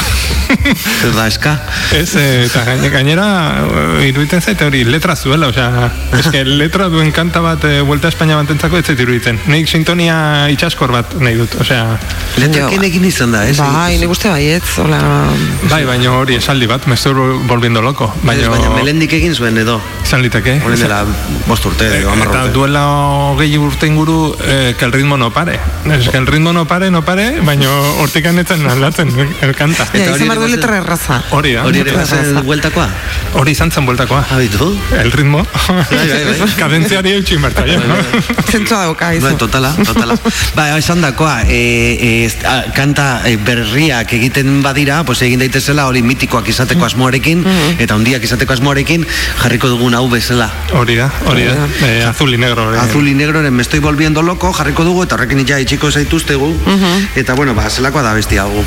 [1.06, 1.54] Ez da, eska.
[1.96, 3.26] Ez, eh, eta gaine- gainera
[3.62, 5.88] eh, iruditzen zait hori letra zuela, osea,
[6.18, 9.38] eske letra duen kanta bat e, Vuelta a España batentzako ez zait iruditzen.
[9.50, 10.16] Nik sintonia
[10.52, 11.84] itxaskor bat nahi dut, osea...
[12.40, 13.56] Letrekin egin izan da, ez?
[13.60, 15.00] Bai, nik uste baietz, hola...
[15.70, 17.14] Bai, baina hori esaldi bat, me estoy
[17.48, 18.10] volviendo loco.
[18.26, 19.80] Baina, baina melendik egin zuen edo.
[20.04, 20.58] Izan liteke.
[20.64, 21.02] Horren dela
[21.48, 22.84] bost urte, edo hamar Eta duela
[23.32, 25.58] hogei urte inguru eh, que el ritmo no pare.
[25.90, 27.70] Es que el ritmo no pare, no pare, baina
[28.02, 29.86] hortik anetzen aldatzen el kanta.
[29.92, 31.20] Ja, izan letra erraza.
[31.30, 31.64] Hori da.
[31.64, 32.88] Hori ere bazen bueltakoa?
[33.40, 34.24] Hori izan zen bueltakoa.
[34.30, 34.70] Habitu?
[34.98, 35.44] El ritmo.
[35.68, 36.50] bai, bai.
[36.58, 37.80] Kadentziari eutxin berta, ja.
[38.50, 39.26] Zentzua dauka, izu.
[39.26, 40.16] Bai, totala, totala.
[40.56, 41.60] ba, esan dakoa, e,
[41.98, 42.10] e,
[42.48, 47.44] a, kanta e, berriak egiten badira, pues egin daitezela hori mitikoak izateko asmoarekin,
[47.78, 49.03] eta hundiak izateko asmoarekin,
[49.42, 50.50] jarriko dugun hau bezala.
[50.72, 51.68] Hori da, hori da.
[51.86, 52.74] Eh, azul y negro.
[52.74, 52.78] eh.
[52.78, 56.52] Azul y negroren me estoy volviendo loco, jarriko dugu, eta horrekin ja itxiko zaituztegu,
[57.16, 58.64] eta bueno, ba, zelakoa da bestia hau.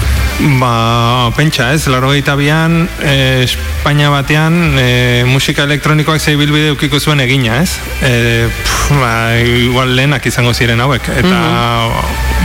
[0.60, 7.20] Ba, pentsa ez, laro bian, eh, Espainia batean eh, musika elektronikoak zei bilbide ukiko zuen
[7.20, 7.78] egina, ez?
[8.04, 11.38] Eh, pff, ba, igual lehenak izango ziren hauek, eta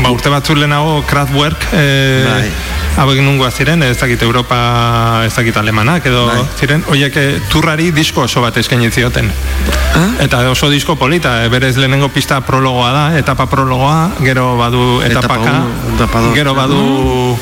[0.02, 2.51] ba, urte batzu lehenago Kraftwerk eh, Bai.
[3.02, 6.27] hauek nungoa ziren, ez dakit Europa, ez dakit alemanak, edo
[6.60, 7.40] ziren, oiek eh,
[7.73, 9.31] turrari disko oso bat eskaini zioten.
[10.20, 15.36] Eta oso disko polita, eh, berez lehenengo pista prologoa da, etapa prologoa, gero badu Etapa
[15.36, 16.35] etapaka, etapa dos.
[16.35, 17.39] gero badu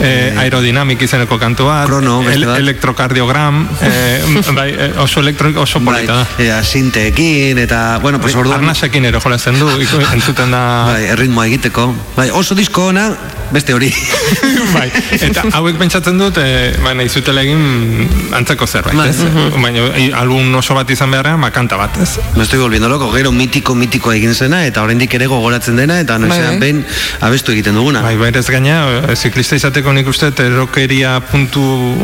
[0.00, 2.58] eh, aerodinamik izeneko kantu bat, Krono, bat.
[2.58, 4.22] elektrokardiogram, eh,
[4.58, 6.26] bai, eh, oso elektro, oso polita da.
[6.38, 8.60] Bai, Eta sinteekin, eta, bueno, pues orduan...
[8.62, 9.68] Arnasekin ere jolazen du,
[10.16, 10.64] entzuten da...
[10.92, 11.90] Bai, erritmoa egiteko.
[12.16, 13.10] Bai, oso disko ona,
[13.52, 13.90] beste hori.
[14.76, 14.88] bai,
[15.18, 19.10] eta hauek pentsatzen dut, e, ba, nahi zutela egin antzeko zerbait, Bai.
[19.10, 19.52] ez?
[19.72, 22.18] Baina album oso bat izan beharrean, makanta bat, ez?
[22.36, 26.18] Me estoy volviendo loco, gero mitiko mitiko egin zena eta oraindik ere gogoratzen dena eta
[26.18, 26.58] Bai, noizean bai.
[26.60, 26.82] behin
[27.20, 28.02] abestu egiten duguna.
[28.04, 28.76] Bai, berez gaina,
[29.08, 31.62] e, ziklista izateko nik uste, erokeria puntu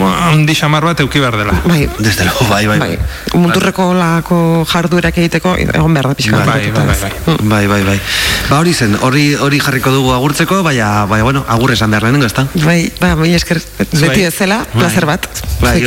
[0.09, 1.57] handi xamar bat euki behar dela.
[1.67, 1.89] Bai.
[1.99, 2.79] Desde luego, bai, bai.
[2.79, 2.99] Bai.
[3.35, 6.45] Muturreko lako jarduerak egiteko, egon behar da pixka.
[6.45, 7.37] Bai, bai, bai, bai.
[7.43, 8.01] Bai, bai, bai.
[8.49, 12.27] Ba hori zen, hori hori jarriko dugu agurtzeko, baina, baina bueno, agur esan behar lehenengo,
[12.27, 12.47] ezta?
[12.65, 13.61] Bai, ba, mila esker,
[13.93, 14.81] beti bezala, Bai.
[14.81, 15.29] placer bat.
[15.61, 15.83] Bai.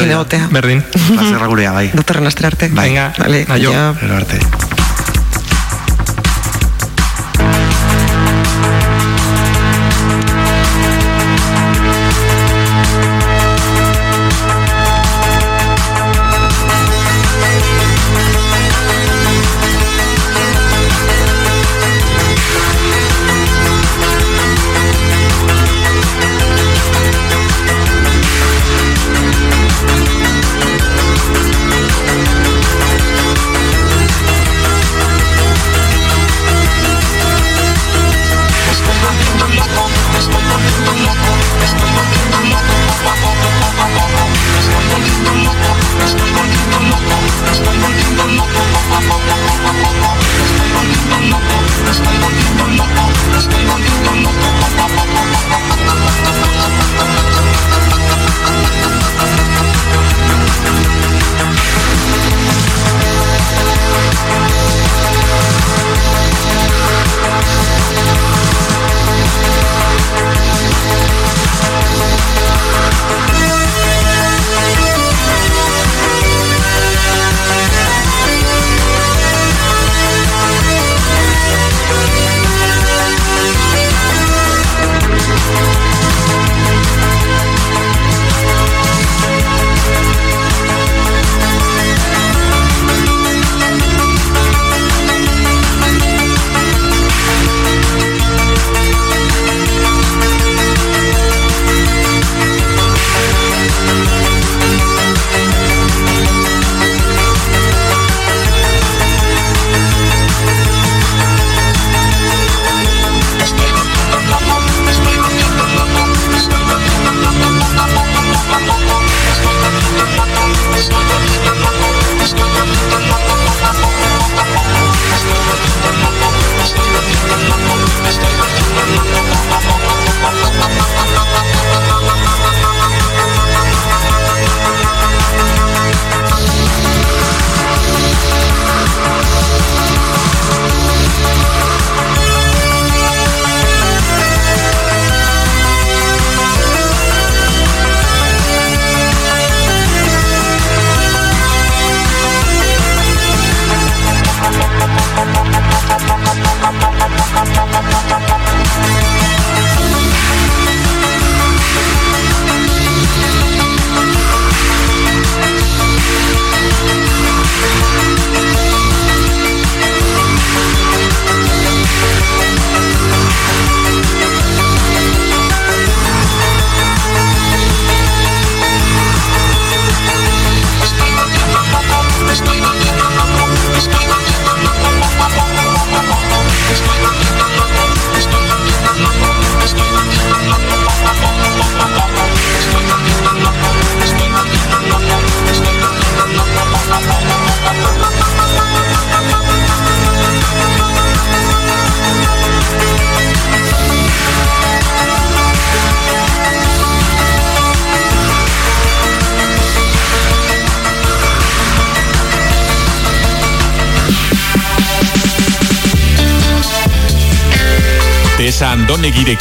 [0.51, 0.83] Berdin.
[1.15, 1.91] Plazerra gurea, bai.
[1.93, 2.27] Datorren.
[2.73, 2.87] Bai.
[2.89, 4.70] Venga, Vale, aio.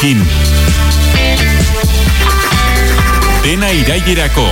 [0.01, 0.25] Andonegirekin.
[3.45, 4.49] Dena irailerako.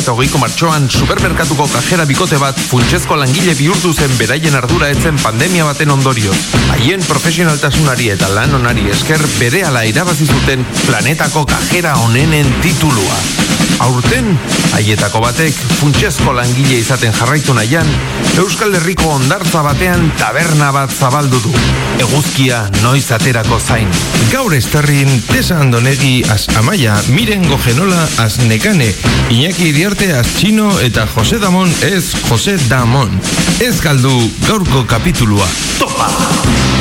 [0.00, 5.66] eta hogeiko martxoan supermerkatuko kajera bikote bat funtsezko langile bihurtu zen beraien ardura etzen pandemia
[5.66, 6.36] baten ondorioz.
[6.76, 13.49] Haien profesionaltasunari eta lan onari esker berehala irabazi zuten planetako kajera onenen titulua.
[13.80, 14.26] Aurten,
[14.76, 17.88] haietako batek funtsezko langile izaten jarraitu nahian,
[18.40, 21.52] Euskal Herriko ondartza batean taberna bat zabaldu du.
[22.00, 23.88] Eguzkia noiz aterako zain.
[24.32, 28.92] Gaur esterrin, Tesa Andonegi az Amaia, Miren Gogenola az Nekane,
[29.30, 33.20] Iñaki Iriarte az Txino eta Jose Damon ez Jose Damon.
[33.58, 35.48] Ez galdu gaurko kapitulua.
[35.78, 36.79] Topa!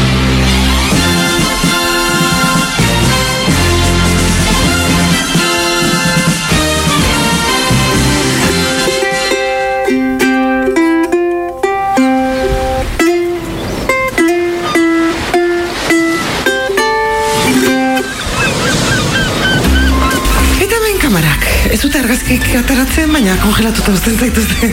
[22.09, 24.69] Argazkik ateratzen, baina kongelatuta uzten zaituzte.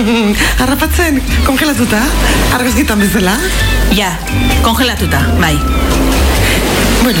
[0.62, 1.98] Harrapatzen, kongelatuta,
[2.56, 3.34] argazkitan bezala.
[3.92, 4.14] Ja,
[4.64, 5.52] kongelatuta, bai.
[7.02, 7.20] Bueno,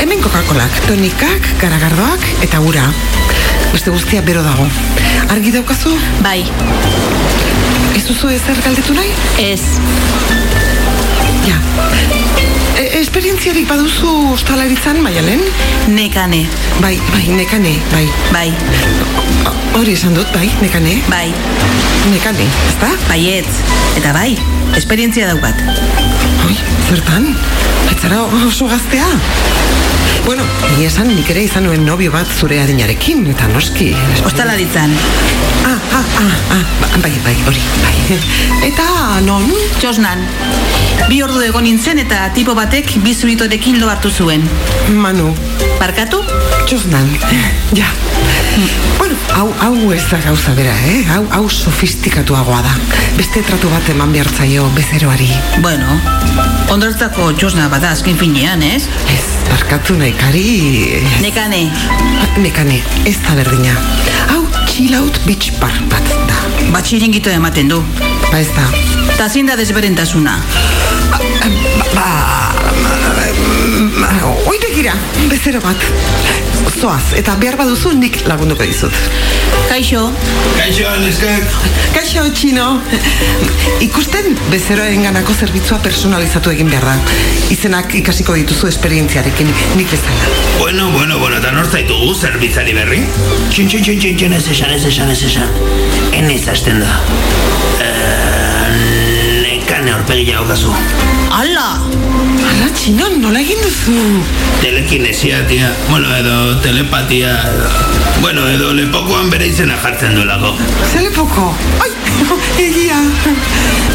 [0.00, 2.86] hemen Coca-Colak, tonikak, garagardoak eta ura.
[3.74, 4.64] Beste guztia bero dago.
[5.28, 5.92] Argi daukazu?
[6.24, 6.38] Bai.
[7.92, 9.12] Ez duzu ezer galdetu nahi?
[9.44, 9.60] Ez.
[11.46, 11.56] Ja.
[12.76, 15.42] E, esperientziarik baduzu ostalaritzan, maialen?
[15.94, 16.42] Nekane.
[16.80, 18.04] Bai, bai, nekane, bai.
[18.32, 18.48] Bai.
[19.76, 20.98] Hori esan dut, bai, nekane.
[21.12, 21.30] Bai.
[22.10, 22.90] Nekane, ezta?
[23.08, 23.62] Baietz.
[24.00, 24.34] Eta bai,
[24.80, 26.05] esperientzia daukat.
[26.88, 27.26] Zertan?
[27.90, 29.06] Etzara oso gaztea?
[30.24, 30.42] Bueno,
[30.76, 33.92] ni esan nik ere izan nuen nobio bat zure adinarekin, eta noski...
[34.26, 34.94] Ostalaritzan.
[35.66, 38.18] Ah, ah, ah, ah, ba- bai, bai, hori, bai.
[38.70, 38.86] Eta
[39.26, 39.46] non?
[39.78, 40.22] Txosnan.
[41.10, 44.42] Bi ordu egon nintzen eta tipo batek bi zuritorekin lo hartu zuen.
[44.94, 45.30] Manu.
[45.78, 46.22] Barkatu?
[46.66, 47.10] Txosnan,
[47.78, 47.90] ja.
[48.96, 51.04] Bueno, hau, hau ez da gauza bera, eh?
[51.12, 52.72] Hau, hau sofistikatuagoa da.
[53.18, 55.28] Beste tratu bat eman behartzaio bezeroari.
[55.60, 55.98] Bueno,
[56.72, 58.86] ondortzako txosna bada azken finean, ez?
[59.12, 59.20] Ez,
[59.50, 60.46] barkatu nekari...
[61.20, 61.66] Nekane.
[62.40, 63.76] Nekane, ez da berdina.
[64.32, 66.40] Hau, chill out beach bar bat da.
[66.72, 67.82] Batxiringito ematen du.
[68.30, 68.70] Ba ez da.
[69.20, 70.40] Ta desberentasuna.
[71.96, 72.08] Ba,
[74.46, 74.94] oide gira,
[75.30, 75.80] bezero bat.
[76.76, 78.92] Zoaz, eta behar baduzu nik lagunduko dizut.
[79.70, 80.02] Kaixo.
[80.58, 81.54] Kaixo, neskak.
[81.94, 82.66] Kaixo, txino.
[83.86, 86.96] Ikusten bezeroen ganako zerbitzua personalizatu egin behar da.
[87.54, 90.30] Izenak ikasiko dituzu esperientziarekin nik bezala.
[90.58, 93.02] Bueno, bueno, bueno, eta nor zaitugu zerbitzari berri?
[93.50, 95.48] Txin, txin, txin, txin, txin, ez esan, ez esan, ez esan.
[96.16, 97.00] Enez hasten da.
[97.80, 98.25] Eh,
[99.86, 100.72] nekane horpegia daukazu.
[101.30, 101.78] Ala!
[102.50, 103.94] Ala, txino, nola egin duzu?
[104.62, 105.70] Telekinesia, tia.
[105.88, 107.30] Bueno, edo telepatia.
[107.50, 107.68] Edo...
[108.20, 110.54] Bueno, edo lepokoan bere izena jartzen duelako.
[110.92, 111.52] Ze lepoko?
[111.84, 111.90] Ai,
[112.66, 112.98] egia.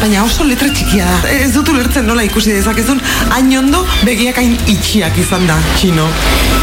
[0.00, 1.32] Baina oso letra txikia da.
[1.44, 3.00] Ez dut ulertzen nola ikusi dezakezun,
[3.34, 6.08] hain ondo begiak hain itxiak izan da, txino.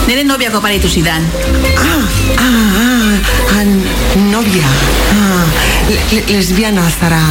[0.08, 1.28] Nire nobiako paritu zidan.
[1.78, 2.02] Ah,
[2.40, 2.50] ah,
[2.82, 3.64] ah, ah,
[4.32, 4.74] novia.
[5.14, 5.46] Ah,
[5.92, 7.22] le- le- lesbiana zara.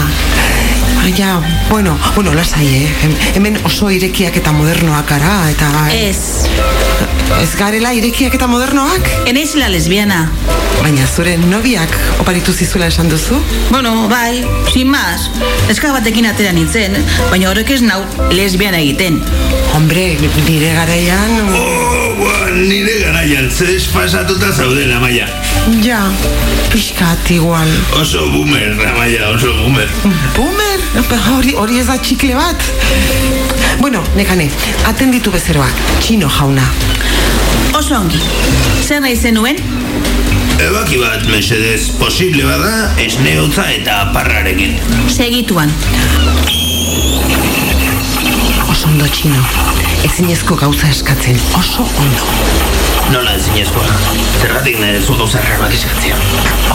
[1.16, 2.88] Ja, bueno, bueno, lasai, eh?
[3.02, 5.70] Hem- Hemen oso irekiak eta modernoak gara, eta...
[5.94, 6.46] Ez.
[7.36, 9.04] Ez garela irekiak eta modernoak?
[9.28, 10.24] Eneiz la lesbiana.
[10.80, 11.92] Baina zure nobiak
[12.22, 13.36] oparitu zizuela esan duzu?
[13.68, 15.28] Bueno, bai, sin más.
[15.68, 16.96] Eska batekin atera nintzen,
[17.30, 18.00] baina horrek ez nau
[18.32, 19.20] lesbiana egiten.
[19.76, 20.16] Hombre,
[20.48, 21.52] nire garaian...
[21.52, 25.28] Oh, ba, nire garaian, zez pasatuta zaudela, Amaia.
[25.84, 26.00] Ja,
[26.72, 27.68] pixkat igual.
[28.00, 29.90] Oso boomer, Amaia, oso boomer.
[30.34, 30.86] Boomer?
[31.36, 32.70] Hori, hori ez da txikle bat?
[33.78, 34.48] Bueno, nekane,
[34.88, 36.64] atenditu bezeroak, txino jauna.
[37.76, 38.20] Oso ongi.
[38.86, 39.58] Zer nahi zenuen?
[40.58, 44.78] Ebaki bat, mesedez, posible bada, esneotza eta parrarekin.
[45.12, 45.72] Segituan.
[48.68, 49.42] Oso ondo txino.
[50.06, 52.32] Ezinezko gauza eskatzen, oso ondo.
[53.12, 53.86] Nola ezinezkoa.
[54.40, 56.18] Zergatik nahi zu gauza bat eskatzea.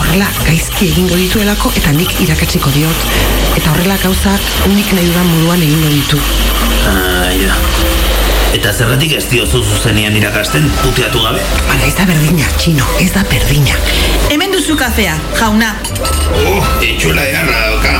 [0.00, 3.06] Horrela, gaizki egingo dituelako eta nik irakatsiko diot.
[3.54, 6.22] Eta horrela gauzak nik nahi dudan moduan egingo ditu.
[6.90, 8.23] Ah, ja.
[8.54, 11.40] Eta zergatik ez diozu zuzenean irakasten puteatu gabe?
[11.72, 13.74] Hala, ez da berdina, txino, ez da berdina.
[14.30, 15.72] Hemen duzu kafea, jauna.
[16.44, 17.96] Oh, etxuela egarra dauka.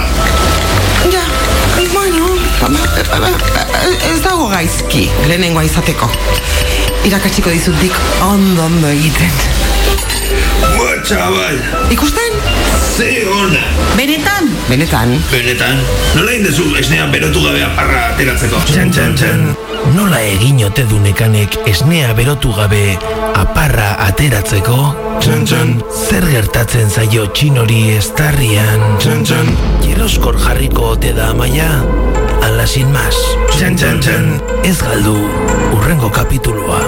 [1.10, 1.24] Ja,
[1.96, 2.30] bueno,
[4.12, 6.10] ez dago gaizki, lehenengoa izateko.
[7.04, 7.98] Irakatsiko dizut dik
[8.30, 9.42] ondo ondo egiten.
[10.78, 10.94] What?
[11.04, 11.58] txabal.
[11.92, 12.38] Ikusten?
[12.96, 13.60] Ze ona.
[13.96, 14.48] Benetan?
[14.68, 15.12] Benetan.
[15.30, 15.82] Benetan.
[16.16, 18.62] Nola indezu esnea berotu gabe aparra ateratzeko?
[18.70, 19.73] Txan, txan, txan.
[19.92, 22.96] Nola egin ote du nekanek esnea berotu gabe
[23.36, 24.78] aparra ateratzeko?
[25.20, 25.74] Txan, txan.
[25.92, 28.84] Zer gertatzen zaio txinori estarrian?
[29.02, 29.52] Txan, txan.
[29.84, 31.68] Jeroskor jarriko ote da amaia?
[32.48, 33.18] Ala sin mas.
[33.52, 34.30] Txan, txan, txan.
[34.64, 35.18] Ez galdu,
[35.76, 36.80] urrengo kapituloa.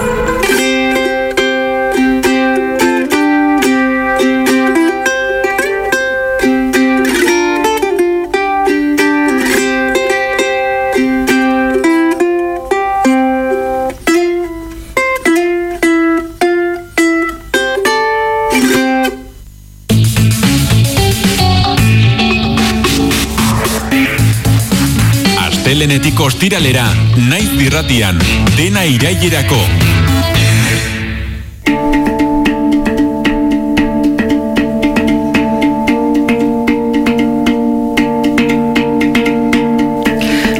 [25.87, 26.83] Astelenetik ostiralera,
[27.29, 28.19] naiz irratian,
[28.57, 29.61] dena irailerako.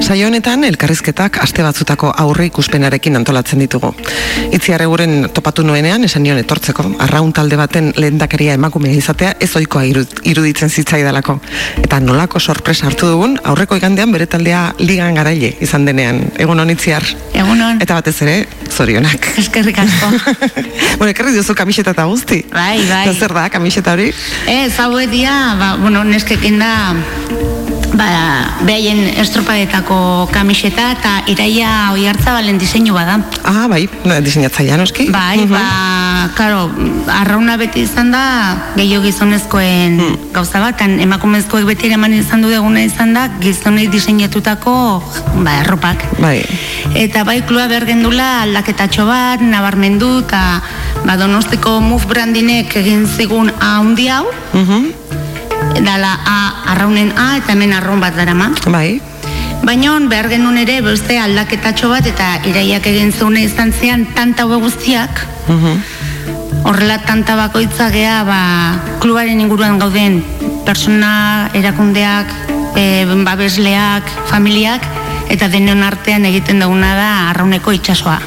[0.08, 3.90] Saio honetan elkarrizketak aste batzutako aurre ikuspenarekin antolatzen ditugu.
[4.56, 9.84] Itziar eguren topatu nuenean esan nion etortzeko, arraun talde baten lehendakaria emakumea izatea ez ohikoa
[9.90, 11.36] iru- iruditzen zitzaidalako.
[11.84, 16.24] Eta nolako sorpresa hartu dugun, aurreko igandean bere taldea ligan garaile izan denean.
[16.40, 17.04] Egun hon itziar.
[17.34, 17.84] Egunon.
[17.84, 18.38] Eta batez ere,
[18.72, 19.28] zorionak.
[19.44, 20.14] Eskerrik asko.
[21.02, 22.46] bueno, ekarri diozu kamiseta eta guzti.
[22.54, 23.04] Bai, bai.
[23.10, 24.14] Eta zer da, kamiseta hori?
[24.48, 26.72] Ez, hau dia, ba, bueno, neskekin da,
[27.98, 28.08] ba,
[28.66, 33.18] behaien estropadetako kamiseta eta iraia oi hartza balen diseinu bada.
[33.44, 33.88] Ah, bai,
[34.24, 35.08] diseinatzailea noski.
[35.14, 36.68] Bai, ba, karo,
[37.12, 38.24] arrauna beti izan da,
[38.78, 40.00] gehiago gizonezkoen
[40.36, 44.76] gauza bat, tan emakumezkoek beti eraman izan du deguna izan da, gizonei diseinatutako,
[45.42, 46.06] ba, erropak.
[46.22, 46.42] Bai.
[46.96, 50.44] Eta bai, klua behar gendula aldaketatxo bat, nabarmendu, eta
[51.06, 54.26] ba, donostiko Move brandinek egin zigun A handi hau,
[55.86, 56.40] dala A,
[56.74, 58.52] arraunen A, eta hemen arraun bat darama.
[58.72, 59.00] Bai.
[59.66, 64.60] Baina behar genuen ere beste aldaketatxo bat eta iraiak egin zeune izan zean tanta hau
[64.62, 65.24] guztiak,
[66.64, 68.40] horrela tanta bakoitza gea ba,
[69.02, 70.22] klubaren inguruan gauden
[70.66, 72.32] persona erakundeak,
[72.76, 74.86] e, babesleak, familiak,
[75.30, 78.18] eta denon artean egiten duguna da arrauneko itsasoa.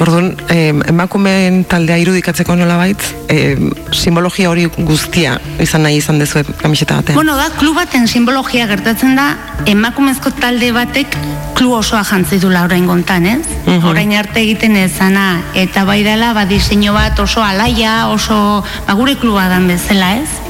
[0.00, 3.56] Orduan, eh, emakumeen taldea irudikatzeko nola baitz, eh,
[3.92, 7.16] simbologia hori guztia izan nahi izan dezu kamiseta batean.
[7.16, 11.16] Bueno, da, klub baten simbologia gertatzen da, emakumezko talde batek
[11.56, 13.44] klub osoa jantzi dula orain gontan, ez?
[13.84, 19.16] Orain arte egiten ezana, eta bai dela, ba, diseinu bat oso alaia, oso, ba, gure
[19.16, 20.45] kluba dan bezala, ez?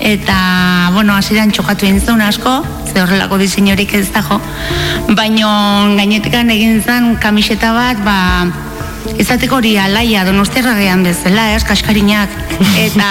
[0.00, 4.40] Eta, bueno, hasieran txokatu egin zuen asko, ze horrelako diseinurik ez dago,
[5.14, 5.48] baino
[5.96, 8.18] gainetikan egin zen kamiseta bat, ba,
[9.20, 12.30] izateko hori alaia donostiarra gehan bezala, ez, kaskarinak,
[12.86, 13.10] eta,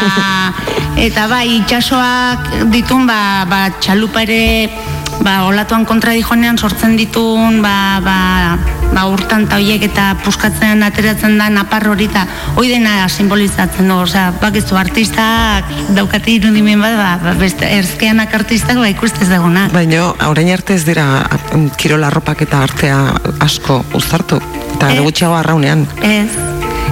[0.99, 4.69] eta bai, itxasoak ditun, ba, ba, txalupa ere,
[5.23, 8.17] ba, olatuan kontra dijonean sortzen ditun, ba, ba,
[8.93, 12.25] ba, urtan ta hoiek eta puskatzen ateratzen da napar hori eta
[12.55, 18.79] hoi dena simbolizatzen du, osea, bakizu artistak daukate irudimen bat, ba, ba, beste erzkeanak artistak
[18.81, 19.67] ba ikustez daguna.
[19.73, 22.99] Baina, orain arte ez dira mm, kirola arropak eta artea
[23.43, 24.41] asko uztartu.
[24.75, 25.01] Eta Ez.
[25.05, 25.87] gutxiago arraunean.
[26.01, 26.29] Ez.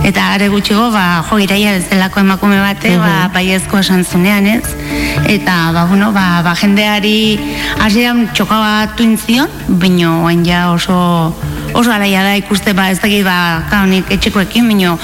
[0.02, 4.74] Eta are gutxigo, ba, jo, iraia bezalako emakume bate, ba, baiezko esan zunean, ez?
[5.30, 7.38] Eta, ba, bueno, ba, ba jendeari
[7.78, 11.36] hasieran txoka bat zion, baino hain ja oso
[11.74, 14.98] oso alaia da ikuste, ba, ez dakit, ba, kaunik etxekoekin, baino,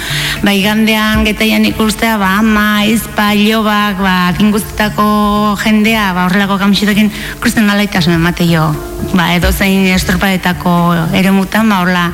[0.44, 5.08] ba, igandean getaian ikustea, ba, ama, izpa, ilobak, ba, kinguztetako
[5.64, 8.66] jendea, ba, horrelako kamisetakin, ikusten alaitasun emate jo,
[9.16, 10.74] ba, edo zein estropadetako
[11.18, 12.06] ere mutan, ba, horla,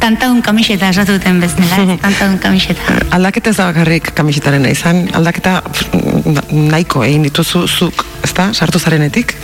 [0.00, 1.98] tantadun kamiseta esatuten bezala, ez?
[2.06, 2.98] tantadun kamiseta.
[3.16, 6.46] Aldaketa ez da bakarrik kamisetaren izan, aldaketa mm, na-
[6.76, 9.36] nahiko egin dituzu zuk, ezta, sartu zarenetik?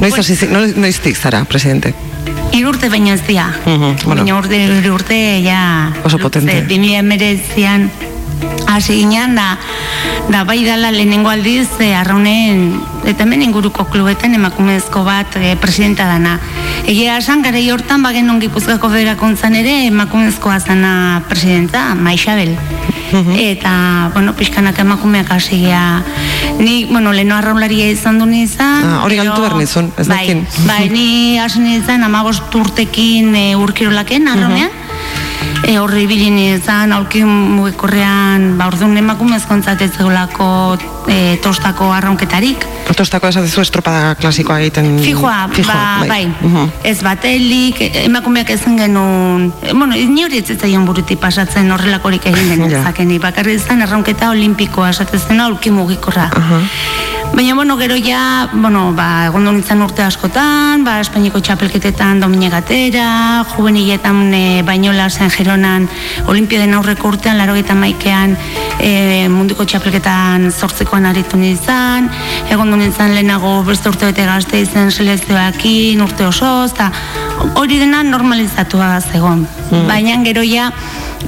[0.00, 1.92] Noiz, zi- noiz, noiztik zara, presidente?
[2.52, 3.48] Irurte baino ez dira.
[3.64, 4.22] Mhm, bueno.
[4.24, 5.92] Baina urte, urte, ja...
[6.04, 6.64] Oso potente.
[6.68, 8.10] 2000
[8.70, 9.58] hasi ginean da,
[10.30, 16.06] da bai dala lehenengo aldiz e, arraunen eta hemen inguruko klubetan emakumezko bat e, presidenta
[16.08, 16.38] dana.
[16.86, 20.94] Egia esan gara hortan bagen ongi gipuzkoako federakuntzan ere emakumezkoa zana
[21.28, 22.56] presidenta, Maixabel.
[23.40, 26.02] Eta, bueno, pixkanak emakumeak hasi gea.
[26.58, 28.84] Ni, bueno, leheno arraularia izan du nizan.
[28.84, 30.44] Ah, hori galtu behar nizun, ez bai, dakin.
[30.66, 34.70] Bai, ni hasi nintzen amagost urtekin e, urkirolaken arraunean.
[35.66, 40.48] E, horri bilin izan, aulki mugikorrean, ba, orduan emakumezkontzat ez zegoelako
[41.10, 42.66] e, tostako arraunketarik.
[42.96, 44.98] Tostako esatezu estropada klasikoa egiten...
[45.04, 46.24] Fijoa, ba, bai.
[46.28, 46.72] Mhm.
[46.84, 52.70] Ez batelik, emakumeak ezen genuen, e, bueno, ni hori ez buruti pasatzen horrelakorik egin den
[52.70, 52.84] Ja.
[53.20, 56.30] bakarri izan erraunketa olimpikoa esatezen aulki mugikorra.
[57.32, 63.44] Baina, bueno, gero ja, bueno, ba, egon nintzen urte askotan, ba, Espainiko txapelketetan domine gatera,
[63.52, 65.86] juveniletan e, bainola zen jeronan,
[66.26, 68.36] olimpioden aurreko urtean, laro maikean,
[68.80, 72.10] e, munduko txapelketan zortzikoan aritu nintzen,
[72.50, 76.90] egon nintzen lehenago beste urte bete gazte izen selezioakin, urte osoz, eta
[77.54, 79.46] hori dena normalizatua zegoen.
[79.86, 80.72] Baina gero ja,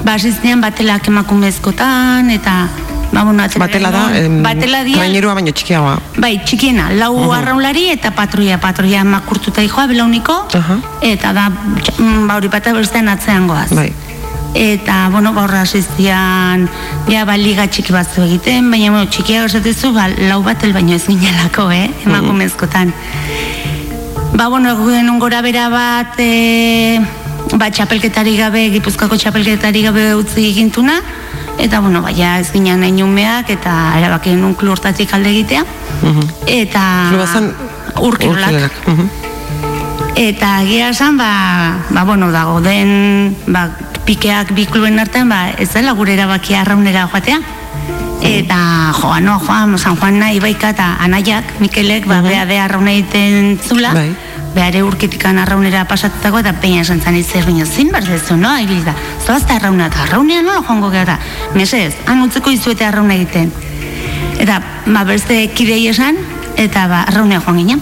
[0.03, 2.67] ba, hasi zinean batelak emakumezkotan, eta
[3.13, 5.99] Ba, bueno, Batela da, em, batela dia, trainerua baino txikiagoa.
[6.17, 10.33] Bai, txikiena, lau arraunlari eta patruia, patruia makurtuta dijoa, belauniko,
[11.05, 13.69] eta da, mm, ba, hori bata bestean atzean goaz.
[13.69, 13.91] Bai.
[14.57, 16.67] Eta, bueno, ba, horra asistian,
[17.07, 21.05] ja, ba, liga txiki batzu egiten, baina, bueno, txikia esatezu, ba, lau batel baino ez
[21.05, 22.93] ginelako, eh, emakumezkotan.
[24.33, 26.97] Ba, bueno, egun gora bera bat, e,
[27.53, 30.97] ba, txapelketari gabe, gipuzkoako txapelketari gabe utzi egintuna,
[31.59, 35.65] eta, bueno, baina ez ginen nahi umeak, eta erabaki genuen klu hortatik alde egitea,
[36.47, 36.83] eta...
[37.09, 37.53] Kluba zen
[38.01, 38.49] Urkirolak.
[38.49, 38.87] urkirolak.
[38.87, 39.09] Mhm.
[40.15, 43.69] Eta egia esan, ba, ba, bueno, dago den, ba,
[44.05, 47.39] pikeak bi kluben artean, ba, ez dela gure erabakia arraunera joatea.
[48.23, 52.93] Eta joa, no, joan, San Juan nahi baika eta anaiak, Mikelek, ba, bea de arrauna
[52.93, 54.13] egiten zula, Bai.
[54.53, 58.51] Behare urketikan arraunera pasatutako eta peina esan zan itzer baina zin bar dezu, no?
[58.61, 58.93] Ibili da,
[59.25, 61.17] zoazta arrauna eta arraunean nola joango gara,
[61.55, 63.51] mesez, han utzeko izuete arrauna egiten.
[64.39, 66.17] Eta, ba, beste kidei esan,
[66.57, 67.81] eta ba, arraunea joan ginen.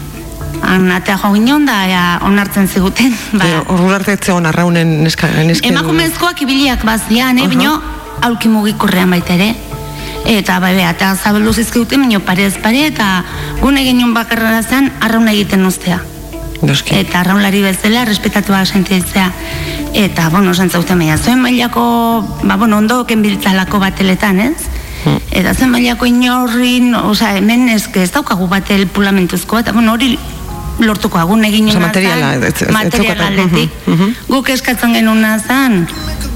[0.62, 3.50] Han atea joan ginen, da, ja, onartzen ziguten, ba.
[3.68, 5.74] Ordu arte ez zegoen arraunen neska, neske...
[5.74, 7.76] Emakumezkoak ibiliak bazian, eh, bino,
[8.22, 9.52] aulki mugikorrean baita ere.
[10.30, 13.24] Eta bai, bai, eta zabeldu zizkiguten, bino parez pare, eta
[13.60, 16.00] gune genion bakarra zen, arrauna egiten uztea.
[16.62, 16.96] Noski.
[16.96, 19.32] Eta arraunlari bezala, respetatua sentitzea.
[19.94, 21.84] Eta, bueno, zentzauten baina, zuen mailako,
[22.44, 24.54] ba, bueno, ondo kenbiltzalako bateletan, ez?
[25.32, 30.18] Eta zen mailako inorrin, osea, hemen ez, ez daukagu batel pulamentuzko, eta, bueno, hori
[30.80, 33.26] lortuko agun egin ona materiala, zen, ez- ez- ez material zeukaten.
[33.28, 33.72] aldetik.
[33.88, 34.14] Mhm, mhm.
[34.30, 35.88] Guk eskatzen genuna zen,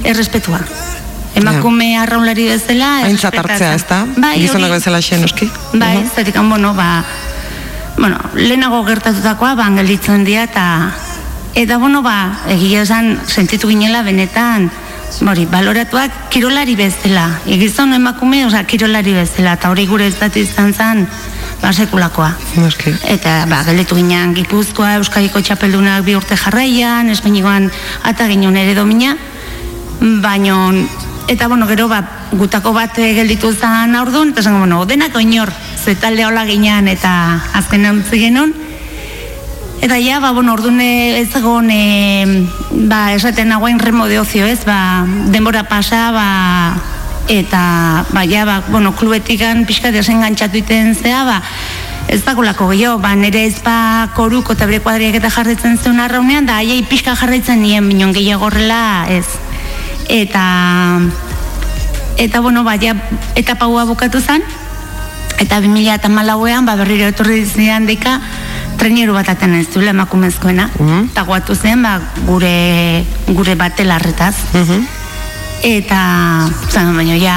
[0.03, 0.59] errespetua.
[1.35, 4.05] Emakume arraunlari bezala, Aintzat hartzea, ez da?
[4.17, 5.49] Bai, Gizonak bezala xe, noski.
[5.73, 7.03] Bai, uh zertik, bueno, ba,
[7.97, 10.91] bueno, lehenago gertatutakoa, ba, gelditzen dira, eta,
[11.55, 14.69] eta, bueno, ba, egia esan, sentitu ginela benetan,
[15.23, 20.73] hori, baloratuak kirolari bezala, egizon emakume, oza, kirolari bezala, eta hori gure ez dati izan
[20.73, 21.05] zen,
[21.61, 22.33] ba, sekulakoa.
[22.59, 22.91] Noski.
[23.07, 27.71] Eta, ba, gelditu ginen Gipuzkoa, Euskadiko txapeldunak bi urte jarraian, Espainikoan
[28.03, 29.15] ata ginen ere domina,
[30.21, 30.59] baino,
[31.31, 32.03] eta, bueno, gero, ba,
[32.35, 35.53] gutako bat gelditu zen aurdun, eta esan, bueno, denak oinor,
[35.85, 37.11] ze talde hola ginean, eta
[37.53, 38.55] azken utzi genuen,
[39.85, 42.47] Eta ja, ba, bueno, orduan eh, ez egon, e,
[42.89, 46.73] ba, esaten nagoen remo de ocio, ez, ba, denbora pasa, ba,
[47.29, 51.37] eta, ba, ja, ba, bueno, klubetikan pixka desengantzatu iten zea, ba,
[52.07, 56.63] ez dakulako gehiago, ba, nire ezpa koruko eta bere kuadriak eta jarraitzen zuen arraunean, da,
[56.65, 59.27] aiei pixka jarraitzen nien binon gehiago horrela, ez.
[60.09, 60.45] Eta,
[62.17, 62.97] eta, bueno, ba, ja,
[63.35, 64.41] etapa bukatu zen,
[65.39, 68.19] eta 2000 eta malauean, ba, berriro etorri zidan deka,
[68.79, 70.69] traineru bat aten ez duela emakumezkoena,
[71.11, 74.35] eta guatu zen, ba, gure, gure batelarretaz.
[75.63, 77.35] Eta, zan, baina ja,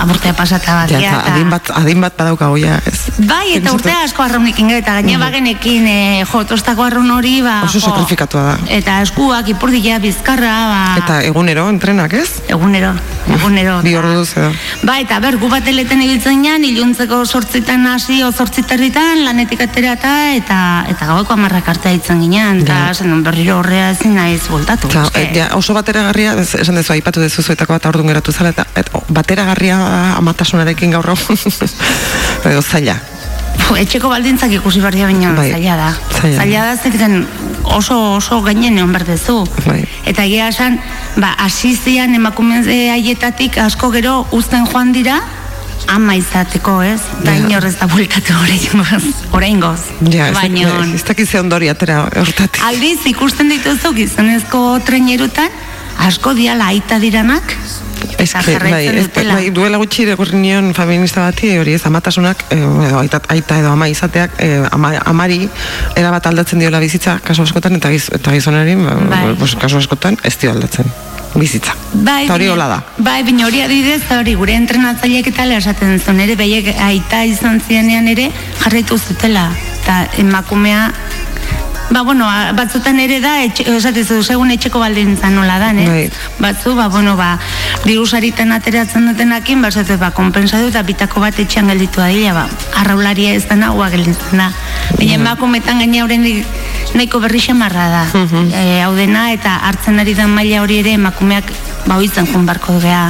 [0.00, 3.10] aburtea pasata bat, Ja, ja, eta adin bat, adin bat badaukago, ja, ez.
[3.28, 7.60] Bai, eta urte asko arraunik inge, eta gaine bagenekin e, jo, tostako arraun hori, ba,
[7.66, 8.56] Oso sakrifikatua da.
[8.78, 12.42] eta eskuak, ipurdila, bizkarra, ba, Eta egunero, entrenak, ez?
[12.48, 12.94] egunero,
[13.36, 13.78] egunero.
[13.84, 14.50] Bi ordu edo.
[14.82, 20.14] Ba, eta ber, gu bateleten ibiltzen jan, iluntzeko sortzitan hasi, o sortzitarritan, lanetik atera eta,
[20.90, 24.90] eta, gaueko amarrak arte ditzen ginen, eta zen berriro horrea ezin naiz voltatu.
[24.90, 25.38] Eta, eske.
[25.38, 29.76] ja, oso bateragarria, esan dezu, aipatu dezu zuetako bat aurdun geratu zela, eta et, bateragarria
[30.18, 31.16] amatasunarekin gaur hau,
[32.52, 32.94] edo zaila.
[33.78, 35.88] Etxeko baldintzak ikusi behar baina Bai, zaila da.
[36.20, 36.36] zaila.
[36.38, 37.26] Zaila da zerten
[37.64, 39.42] oso oso gainen egon behar dezu.
[39.66, 39.82] Bai.
[40.06, 40.78] Eta egia esan,
[41.16, 45.18] ba, asizian emakume haietatik asko gero uzten joan dira,
[45.88, 47.00] ama izateko, ez?
[47.24, 49.04] Da inor ez da bultatu oraingoz.
[49.32, 49.80] Oraingoz.
[50.12, 52.62] Ja, ez, Baina, ez, ez dakiz ze ondori atera hortatik.
[52.64, 55.50] aldiz ikusten dituzu gizonezko trainerutan,
[55.98, 57.56] asko diala aita diranak,
[58.18, 59.34] Ez que, bai, jarraitzen ez, dutela.
[59.34, 63.72] bai, duela gutxi irakurri nion feminista bati, hori ez, amatasunak, eh, edo aita, aita edo
[63.72, 65.48] ama izateak, eh, ama, amari,
[65.98, 69.34] erabat aldatzen diola bizitza, kasu askotan, eta, giz, eta gizonari, ba, Bai.
[69.38, 70.86] pues, kasu askotan, ez dio aldatzen
[71.34, 71.74] bizitza.
[71.92, 72.78] Bai, Eta hori hola da.
[72.98, 77.24] Bai, baina hori adibidez, eta hori gure entrenatzaileak eta ala esaten zuen ere, behiek aita
[77.28, 78.30] izan zirenean ere
[78.62, 79.50] jarraitu zutela.
[79.82, 80.90] Eta emakumea,
[81.90, 85.86] ba, bueno, batzutan ere da, etxe, esatezu, segun etxeko baldintza nola dan, eh?
[85.88, 86.04] Bai.
[86.38, 87.38] Batzu, ba, bueno, ba,
[87.84, 92.46] diru sariten ateratzen dutenakin, ba, esate, ba, konpentsatu eta bitako bat etxean gelditu adila, ba,
[92.82, 94.50] arraularia ez dena, ua gelditzen da.
[94.96, 96.26] Baina emakumetan gaina horren
[96.94, 98.04] nahiko berri xamarra da.
[98.52, 101.52] e, hau dena, eta hartzen ari den maila hori ere emakumeak
[101.88, 103.08] ba, oitzen jun barko gea.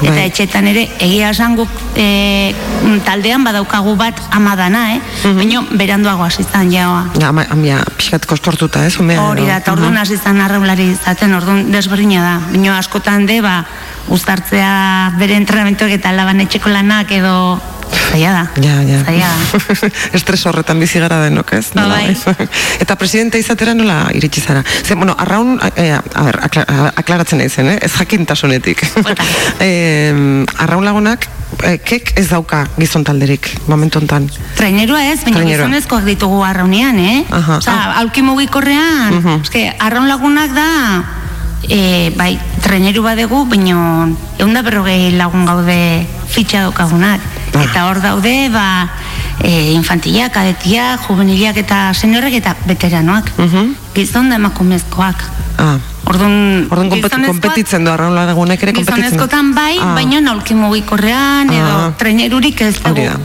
[0.00, 0.26] Eta Bai.
[0.30, 5.00] etxetan ere, egia esan guk e, mm, taldean badaukagu bat ama dana, eh?
[5.36, 7.02] Baina beranduago hasi zan jaoa.
[7.18, 9.20] Ja, ama, amia, pixkat kostortuta, ez, umea.
[9.26, 12.36] Hori da, eta orduan hasi zan arraulari izaten, orduan desberdina da.
[12.52, 13.58] Baina askotan de, ba,
[14.08, 14.70] uztartzea
[15.20, 17.34] bere entrenamentuak eta laban etxeko lanak edo
[18.10, 18.44] zaila da.
[18.62, 19.00] Ja, ja.
[19.04, 19.90] Zaila da.
[20.18, 21.70] Estres horretan bizi gara denok, ez?
[21.74, 22.10] Ba, bai.
[22.12, 22.24] ez?
[22.82, 24.62] Eta presidente izatera nola iritsi zara?
[24.84, 26.64] Ze, bueno, arraun, eh, a ber, akla,
[26.96, 27.78] aklaratzen nahi zen, eh?
[27.82, 28.82] ez jakintasunetik.
[29.60, 31.28] eh, arraun lagunak,
[31.62, 34.28] eh, kek ez dauka gizon talderik, momentu hontan.
[34.58, 37.24] Trainerua ez, baina gizonezkoak ditugu arraunean, eh?
[37.30, 37.58] Aha.
[37.60, 39.40] Osa, aulki mugikorrean, Mhm.
[39.42, 40.68] eske, arraun lagunak da,
[41.68, 44.08] e, bai, traineru badegu, baina
[44.38, 47.20] egun da berrogei lagun gaude fitxa daukagunak.
[47.60, 48.88] Eta hor daude, ba,
[49.42, 53.32] e, infantilak, kadetiak, juveniliak eta seniorrek eta veteranoak.
[53.94, 55.24] Gizon da emakumezkoak.
[55.58, 55.78] Ah.
[56.10, 56.88] Orduan, Orduan
[57.28, 59.02] kompetitzen du arraun lagunek ere kompetitzen.
[59.04, 59.92] Gizonezkotan bai, Ah.
[59.94, 61.92] baina naulki mugikorrean, edo Ah.
[61.98, 63.18] trainerurik ez dugu da.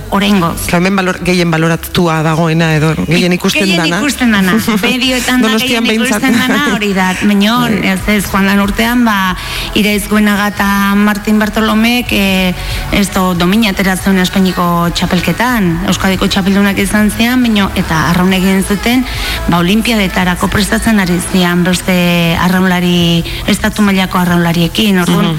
[0.68, 4.00] Que hemen balor, gehien baloratua dagoena edo gehien ikusten Gehien dana.
[4.02, 4.54] ikusten dana.
[4.84, 7.16] Medioetan da gehien ikusten dana hori da.
[7.24, 9.36] Baina, ez ez, joan dan urtean, ba,
[9.74, 12.54] iraizgoenaga eta Martin Bartolomek e,
[12.92, 15.88] ez do, domina ateratzen Espainiko txapelketan.
[15.88, 19.06] Euskadiko txapeldunak izan zian, baina, eta arraun egin zuten,
[19.50, 21.94] ba, olimpiadetarako prestatzen ari zian beste
[22.40, 25.02] arraunlari, estatu mailako arraunlariekin.
[25.03, 25.34] Orduan,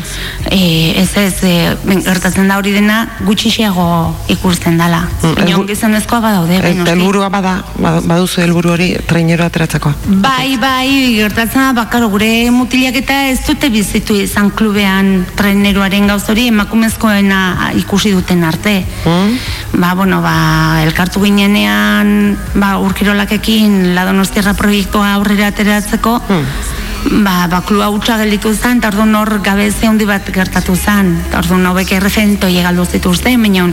[0.50, 1.52] e, ez ez, e,
[1.88, 3.86] ben, gertatzen da hori dena gutxixiago
[4.34, 5.06] ikusten dala.
[5.22, 9.94] Baina, gizonezkoa badaude, Eta helburua bada, bad- baduzu helburu hori trainero ateratzakoa.
[10.26, 16.28] Bai, bai, gertatzen da, bakaro, gure mutilak eta ez dute bizitu izan klubean treneruaren gauz
[16.28, 18.76] hori emakumezkoena ikusi duten arte.
[19.72, 26.20] Ba, bueno, ba, elkartu ginenean, ba, urkirolakekin la Donostiarra proiektua aurrera ateratzeko,
[27.22, 31.12] ba, ba, klua hutsa gelditu zen, eta orduan hor gabeze handi bat gertatu zen.
[31.28, 33.68] Eta orduan hauek erreferento galdu zituzten, baina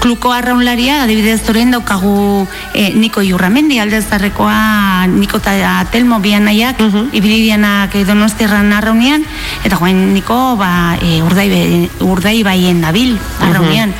[0.00, 6.80] kluko arraunlaria, adibidez orain daukagu e, Niko Iurramendi aldezarrekoa, Niko eta Telmo bian nahiak,
[7.12, 9.24] ibili dianak e, donostiarran arraunean,
[9.64, 13.94] eta joan Niko ba, e, urdai, urdai baien dabil arraunean.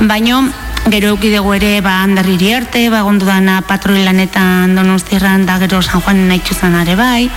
[0.00, 0.42] Baina
[0.86, 5.80] Gero euki dugu ere ba handarriri arte, ba gondu dana patroi lanetan donostiarran da gero
[5.82, 7.30] San Juan naitxuzan are bai.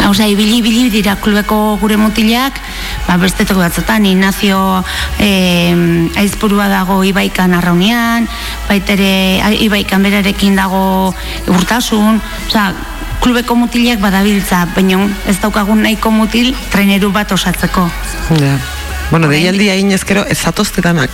[0.00, 2.56] Hauza, ibili ibili dira klubeko gure mutilak,
[3.06, 4.84] ba, besteteko batzutan, Ignacio
[5.18, 5.72] eh,
[6.20, 8.28] aizpurua dago Ibaikan arraunean,
[8.68, 11.14] baitere Ibaikan berarekin dago
[11.48, 12.74] urtasun, osea,
[13.20, 17.88] klubeko mutilak badabiltza, baina ez daukagun nahiko mutil traineru bat osatzeko.
[18.40, 18.58] Ja.
[19.10, 21.10] Bueno, deialdia inezkero ez zatoztetanak.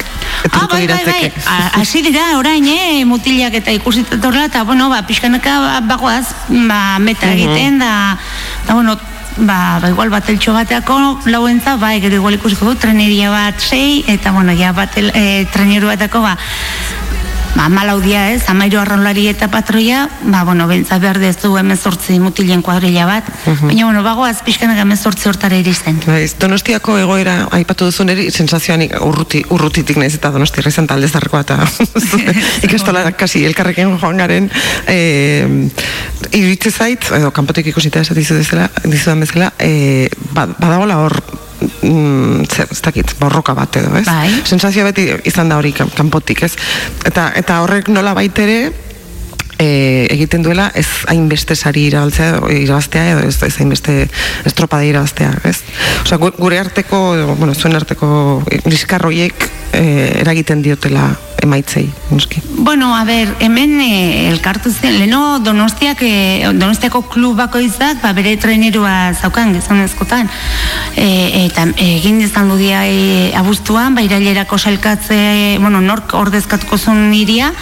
[0.52, 1.32] Ah, bai, bai, bai.
[1.80, 7.26] Hasi dira, orain, eh, mutilak eta ikusitzen horrela, eta, bueno, ba, pixkanaka bagoaz, ba, meta
[7.26, 7.32] Mhm.
[7.32, 8.18] egiten, da,
[8.66, 8.98] da, bueno,
[9.38, 14.30] ba, ba, igual bateltxo bateako lauentza, bai, gero igual ikusiko du, treneria bat sei, eta,
[14.30, 16.36] bueno, ja, batel, e, treneru batako, ba,
[17.56, 23.06] ba, malaudia ez, amairu arraunlari eta patroia, ba, bueno, bentsa behar dezu emezortzi mutilen kuadrilla
[23.08, 23.66] bat, Mhm.
[23.70, 26.00] baina, bueno, bagoaz pixkanaka emezortzi hortara iristen.
[26.06, 31.40] Baiz, donostiako egoera aipatu duzun eri, sensazioan urruti, urrutitik naiz eta donostia izan talde zarrekoa
[31.40, 31.58] eta
[32.66, 34.50] ikastola kasi elkarrekin joan garen
[34.86, 35.70] e,
[36.32, 41.16] iritze zait, edo kanpotik ikusita esat dizu bezala, dizudan bezala, e, ba, badagola hor
[41.82, 44.06] mm, zer, ez dakit, borroka bat edo, ez?
[44.06, 44.30] Bai.
[44.44, 46.54] Sensazioa beti izan da hori kan- kanpotik, ez?
[47.04, 48.72] Eta, eta horrek nola baitere,
[49.58, 53.94] e, egiten duela ez hainbeste sari irabaltzea irabaztea edo ez, ez hainbeste
[54.44, 55.62] estropada irabaztea, ez?
[56.02, 57.00] Osea, gu- gure arteko,
[57.38, 59.84] bueno, zuen arteko liskarroiek e,
[60.20, 61.08] eragiten diotela
[61.46, 62.42] emaitzei, noski.
[62.66, 68.36] Bueno, a ber, hemen e, elkartu zen, leno Donostiak, e, Donostiako klubako izak, ba, bere
[68.42, 70.28] trenerua zaukan gizonezkotan.
[70.96, 75.18] E, eta egin izan du dia e, abuztuan, ba, irailerako sailkatze,
[75.62, 77.52] bueno, nork ordezkatuko zuen iria,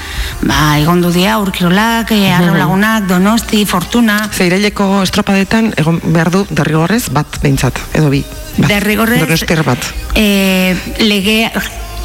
[0.42, 4.22] ba, egon du dia, urkirolak, e, arro lagunak, Donosti, Fortuna.
[4.32, 8.24] Zeiraileko estropadetan egon behar du derrigorrez bat behintzat, edo bi.
[8.56, 8.70] Bat.
[8.70, 9.88] Derrigorrez- bat.
[10.14, 11.50] e, lege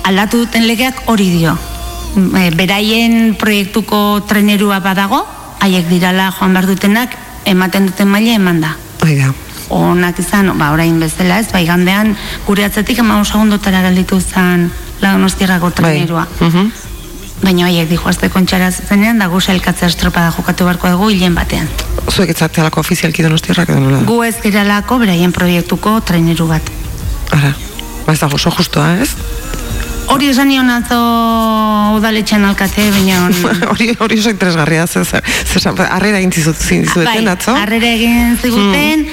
[0.04, 1.58] aldatu duten legeak hori dio.
[2.16, 5.24] E, beraien proiektuko trenerua badago,
[5.60, 7.16] haiek dirala joan behar dutenak,
[7.46, 8.76] ematen duten maila eman da.
[9.04, 9.32] Hoi da.
[9.70, 12.16] Onak izan, ba, orain bezala ez, ba, igandean
[12.48, 14.72] gure atzetik ema segundotara gelditu zen
[15.02, 16.28] la donostiarrako trenerua.
[16.40, 16.72] Mhm.
[17.40, 21.70] Baina haiek dijo azte kontxara zenean, da gu sailkatzea estropada jokatu beharko dugu hilen batean.
[22.12, 24.04] Zuek etzatealako ofizialki donostiarrak edo nola da?
[24.10, 26.72] Gu ez giralako beraien proiektuko treneru bat.
[27.32, 27.54] Ara,
[28.06, 29.14] ba ez dago oso justoa, ez?
[30.10, 30.98] Hori esan nion atzo
[32.00, 33.20] udaletxean alkate, baina
[33.72, 37.54] hori hori oso interesgarria ze ze- ze harrera egin zizut atzo.
[37.54, 39.08] Bai, harrera egin ziguten,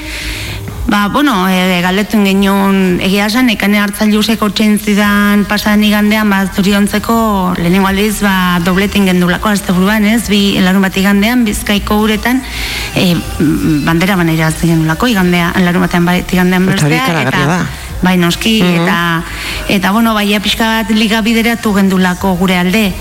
[0.86, 7.16] Ba, bueno, e, galdetu genuen egia esan, ekane hartzailuzek hortzen zidan pasan igandean, ba, zoriontzeko
[7.58, 12.38] lehenengo aldiz, ba, dobletin gendulako azte buruan, ez, bi larun bat igandean, bizkaiko uretan,
[12.94, 13.16] e,
[13.88, 17.66] bandera banera gendulako, igandea, larun batean bat igandean Eta
[18.02, 18.82] bai noski, Mhm.
[18.82, 19.22] eta,
[19.68, 22.92] eta bueno, bai pixka bat liga bideratu gendulako gure alde,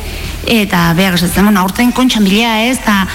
[0.47, 3.07] eta behar esatzen, bueno, aurten kontxan bila ez, eta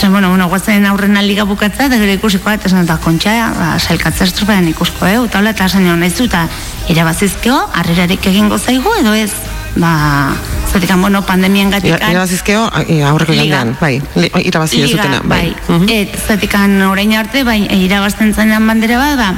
[0.00, 3.78] Zen, bueno, bueno, guazen aurrena liga bukatza, eta gero ikusiko bat, esan eta kontxa, ba,
[3.78, 6.46] sailkatza estropean ikusko, eh, eta hola, eta esan egon nahizu, eta
[6.88, 9.30] irabazizkeo, harrerarik egingo zaigu, edo ez,
[9.76, 10.32] ba,
[10.72, 12.70] zetik, bueno, pandemian gatik, Irabazizkeo,
[13.10, 13.44] aurreko Liga.
[13.44, 14.00] igandean, bai,
[14.42, 15.54] irabazi ez dutena, bai.
[15.92, 19.34] Et, zatikan orain arte, bai, irabazten zenean bandera bat, ba,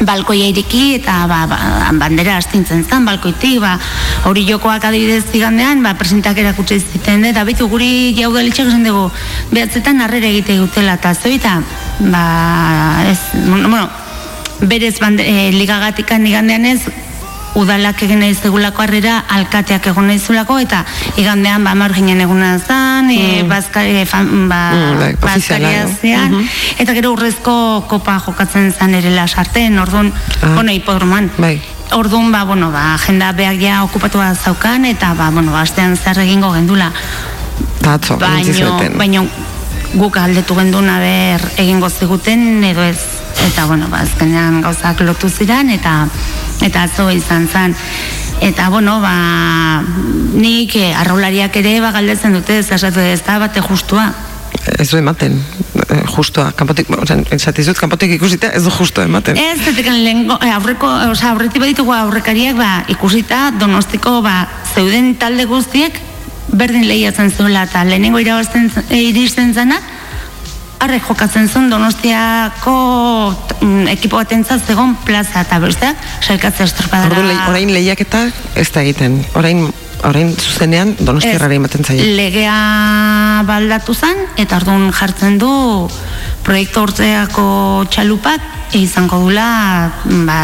[0.00, 1.58] balkoia iriki eta ba, ba,
[2.00, 3.76] bandera astintzen zen balkoitik, ba,
[4.28, 9.08] hori jokoak adibidez zigandean, ba, presentak erakutsi ziten, eta bitu guri jaudalitxak esan dugu,
[9.52, 11.60] behatzetan harrera egite dutela, eta zoita,
[12.00, 12.24] ba,
[13.10, 13.88] ez, bueno,
[14.60, 16.80] berez bande, e, ligagatikan igandean ez,
[17.54, 20.84] udalak egin nahi zegulako harrera, alkateak egon nahi zulako, eta
[21.16, 26.46] igandean ba marginen eguna zan, e, bazka, e, fan, ba, Mm, bai, bazkaria zean, Mhm.
[26.78, 30.12] eta gero urrezko kopa jokatzen zan ere lasarten, orduan,
[30.42, 30.54] Ah.
[30.54, 31.30] bueno, hipodroman.
[31.38, 31.60] Bai.
[31.92, 36.18] Orduan, ba, bueno, ba, agenda behar ja okupatua zaukan, eta, ba, bueno, ba, astean zer
[36.20, 36.92] egingo gendula.
[37.80, 39.26] Eta atzo, Baino, baino,
[39.94, 43.19] guk aldetu genduna ber egingo ziguten, edo ez.
[43.46, 46.06] Eta, bueno, ba, azkenean gauzak lotu ziren, eta
[46.64, 47.76] eta atzo izan zen.
[48.40, 49.82] Eta, bueno, ba,
[50.32, 54.12] nik eh, arraulariak ere, ba, galdetzen dute, ez ez da, bate justua.
[54.78, 55.38] Ez du ematen,
[55.88, 56.88] eh, justoa, kanpotik,
[57.30, 59.36] esatizut, kanpotik ikusita, ez du justo ematen.
[59.36, 65.44] Ez, zetekan lehenko, eh, aurreko, osea, aurretik baditugu aurrekariak, ba, ikusita, donostiko, ba, zeuden talde
[65.44, 65.96] guztiek,
[66.52, 69.80] berdin lehiatzen zuela, eta lehenengo irabazten iristen zena,
[70.80, 72.74] arrek jokatzen zuen donostiako
[73.60, 77.20] mm, ekipo batentzat zegon plaza eta besteak, sailkatzea estropadara.
[77.20, 78.24] Ordu, orain lehiaketa
[78.56, 79.20] ez da egiten.
[79.36, 79.66] Orain,
[80.08, 82.08] orain zuzenean donostiarrari ematen zaie.
[82.16, 82.56] legea
[83.48, 85.52] baldatu zen, eta orduan jartzen du
[86.46, 87.46] proiektu urteako
[87.92, 89.46] txalupak izango dula
[90.26, 90.40] ba,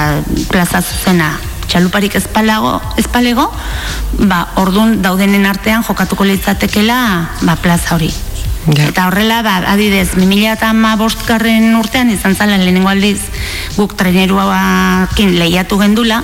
[0.50, 1.32] plaza zuzena
[1.66, 3.48] txaluparik ezpalago, ezpalego,
[4.28, 6.98] ba, orduan daudenen artean jokatuko litzatekela
[7.42, 8.12] ba, plaza hori.
[8.74, 13.20] Eta horrela, ba, adidez, 2008 garren urtean izan zala lehenengo aldiz
[13.76, 16.22] guk treneruakin lehiatu gendula,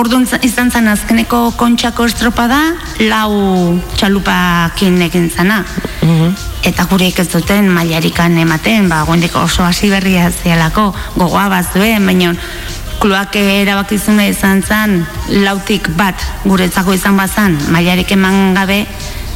[0.00, 2.58] Orduan za- izan zen azkeneko kontxako estropada
[3.00, 5.64] lau txalupakin egin zana.
[6.64, 12.34] Eta gurek ez duten mailarikan ematen, ba, guendik oso hasi berria zialako, gogoa bazuen, baina
[13.00, 15.06] kluak erabakizuna izan zen,
[15.44, 18.86] lautik bat guretzako izan bazan, mailarik eman gabe,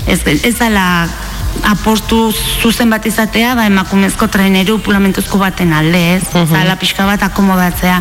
[0.06, 1.08] ez, ez dala
[1.62, 2.32] apostu
[2.62, 6.24] zuzen bat izatea, ba, emakumezko traineru pulamentuzko baten alde, ez?
[6.50, 8.00] Zala pixka bat akomodatzea.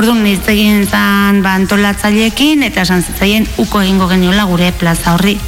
[0.00, 5.38] Orduan, hitz egin zan ba, antolatzaileekin, eta esan zitzaien uko egingo geniola gure plaza horri.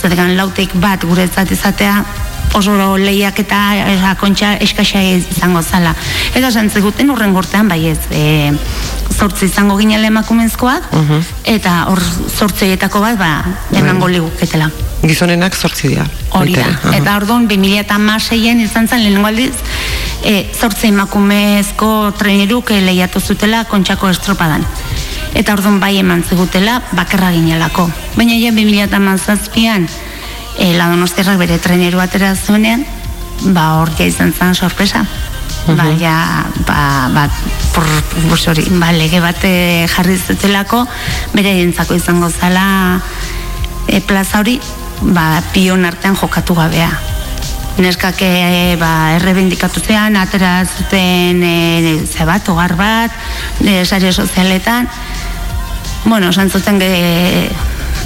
[0.00, 2.04] Zatekan lautik bat guretzat izatea,
[2.56, 5.94] oso lehiak eta kontxa eskaxa izango zala.
[6.34, 8.52] Eta esan ziguten urren gortean, bai ez, e,
[9.12, 10.90] zortzi izango ginela emakumezkoak,
[11.44, 12.02] eta hor
[12.38, 13.32] zortzeietako bat, ba,
[13.76, 14.70] emango liguketela.
[15.02, 16.06] Gizonenak zortzi dira.
[16.34, 16.66] Hori da.
[16.96, 19.54] Eta orduan 2006an izan zen lehenengo aldiz
[20.24, 24.64] e, zortze emakumezko treneruk e, lehiatu zutela kontxako estropadan.
[25.36, 27.86] Eta orduan bai eman zigutela bakarra ginelako.
[28.16, 29.86] Baina ja 2007an
[30.58, 32.84] e, la donostiarrak bere treneru atera zuenean,
[33.52, 35.04] ba hor ja izan zen sorpresa.
[35.66, 37.24] Ba, ja, ba, ba,
[37.74, 40.84] por, sorry, ba, lege bat eh, jarri zutelako,
[41.34, 43.00] bere entzako izango zala
[43.88, 44.60] e, plaza hori
[45.02, 46.90] ba, pion artean jokatu gabea.
[47.76, 51.56] Neskak e, ba, errebindikatu zean, atera zuten e,
[52.06, 53.12] zebat, ogar bat,
[53.60, 54.88] e, sare sozialetan,
[56.06, 57.50] bueno, esan zuten ge,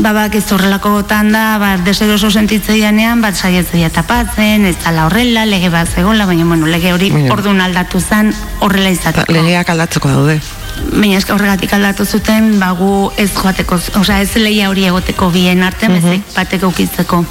[0.03, 5.71] babak ez horrelako gotan da, ba, deseroso sentitzeianean, bat saietzea tapatzen, ez dala horrela, lege
[5.71, 9.33] bat zegoela, baina, bueno, lege hori orduan aldatu zen horrela izateko.
[9.39, 10.41] legeak aldatzeko daude.
[10.91, 15.63] Baina eska horregatik aldatu zuten, ba, gu ez joateko, osea, ez leia hori egoteko bien
[15.63, 16.07] artean, Mhm.
[16.15, 17.25] uh batek eukitzeko.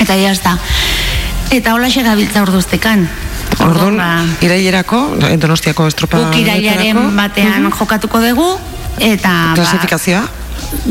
[0.00, 0.58] Eta ja da.
[1.50, 3.08] Eta hola gabiltza orduztekan.
[3.60, 6.18] Orduan, ba, irailerako, donostiako estropa...
[6.18, 8.58] guk irailaren batean jokatuko dugu,
[8.98, 9.28] eta...
[9.28, 10.41] ba, Klasifikazioa?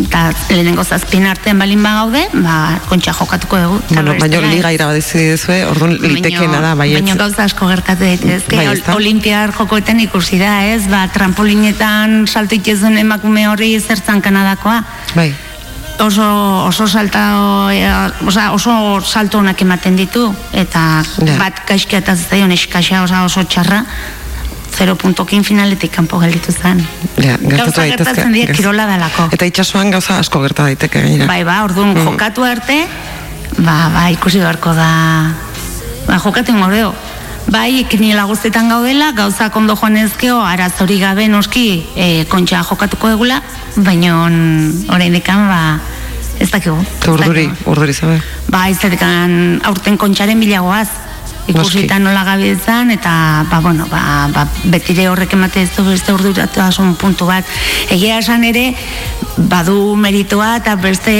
[0.05, 3.79] Eta lehenengo zazpien artean balin bagaude, ba, kontxa jokatuko dugu.
[3.91, 6.93] Bueno, baina liga irabazi dizue, orduan litekeena da, bai.
[6.95, 10.87] Baina gauza asko gertatu daitezke, Bai, olimpiar jokoetan ikusi da, ez?
[10.91, 14.83] Ba, trampolinetan salto itezun emakume horri zertzan kanadakoa.
[15.15, 15.31] Bai.
[16.01, 16.25] Oso,
[16.65, 17.21] oso salta,
[18.25, 18.71] osa, oso
[19.05, 21.35] salto onak ematen ditu, eta Ja.
[21.37, 23.83] bat gaizkia eta zaion eskaxa osa oso txarra,
[24.77, 26.79] 0 puntokin finaletik kanpo gelditu zen.
[27.17, 28.03] Ja, gertatu Gauza daitezke.
[28.03, 29.27] gertatzen dira Gaz- kirola dalako.
[29.31, 31.27] Eta itsasoan gauza asko gerta daiteke gainera.
[31.27, 32.03] Bai, ba, orduan Mm.
[32.05, 32.87] jokatu arte,
[33.59, 35.33] ba, ba, ikusi beharko da,
[36.07, 36.93] ba, jokatu ingordeo.
[37.51, 43.41] Bai, kiniela guztetan gaudela, gauzak ondo joan ezkeo, arazori gabe noski e, kontxa jokatuko egula,
[43.75, 44.15] baina
[44.89, 45.79] orain ba,
[46.39, 46.77] ez dakigu.
[47.07, 48.21] Urduri, urduri zabe.
[48.49, 50.87] Ba, izatekan aurten kontxaren bilagoaz.
[51.49, 56.95] Ikusita nola gabiltzan, eta, ba, bueno, ba, ba, betire horrek emate ez du beste urduratasun
[57.01, 57.47] puntu bat.
[57.89, 58.71] Egia esan ere,
[59.49, 61.13] badu meritoa eta beste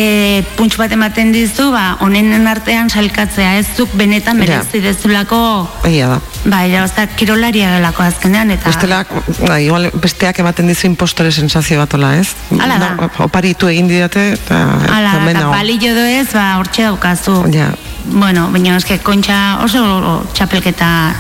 [0.58, 5.42] puntx bat ematen dizu, ba, honenen artean salkatzea ez zuk benetan merezi dezulako,
[5.90, 6.20] Egia da.
[6.46, 8.70] ba, irabazta kirolaria gelako azkenean, eta...
[8.70, 9.04] Bestela,
[9.42, 12.36] da, igual besteak ematen dizu impostore sensazio batola, ez?
[12.60, 12.92] Hala da.
[13.00, 14.62] Da, oparitu egin didate, eta...
[14.88, 15.56] Hala, eta nago.
[15.56, 17.42] balillo doez, ba, hortxe daukazu.
[17.56, 17.72] Ja.
[18.06, 21.14] Bueno, baina eske kontxa oso txapelketa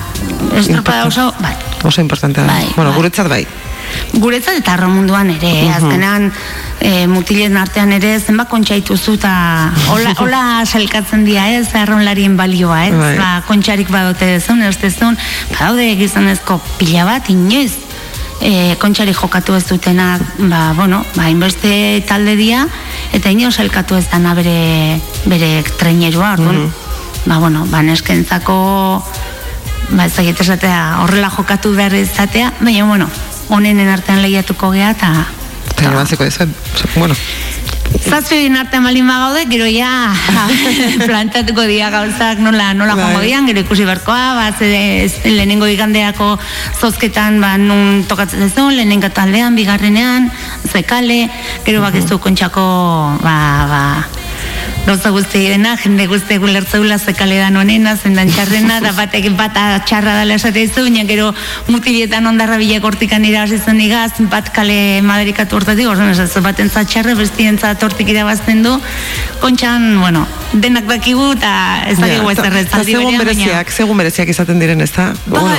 [0.58, 1.54] estropada oso, bai,
[1.84, 2.46] Oso importantea.
[2.46, 2.98] Bai, bueno, bai.
[2.98, 3.46] guretzat bai.
[4.14, 5.72] guretzat eta arro munduan ere, Mhm.
[5.76, 6.32] azkenan
[6.80, 12.86] e, mutilen artean ere zenbat kontxa ituzu eta hola, hola salkatzen dira ez, arronlarien balioa
[12.88, 13.18] ez, Bai.
[13.18, 15.18] ba, kontxarik badote dezun, ez dezun,
[15.52, 17.74] badaude gizonezko pila bat, inoiz,
[18.42, 22.68] e, kontxari jokatu ez dutenak, ba, bueno, ba, inbeste talde dia,
[23.14, 26.72] eta inoiz salkatu ez dana bere, bere trainerua, orduan, Mhm.
[27.26, 29.04] ba, bueno, ba, neskentzako,
[29.92, 33.10] ba, ez dakit esatea, horrela jokatu behar izatea, baina, bueno,
[33.50, 35.26] honenen artean lehiatuko gea, eta
[35.72, 35.90] Eta.
[36.96, 37.16] Bueno,
[38.00, 40.12] Zazpi egin artean balin bagaude, gero ja
[41.08, 43.04] plantatuko dira gauzak nola, nola Bai.
[43.04, 44.70] joango dian, gero ikusi berkoa, ba, ze,
[45.06, 46.38] ez- lehenengo igandeako
[46.80, 50.32] zozketan, ba, nun tokatzen zezun, lehenengo taldean, bigarrenean,
[50.72, 51.28] zekale,
[51.66, 52.64] gero bakizu kontxako,
[53.22, 53.38] ba,
[53.72, 53.84] ba,
[54.86, 60.16] gauza guzti dena, jende guzti gulertzeula zekale dan onena, zendan txarrena, da batek bata txarra
[60.22, 61.32] dala esate izu, gero
[61.68, 67.16] mutiletan ondarra bilak hortikan irabaz izan igaz, bat kale maderikatu hortatik, orduan ez baten txarra,
[67.16, 68.74] bestien hortik irabazten du,
[69.42, 74.60] kontxan, bueno, denak dakigu, eta ez dakigu ez errez eta segun bereziak, segun bereziak izaten
[74.60, 75.12] diren, ez da?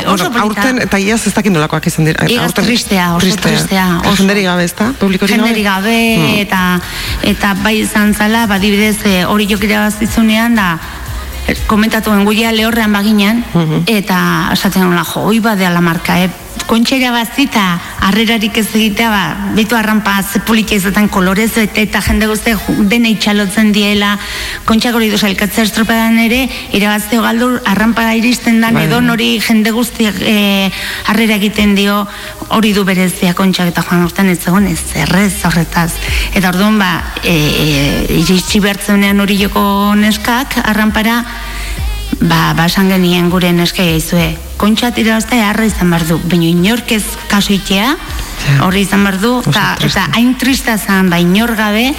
[0.06, 0.42] Oso polita.
[0.42, 2.26] aurten, eta iaz ez dakit nolakoak izan dira.
[2.28, 4.16] Igaz tristea, oso tristea, oso.
[4.22, 4.92] Jenderik gabe, ez da?
[4.98, 5.28] Gabe?
[5.28, 6.38] jenderik gabe Hmm.
[6.42, 6.80] eta
[7.22, 10.78] eta bai izan zala, badibidez e, hori jokira bazitzunean da
[11.66, 13.82] komentatuen guia lehorrean baginan Mhm.
[13.86, 14.18] eta
[14.54, 16.30] esaten nola jo, hoi badea la marka, eh?
[16.66, 17.62] Kontxera bazita,
[18.06, 22.54] harrerarik ez egitea, ba, bitu arrampa ze politia izaten kolorez eta, eta jende guzti
[22.88, 24.14] dena itxalotzen diela,
[24.68, 28.86] kontxak hori duz elkatzea estropadan ere, irabazteo galdur arrampa iristen dan, Bai.
[28.86, 30.70] edo hori jende guztiak e,
[31.12, 32.06] harrera egiten dio
[32.56, 35.92] hori du berezia kontxak eta joan urtean ez zegoen ez errez horretaz.
[36.34, 36.92] Eta orduan ba,
[37.22, 37.68] e, e,
[38.22, 39.62] iritsi bertzeunean hori joko
[39.98, 41.22] neskak arrampara,
[42.22, 44.32] ba, ba esan genien gure neskai aizue.
[44.60, 47.96] Kontxat irabazte harra izan behar du, baina inork ez kasu itea,
[48.66, 51.90] hori izan behar du, eta, eta hain trista zen, ba inor gabe,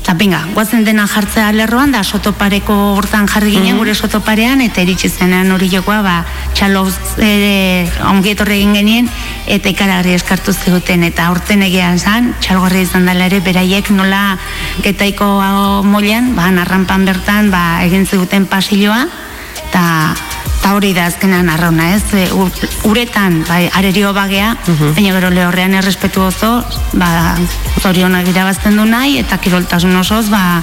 [0.00, 5.10] eta venga, guazen dena jartzea lerroan, da sotopareko hortan jarri ginen gure sotoparean, eta iritsi
[5.12, 6.16] zenean hori jokoa, ba,
[6.56, 9.10] txaloz e, ongietorre egin genien,
[9.46, 14.38] eta ikaragarri eskartu ziguten, eta aurten egian zen, txalgorri izan dela ere, beraiek nola
[14.82, 15.30] getaiko
[15.86, 19.04] moilan, ba, narrampan bertan, ba, egin ziguten pasilloa,
[19.68, 20.14] eta
[20.60, 22.02] Eta hori da azkenan arrauna, ez?
[22.36, 24.52] Ur- uretan, bai, arerio bagea,
[24.94, 26.52] baina gero lehorrean errespetu oso,
[27.00, 27.34] ba,
[27.80, 30.60] zorionak irabazten du nahi, eta kiroltasun osoz, ba,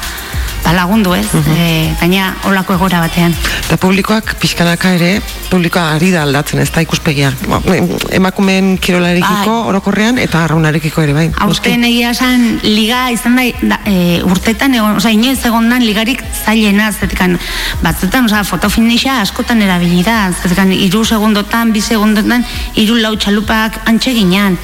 [0.63, 1.25] ba lagundu, ez?
[1.57, 3.33] e, gaina, olako egora batean.
[3.67, 5.09] Eta publikoak pixkanaka ere,
[5.49, 7.31] publikoa ari da aldatzen, ez da ikuspegia.
[7.49, 11.25] Ba, em- Emakumeen kirolarekiko orokorrean eta arraunarekiko ere bai.
[11.43, 13.43] Aurten egia esan liga izan da,
[13.73, 17.37] da e, urtetan egon, osea inoiz egondan ligarik zailena, zetikan
[17.83, 22.43] batzutan, osea fotofinixa askotan erabili da, zetikan hiru segundotan, bi segundotan,
[22.75, 24.57] hiru lau txalupak antxe ginean.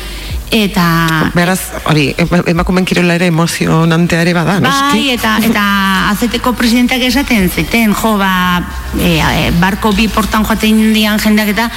[0.51, 1.59] Eta Beraz,
[1.89, 4.99] hori, em- emakumeen kirola ere emozionantea ere bada, noski?
[4.99, 5.63] Bai, eta, eta
[6.11, 8.61] azeteko presidentak esaten ziten, jo, ba,
[8.99, 11.69] e, e, barko bi portan joaten dian jendeak eta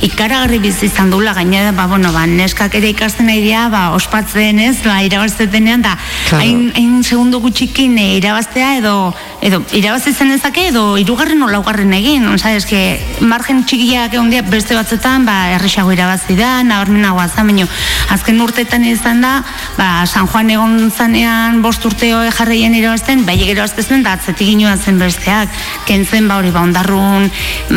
[0.00, 4.58] ikaragarri bizi izan dula, gainera, ba, bueno, ba, neskak ere ikasten nahi dira, ba, ospatzen
[4.64, 6.42] ez, ba, irabaztetenean, da, Claro.
[6.42, 11.92] hain, hain segundu gutxikin e, irabaztea edo, edo irabazi zen ezake, edo irugarren o laugarren
[11.92, 17.68] egin, oza, eske, margen txikiak egon beste batzutan, ba, erresago irabazi da, nabarmenagoa zan, baino,
[18.12, 19.32] azken urteetan izan da,
[19.78, 24.76] ba, San Juan egon zanean bost urteo jarraien irabazten, bai gero zen da atzetik inoa
[24.76, 25.48] zen besteak,
[25.88, 27.28] kentzen ba hori ba ondarrun,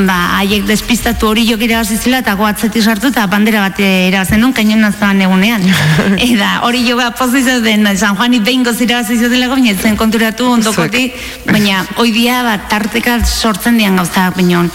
[0.08, 4.42] ba haiek despistatu hori jok irabazi zela eta go atzetik sartu eta bandera bat irabazen
[4.42, 5.64] nun kainon nazoan egunean.
[6.26, 9.98] Eta hori jo ba pozizio den San Juani behin goz irabazi zutelako, baina ez zen
[9.98, 11.16] konturatu ondokotik,
[11.48, 14.66] baina hoi dia bat tarteka sortzen dian gauzak, baina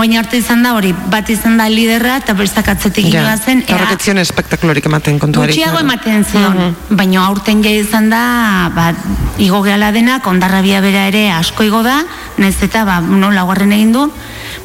[0.00, 3.64] oin arte izan da hori, bat izan da liderra eta bestak atzetik Ja, inoa zen,
[3.66, 5.52] eta horrek espektakulorik ematen kontuari.
[5.52, 5.86] Gutxiago claro.
[5.86, 8.92] ematen zion, baina aurten ja izan da, ba,
[9.38, 12.04] igo gehala denak, ondarrabia bera ere asko igo da,
[12.38, 14.06] nez eta, ba, no, laugarren egin du,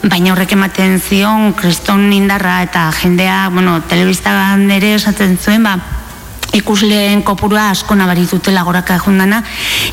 [0.04, 5.80] baina horrek ematen zion, kriston indarra eta jendea, bueno, telebistan ere esaten zuen, ba,
[6.60, 9.44] ikusleen kopurua asko nabaritutela goraka jundana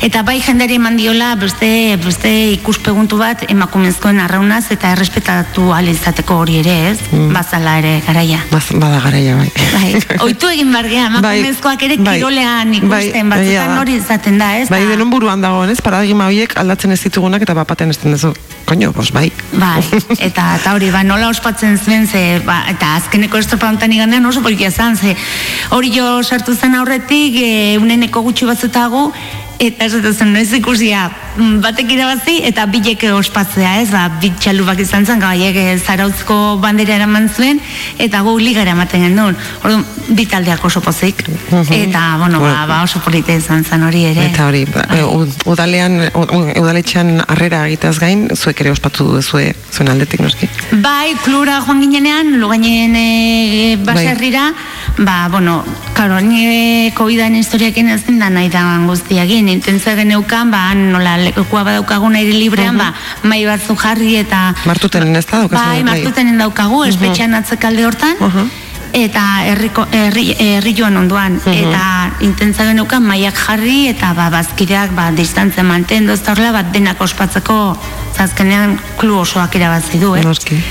[0.01, 6.41] eta bai jendari eman diola beste, beste ikuspeguntu bat emakumezkoen arraunaz eta errespetatu ahal izateko
[6.43, 6.97] hori ere ez
[7.33, 9.49] bazala ere garaia Baz, bada garaia, bai.
[9.73, 9.89] Bai,
[10.27, 14.67] oitu egin bargea, emakumezkoak ere bai, kirolean ikusten, bai, batzutan hori izaten da, ez?
[14.71, 15.79] Bai, denon buruan dago, ez?
[15.83, 18.33] Paradigma horiek aldatzen ez ditugunak eta bapaten ez duzu.
[18.67, 19.27] Koño, bos, bai.
[19.51, 19.81] Bai,
[20.27, 24.43] eta, eta hori, ba, nola ospatzen zuen, ze, ba, eta azkeneko estropa honetan igandean oso
[24.45, 25.15] polikia zan, ze,
[25.75, 29.11] hori jo sartu zen aurretik, e, uneneko gutxi batzutago,
[29.63, 31.05] eta ez zen, noiz ikusia,
[31.37, 36.57] mm, batek irabazi, eta bilek ospatzea, ez, ba, bit txalubak izan zen, gaiek e, zarautzko
[36.59, 37.61] bandera eraman zuen,
[38.01, 41.23] eta gu liga eramaten genuen, orduan, bi taldeak oso pozik,
[41.71, 44.25] eta, bueno, ba, ba, oso polite izan zen hori ere.
[44.31, 45.99] Eta hori, ba, e, ud- udalean,
[46.59, 50.49] udaletxean harrera egiteaz gain, zuek ere ospatu duzue zuen aldetik, noski?
[50.83, 54.49] Bai, klura joan ginenean, lugainen e, baserrira,
[54.97, 55.63] ba, bueno,
[55.93, 59.23] karo, ni COVID-an historiakin ez da nahi da guztia.
[59.23, 62.93] Egin, intentzia geneukan, ba, nola lekua badaukagun aire librean, ba,
[63.23, 64.53] mai batzu jarri eta...
[64.65, 65.63] Martutenen ez da daukazu?
[65.63, 68.21] Bai, martutenen daukagu, espetxean atzekalde hortan,
[68.93, 75.09] eta herriko herri, herri joan onduan eta intentza geneukan maiak jarri eta ba bazkideak ba
[75.17, 77.59] distantzia mantendu ez horrela bat denak ospatzeko
[78.13, 80.23] zazkenean klu osoak irabazi du, eh?
[80.23, 80.61] Noski.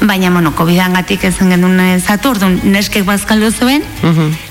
[0.00, 3.84] Baina, bueno, COVID-angatik ezen genuen zatu, orduan neskek bazkaldu zuen,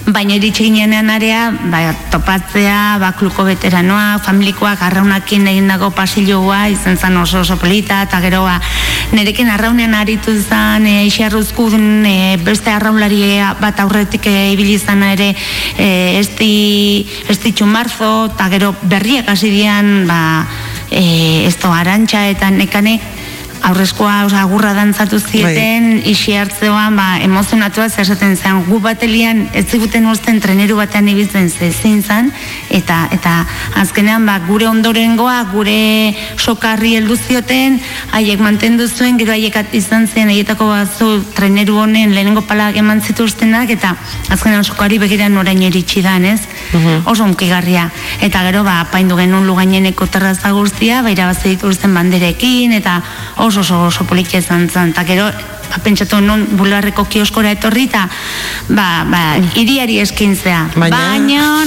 [0.09, 7.17] baina iritsi ginenean area, ba, topatzea, ba, kluko veteranoa, familikoak, arraunakin egindako pasilloa, izan zen
[7.21, 8.57] oso oso polita, eta gero, ba,
[9.13, 15.35] nerekin arraunean aritu zen, e, Ixarruzkun, e, beste arraunlari bat aurretik e, ibili izana ere,
[15.77, 15.89] e,
[16.19, 20.47] esti, esti txumarzo, eta gero berriak hasi dian, ba,
[20.89, 22.97] e, esto arantxa eta nekane,
[23.65, 30.05] aurrezkoa oza, agurra dantzatu zieten, isi hartzeoan, ba, emozionatua esaten zen, gu batelian ez ziguten
[30.11, 32.31] uzten treneru batean ibiltzen ze ezin zen,
[32.69, 33.33] eta, eta
[33.81, 37.79] azkenean ba, gure ondorengoa, gure sokarri heldu zioten,
[38.13, 43.73] haiek mantendu zuen, gero haiek izan zen, haietako batzu treneru honen lehenengo palak eman zituztenak,
[43.73, 43.95] eta
[44.29, 46.41] azkenean sokari begiran orain iritsi da, ez?
[47.05, 47.89] Oso unkigarria.
[48.21, 53.01] Eta gero, ba, paindu genuen lugaineneko terraza guztia, ba, irabazi dituzten banderekin, eta
[53.37, 54.95] oso oso oso politia izan zen.
[54.95, 55.29] Eta gero,
[55.69, 58.07] ba, pentsatu non bularreko kioskora etorri, eta
[58.69, 59.21] ba, ba,
[59.55, 60.69] iriari eskintzea.
[60.75, 61.65] Baina- Baina,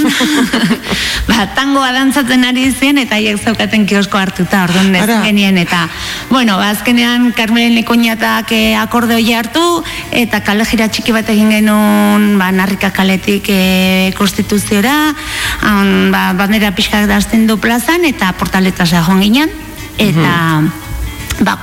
[1.30, 5.84] ba, tangoa dantzatzen ari zen, eta haiek zaukaten kiosko hartuta, orduan ez genien, eta,
[6.30, 9.64] bueno, ba, azkenean Carmelen Lekoñatak eh, akorde hori hartu,
[10.10, 15.14] eta kale jira txiki bat egin genuen, ba, narrika kaletik eh, konstituziora,
[15.62, 19.52] han, ba, bandera pixkak dazten du plazan, eta portaletasa joan ginen,
[19.98, 20.28] eta...
[20.28, 20.86] Ba,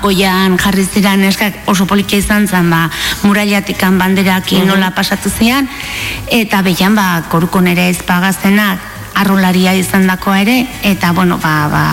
[0.01, 2.89] goian jarri ziren eskak oso polikia izan zen, ba,
[3.23, 5.67] murallatikan banderakin nola pasatu zian,
[6.31, 8.79] eta behian, ba, koruko nere ezpagaztenak,
[9.15, 11.85] arrolaria izan dakoa ere, eta, bueno, ba, ba,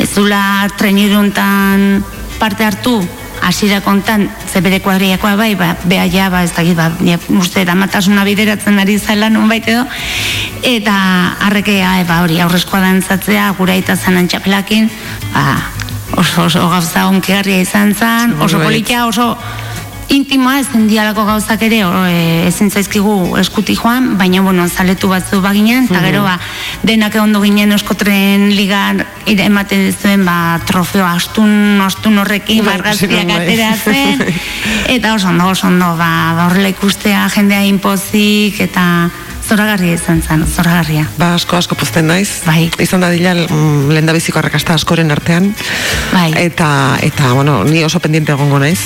[0.00, 2.04] ez zula treniruntan
[2.40, 3.00] parte hartu,
[3.42, 6.90] hasiera kontan, ze bere kuadriakoa bai, ba, beha ja, ba, ez dakit, ba,
[7.38, 9.84] uste damatasuna bideratzen ari zela nunbait edo,
[10.64, 10.96] eta
[11.48, 14.90] arrekea, ba, hori, aurrezkoa dantzatzea, gura eta zanan txapelakin,
[15.32, 15.75] ba,
[16.14, 18.68] oso, oso gauza onkigarria izan zen, oso Bai.
[18.68, 19.36] politia, oso
[20.08, 25.40] intimoa ez dialako gauzak ere o, e, ezin zaizkigu eskuti joan, baina bueno, zaletu batzu
[25.42, 26.36] baginen, eta gero ba,
[26.86, 33.40] denak ondo ginen euskotren ligan ematen zuen ba, trofeo astun, astun horrekin Bai, margaztiak bai.
[33.42, 34.22] ateratzen,
[34.96, 38.86] eta oso ondo, oso ondo, ba, ba horrela ikustea jendea inpozik, eta
[39.46, 41.06] zoragarria izan zen, zoragarria.
[41.20, 42.42] Ba, asko asko pozten naiz.
[42.46, 42.66] Bai.
[42.82, 45.52] Izan da dila mm, lehendabiziko arrakasta askoren artean.
[46.12, 46.30] Bai.
[46.42, 46.68] Eta,
[47.06, 48.80] eta, bueno, ni oso pendiente egongo naiz.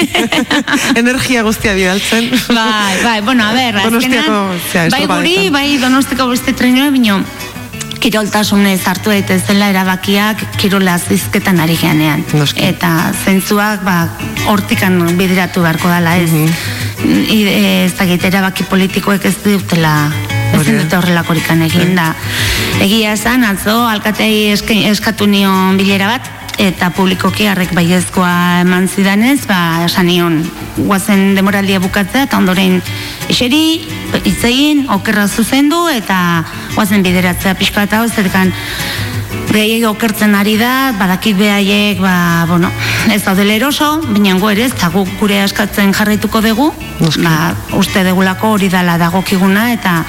[1.02, 2.30] Energia guztia bidaltzen.
[2.52, 4.38] Bai, bai, bueno, a ber, Donostiako,
[4.70, 7.22] zera, bai guri, bai donostiko beste trenioa, bino,
[8.02, 12.24] kiroltasunez hartu daitezela erabakiak kirola zizketan ari geanean.
[12.56, 14.08] Eta zentzuak, ba,
[14.50, 16.32] hortikan bideratu beharko dela, ez?
[16.32, 20.10] I- e, ez dakit, erabaki politikoek ez dutela
[20.52, 22.12] ez dute horrelakorikan egin da.
[22.82, 26.30] Egia esan, atzo, alkatei eske, eskatu nion bilera bat,
[26.60, 30.40] eta publikoki harrek baiezkoa eman zidanez, ba, esan nion,
[30.76, 32.80] guazen demoraldia bukatzea, eta ondoren
[33.32, 33.82] eseri,
[34.24, 36.18] hitzein, okerra zuzendu, eta
[36.74, 37.56] guazen bideratzea.
[37.58, 38.52] Pixka eta zerkan,
[39.52, 42.70] Gehiago okertzen ari da, badakik behaiek, ba, bueno,
[43.12, 46.72] ez daudela eroso, gu ere ez, eta guk gure askatzen jarraituko dugu,
[47.20, 50.04] ba, uste degulako hori dala dagokiguna, eta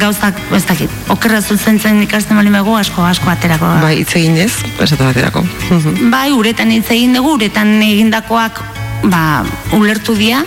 [0.00, 3.66] gauzak, ez dakit, okerra zuzentzen ikasten bali megu, asko, asko aterako.
[3.82, 5.44] Bai, hitz egin ez, esatu baterako.
[5.70, 6.10] Mhm.
[6.10, 8.62] Bai, uretan hitz egin dugu, uretan egindakoak
[9.02, 9.42] ba,
[9.72, 10.44] ulertu dira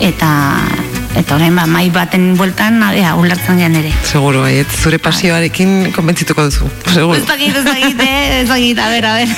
[0.00, 0.30] eta
[1.14, 3.92] eta orain ba, mai baten bueltan ea, ulertzen gean ere.
[4.02, 6.66] Seguro, bai, ez zure pasioarekin konbentzituko duzu.
[6.90, 7.14] Seguro.
[7.14, 8.40] Ez dakit, ez dakit, eh?
[8.40, 9.28] ez dakit, a ber, a ber.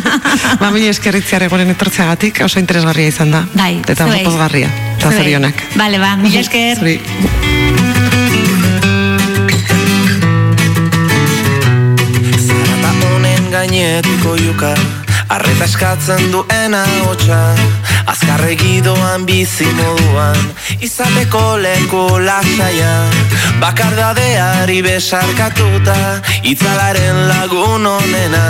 [0.60, 3.44] Ba, mila eskerritziar egoren etortzeagatik oso interesgarria izan da.
[3.56, 4.24] Bai, Eta zuei.
[4.24, 4.68] pozgarria.
[4.98, 5.64] Eta zorionak.
[5.80, 6.76] Bale, ba, mila esker.
[6.76, 8.03] Zuri.
[13.66, 14.74] нет, Куюка
[15.28, 17.40] Arreta eskatzen duena hotxa.
[18.10, 20.36] Azkarregi doan bizi moduan.
[20.84, 22.92] Izateko leku lasaia.
[23.62, 25.96] Bakardadeari besarkatuta.
[26.44, 28.44] Itzalaren lagun onena.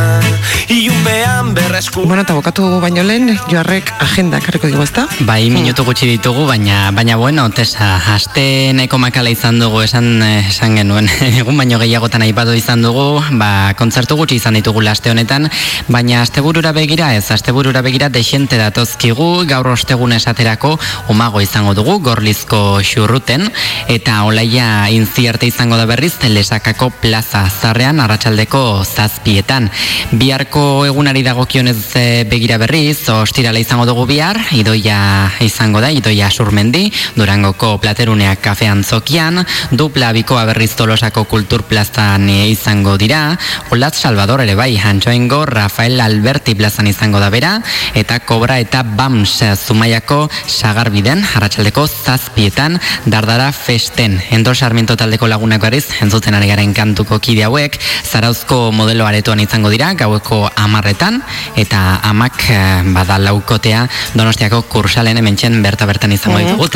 [0.68, 5.04] Ilunpean berresku Bueno, eta bokatu baino lehen, joarrek agenda karriko digu ezta?
[5.28, 10.78] Bai, minutu gutxi ditugu, baina baina bueno, tesa, aste nahiko makala izan dugu esan esan
[10.80, 11.10] genuen.
[11.40, 15.50] Egun baino gehiagotan aipatu izan dugu, ba, kontzertu gutxi izan ditugu aste honetan,
[15.88, 16.22] baina
[16.64, 20.78] asteburura begira ez, asteburura begira desente datozkigu, gaur ostegun esaterako
[21.12, 23.44] umago izango dugu, gorlizko xurruten,
[23.92, 29.68] eta olaia intziarte izango da berriz, lesakako plaza zarrean, arratsaldeko zazpietan.
[30.12, 36.86] Biharko egunari dagokionez eh, begira berriz, ostirala izango dugu bihar, idoia izango da, idoia surmendi,
[37.18, 43.36] Durangoko plateruneak kafean zokian, dupla bikoa berriz tolosako kultur plazan eh, izango dira,
[43.68, 47.56] Olatz Salvador ere bai, Antxoengo Rafael Alberti plazan izango da bera,
[47.94, 54.20] eta Kobra eta Bams Zumaiako sagarbiden, arratsaldeko zazpietan, dardara festen.
[54.30, 59.70] Endor Sarmiento taldeko lagunak berriz, entzuten ari garen kantuko kide hauek, zarauzko modelo aretoan izango
[59.72, 61.20] dira, gaueko amarretan,
[61.56, 66.66] eta amak eh, bada laukotea donostiako kursalen hementxen berta bertan izango Mhm, ditugu,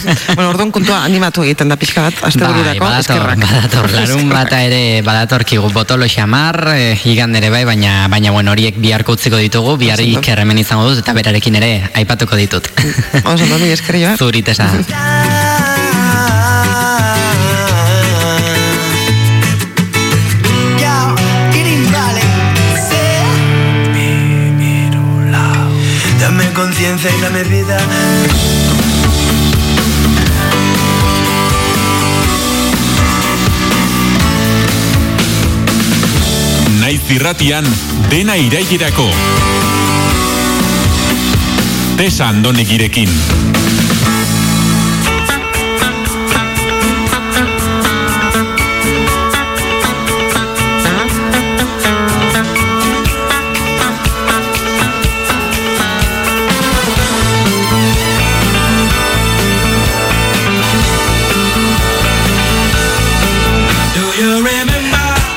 [0.36, 5.02] bueno, orduan kontua animatu egiten da pixka bat, aste Bai, badator, badator, larun bata ere
[5.04, 10.16] badatorkigu botolo xamar, eh, igan ere bai, baina, baina bueno, horiek biharko utziko ditugu, biharri
[10.24, 11.70] kerremen izango dut, eta berarekin ere
[12.00, 12.68] aipatuko ditut.
[13.32, 14.16] Oso, no, mila esker joa.
[14.16, 14.68] Zuri, tesa.
[20.82, 20.96] Yo,
[21.52, 22.24] getting vale.
[26.20, 27.78] Dame conciencia y dame vida
[37.12, 37.66] irratian
[38.10, 39.10] dena irailerako.
[41.96, 43.08] Tesa andonegirekin.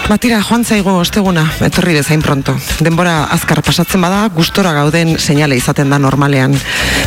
[0.05, 2.53] Batira, joan zaigu osteguna, etorri bezain pronto.
[2.85, 6.53] Denbora azkar pasatzen bada, gustora gauden seinale izaten da normalean.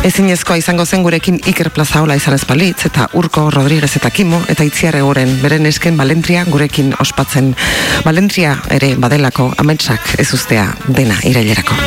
[0.03, 4.99] Ezinezkoa izango zen gurekin Iker Plazaola izan ezpalitz, eta Urko Rodriguez eta Kimo, eta itziar
[4.99, 7.53] egoren, beren esken Balentria gurekin ospatzen.
[8.03, 11.79] Balentria ere badelako ametsak ez ustea dena irailerako.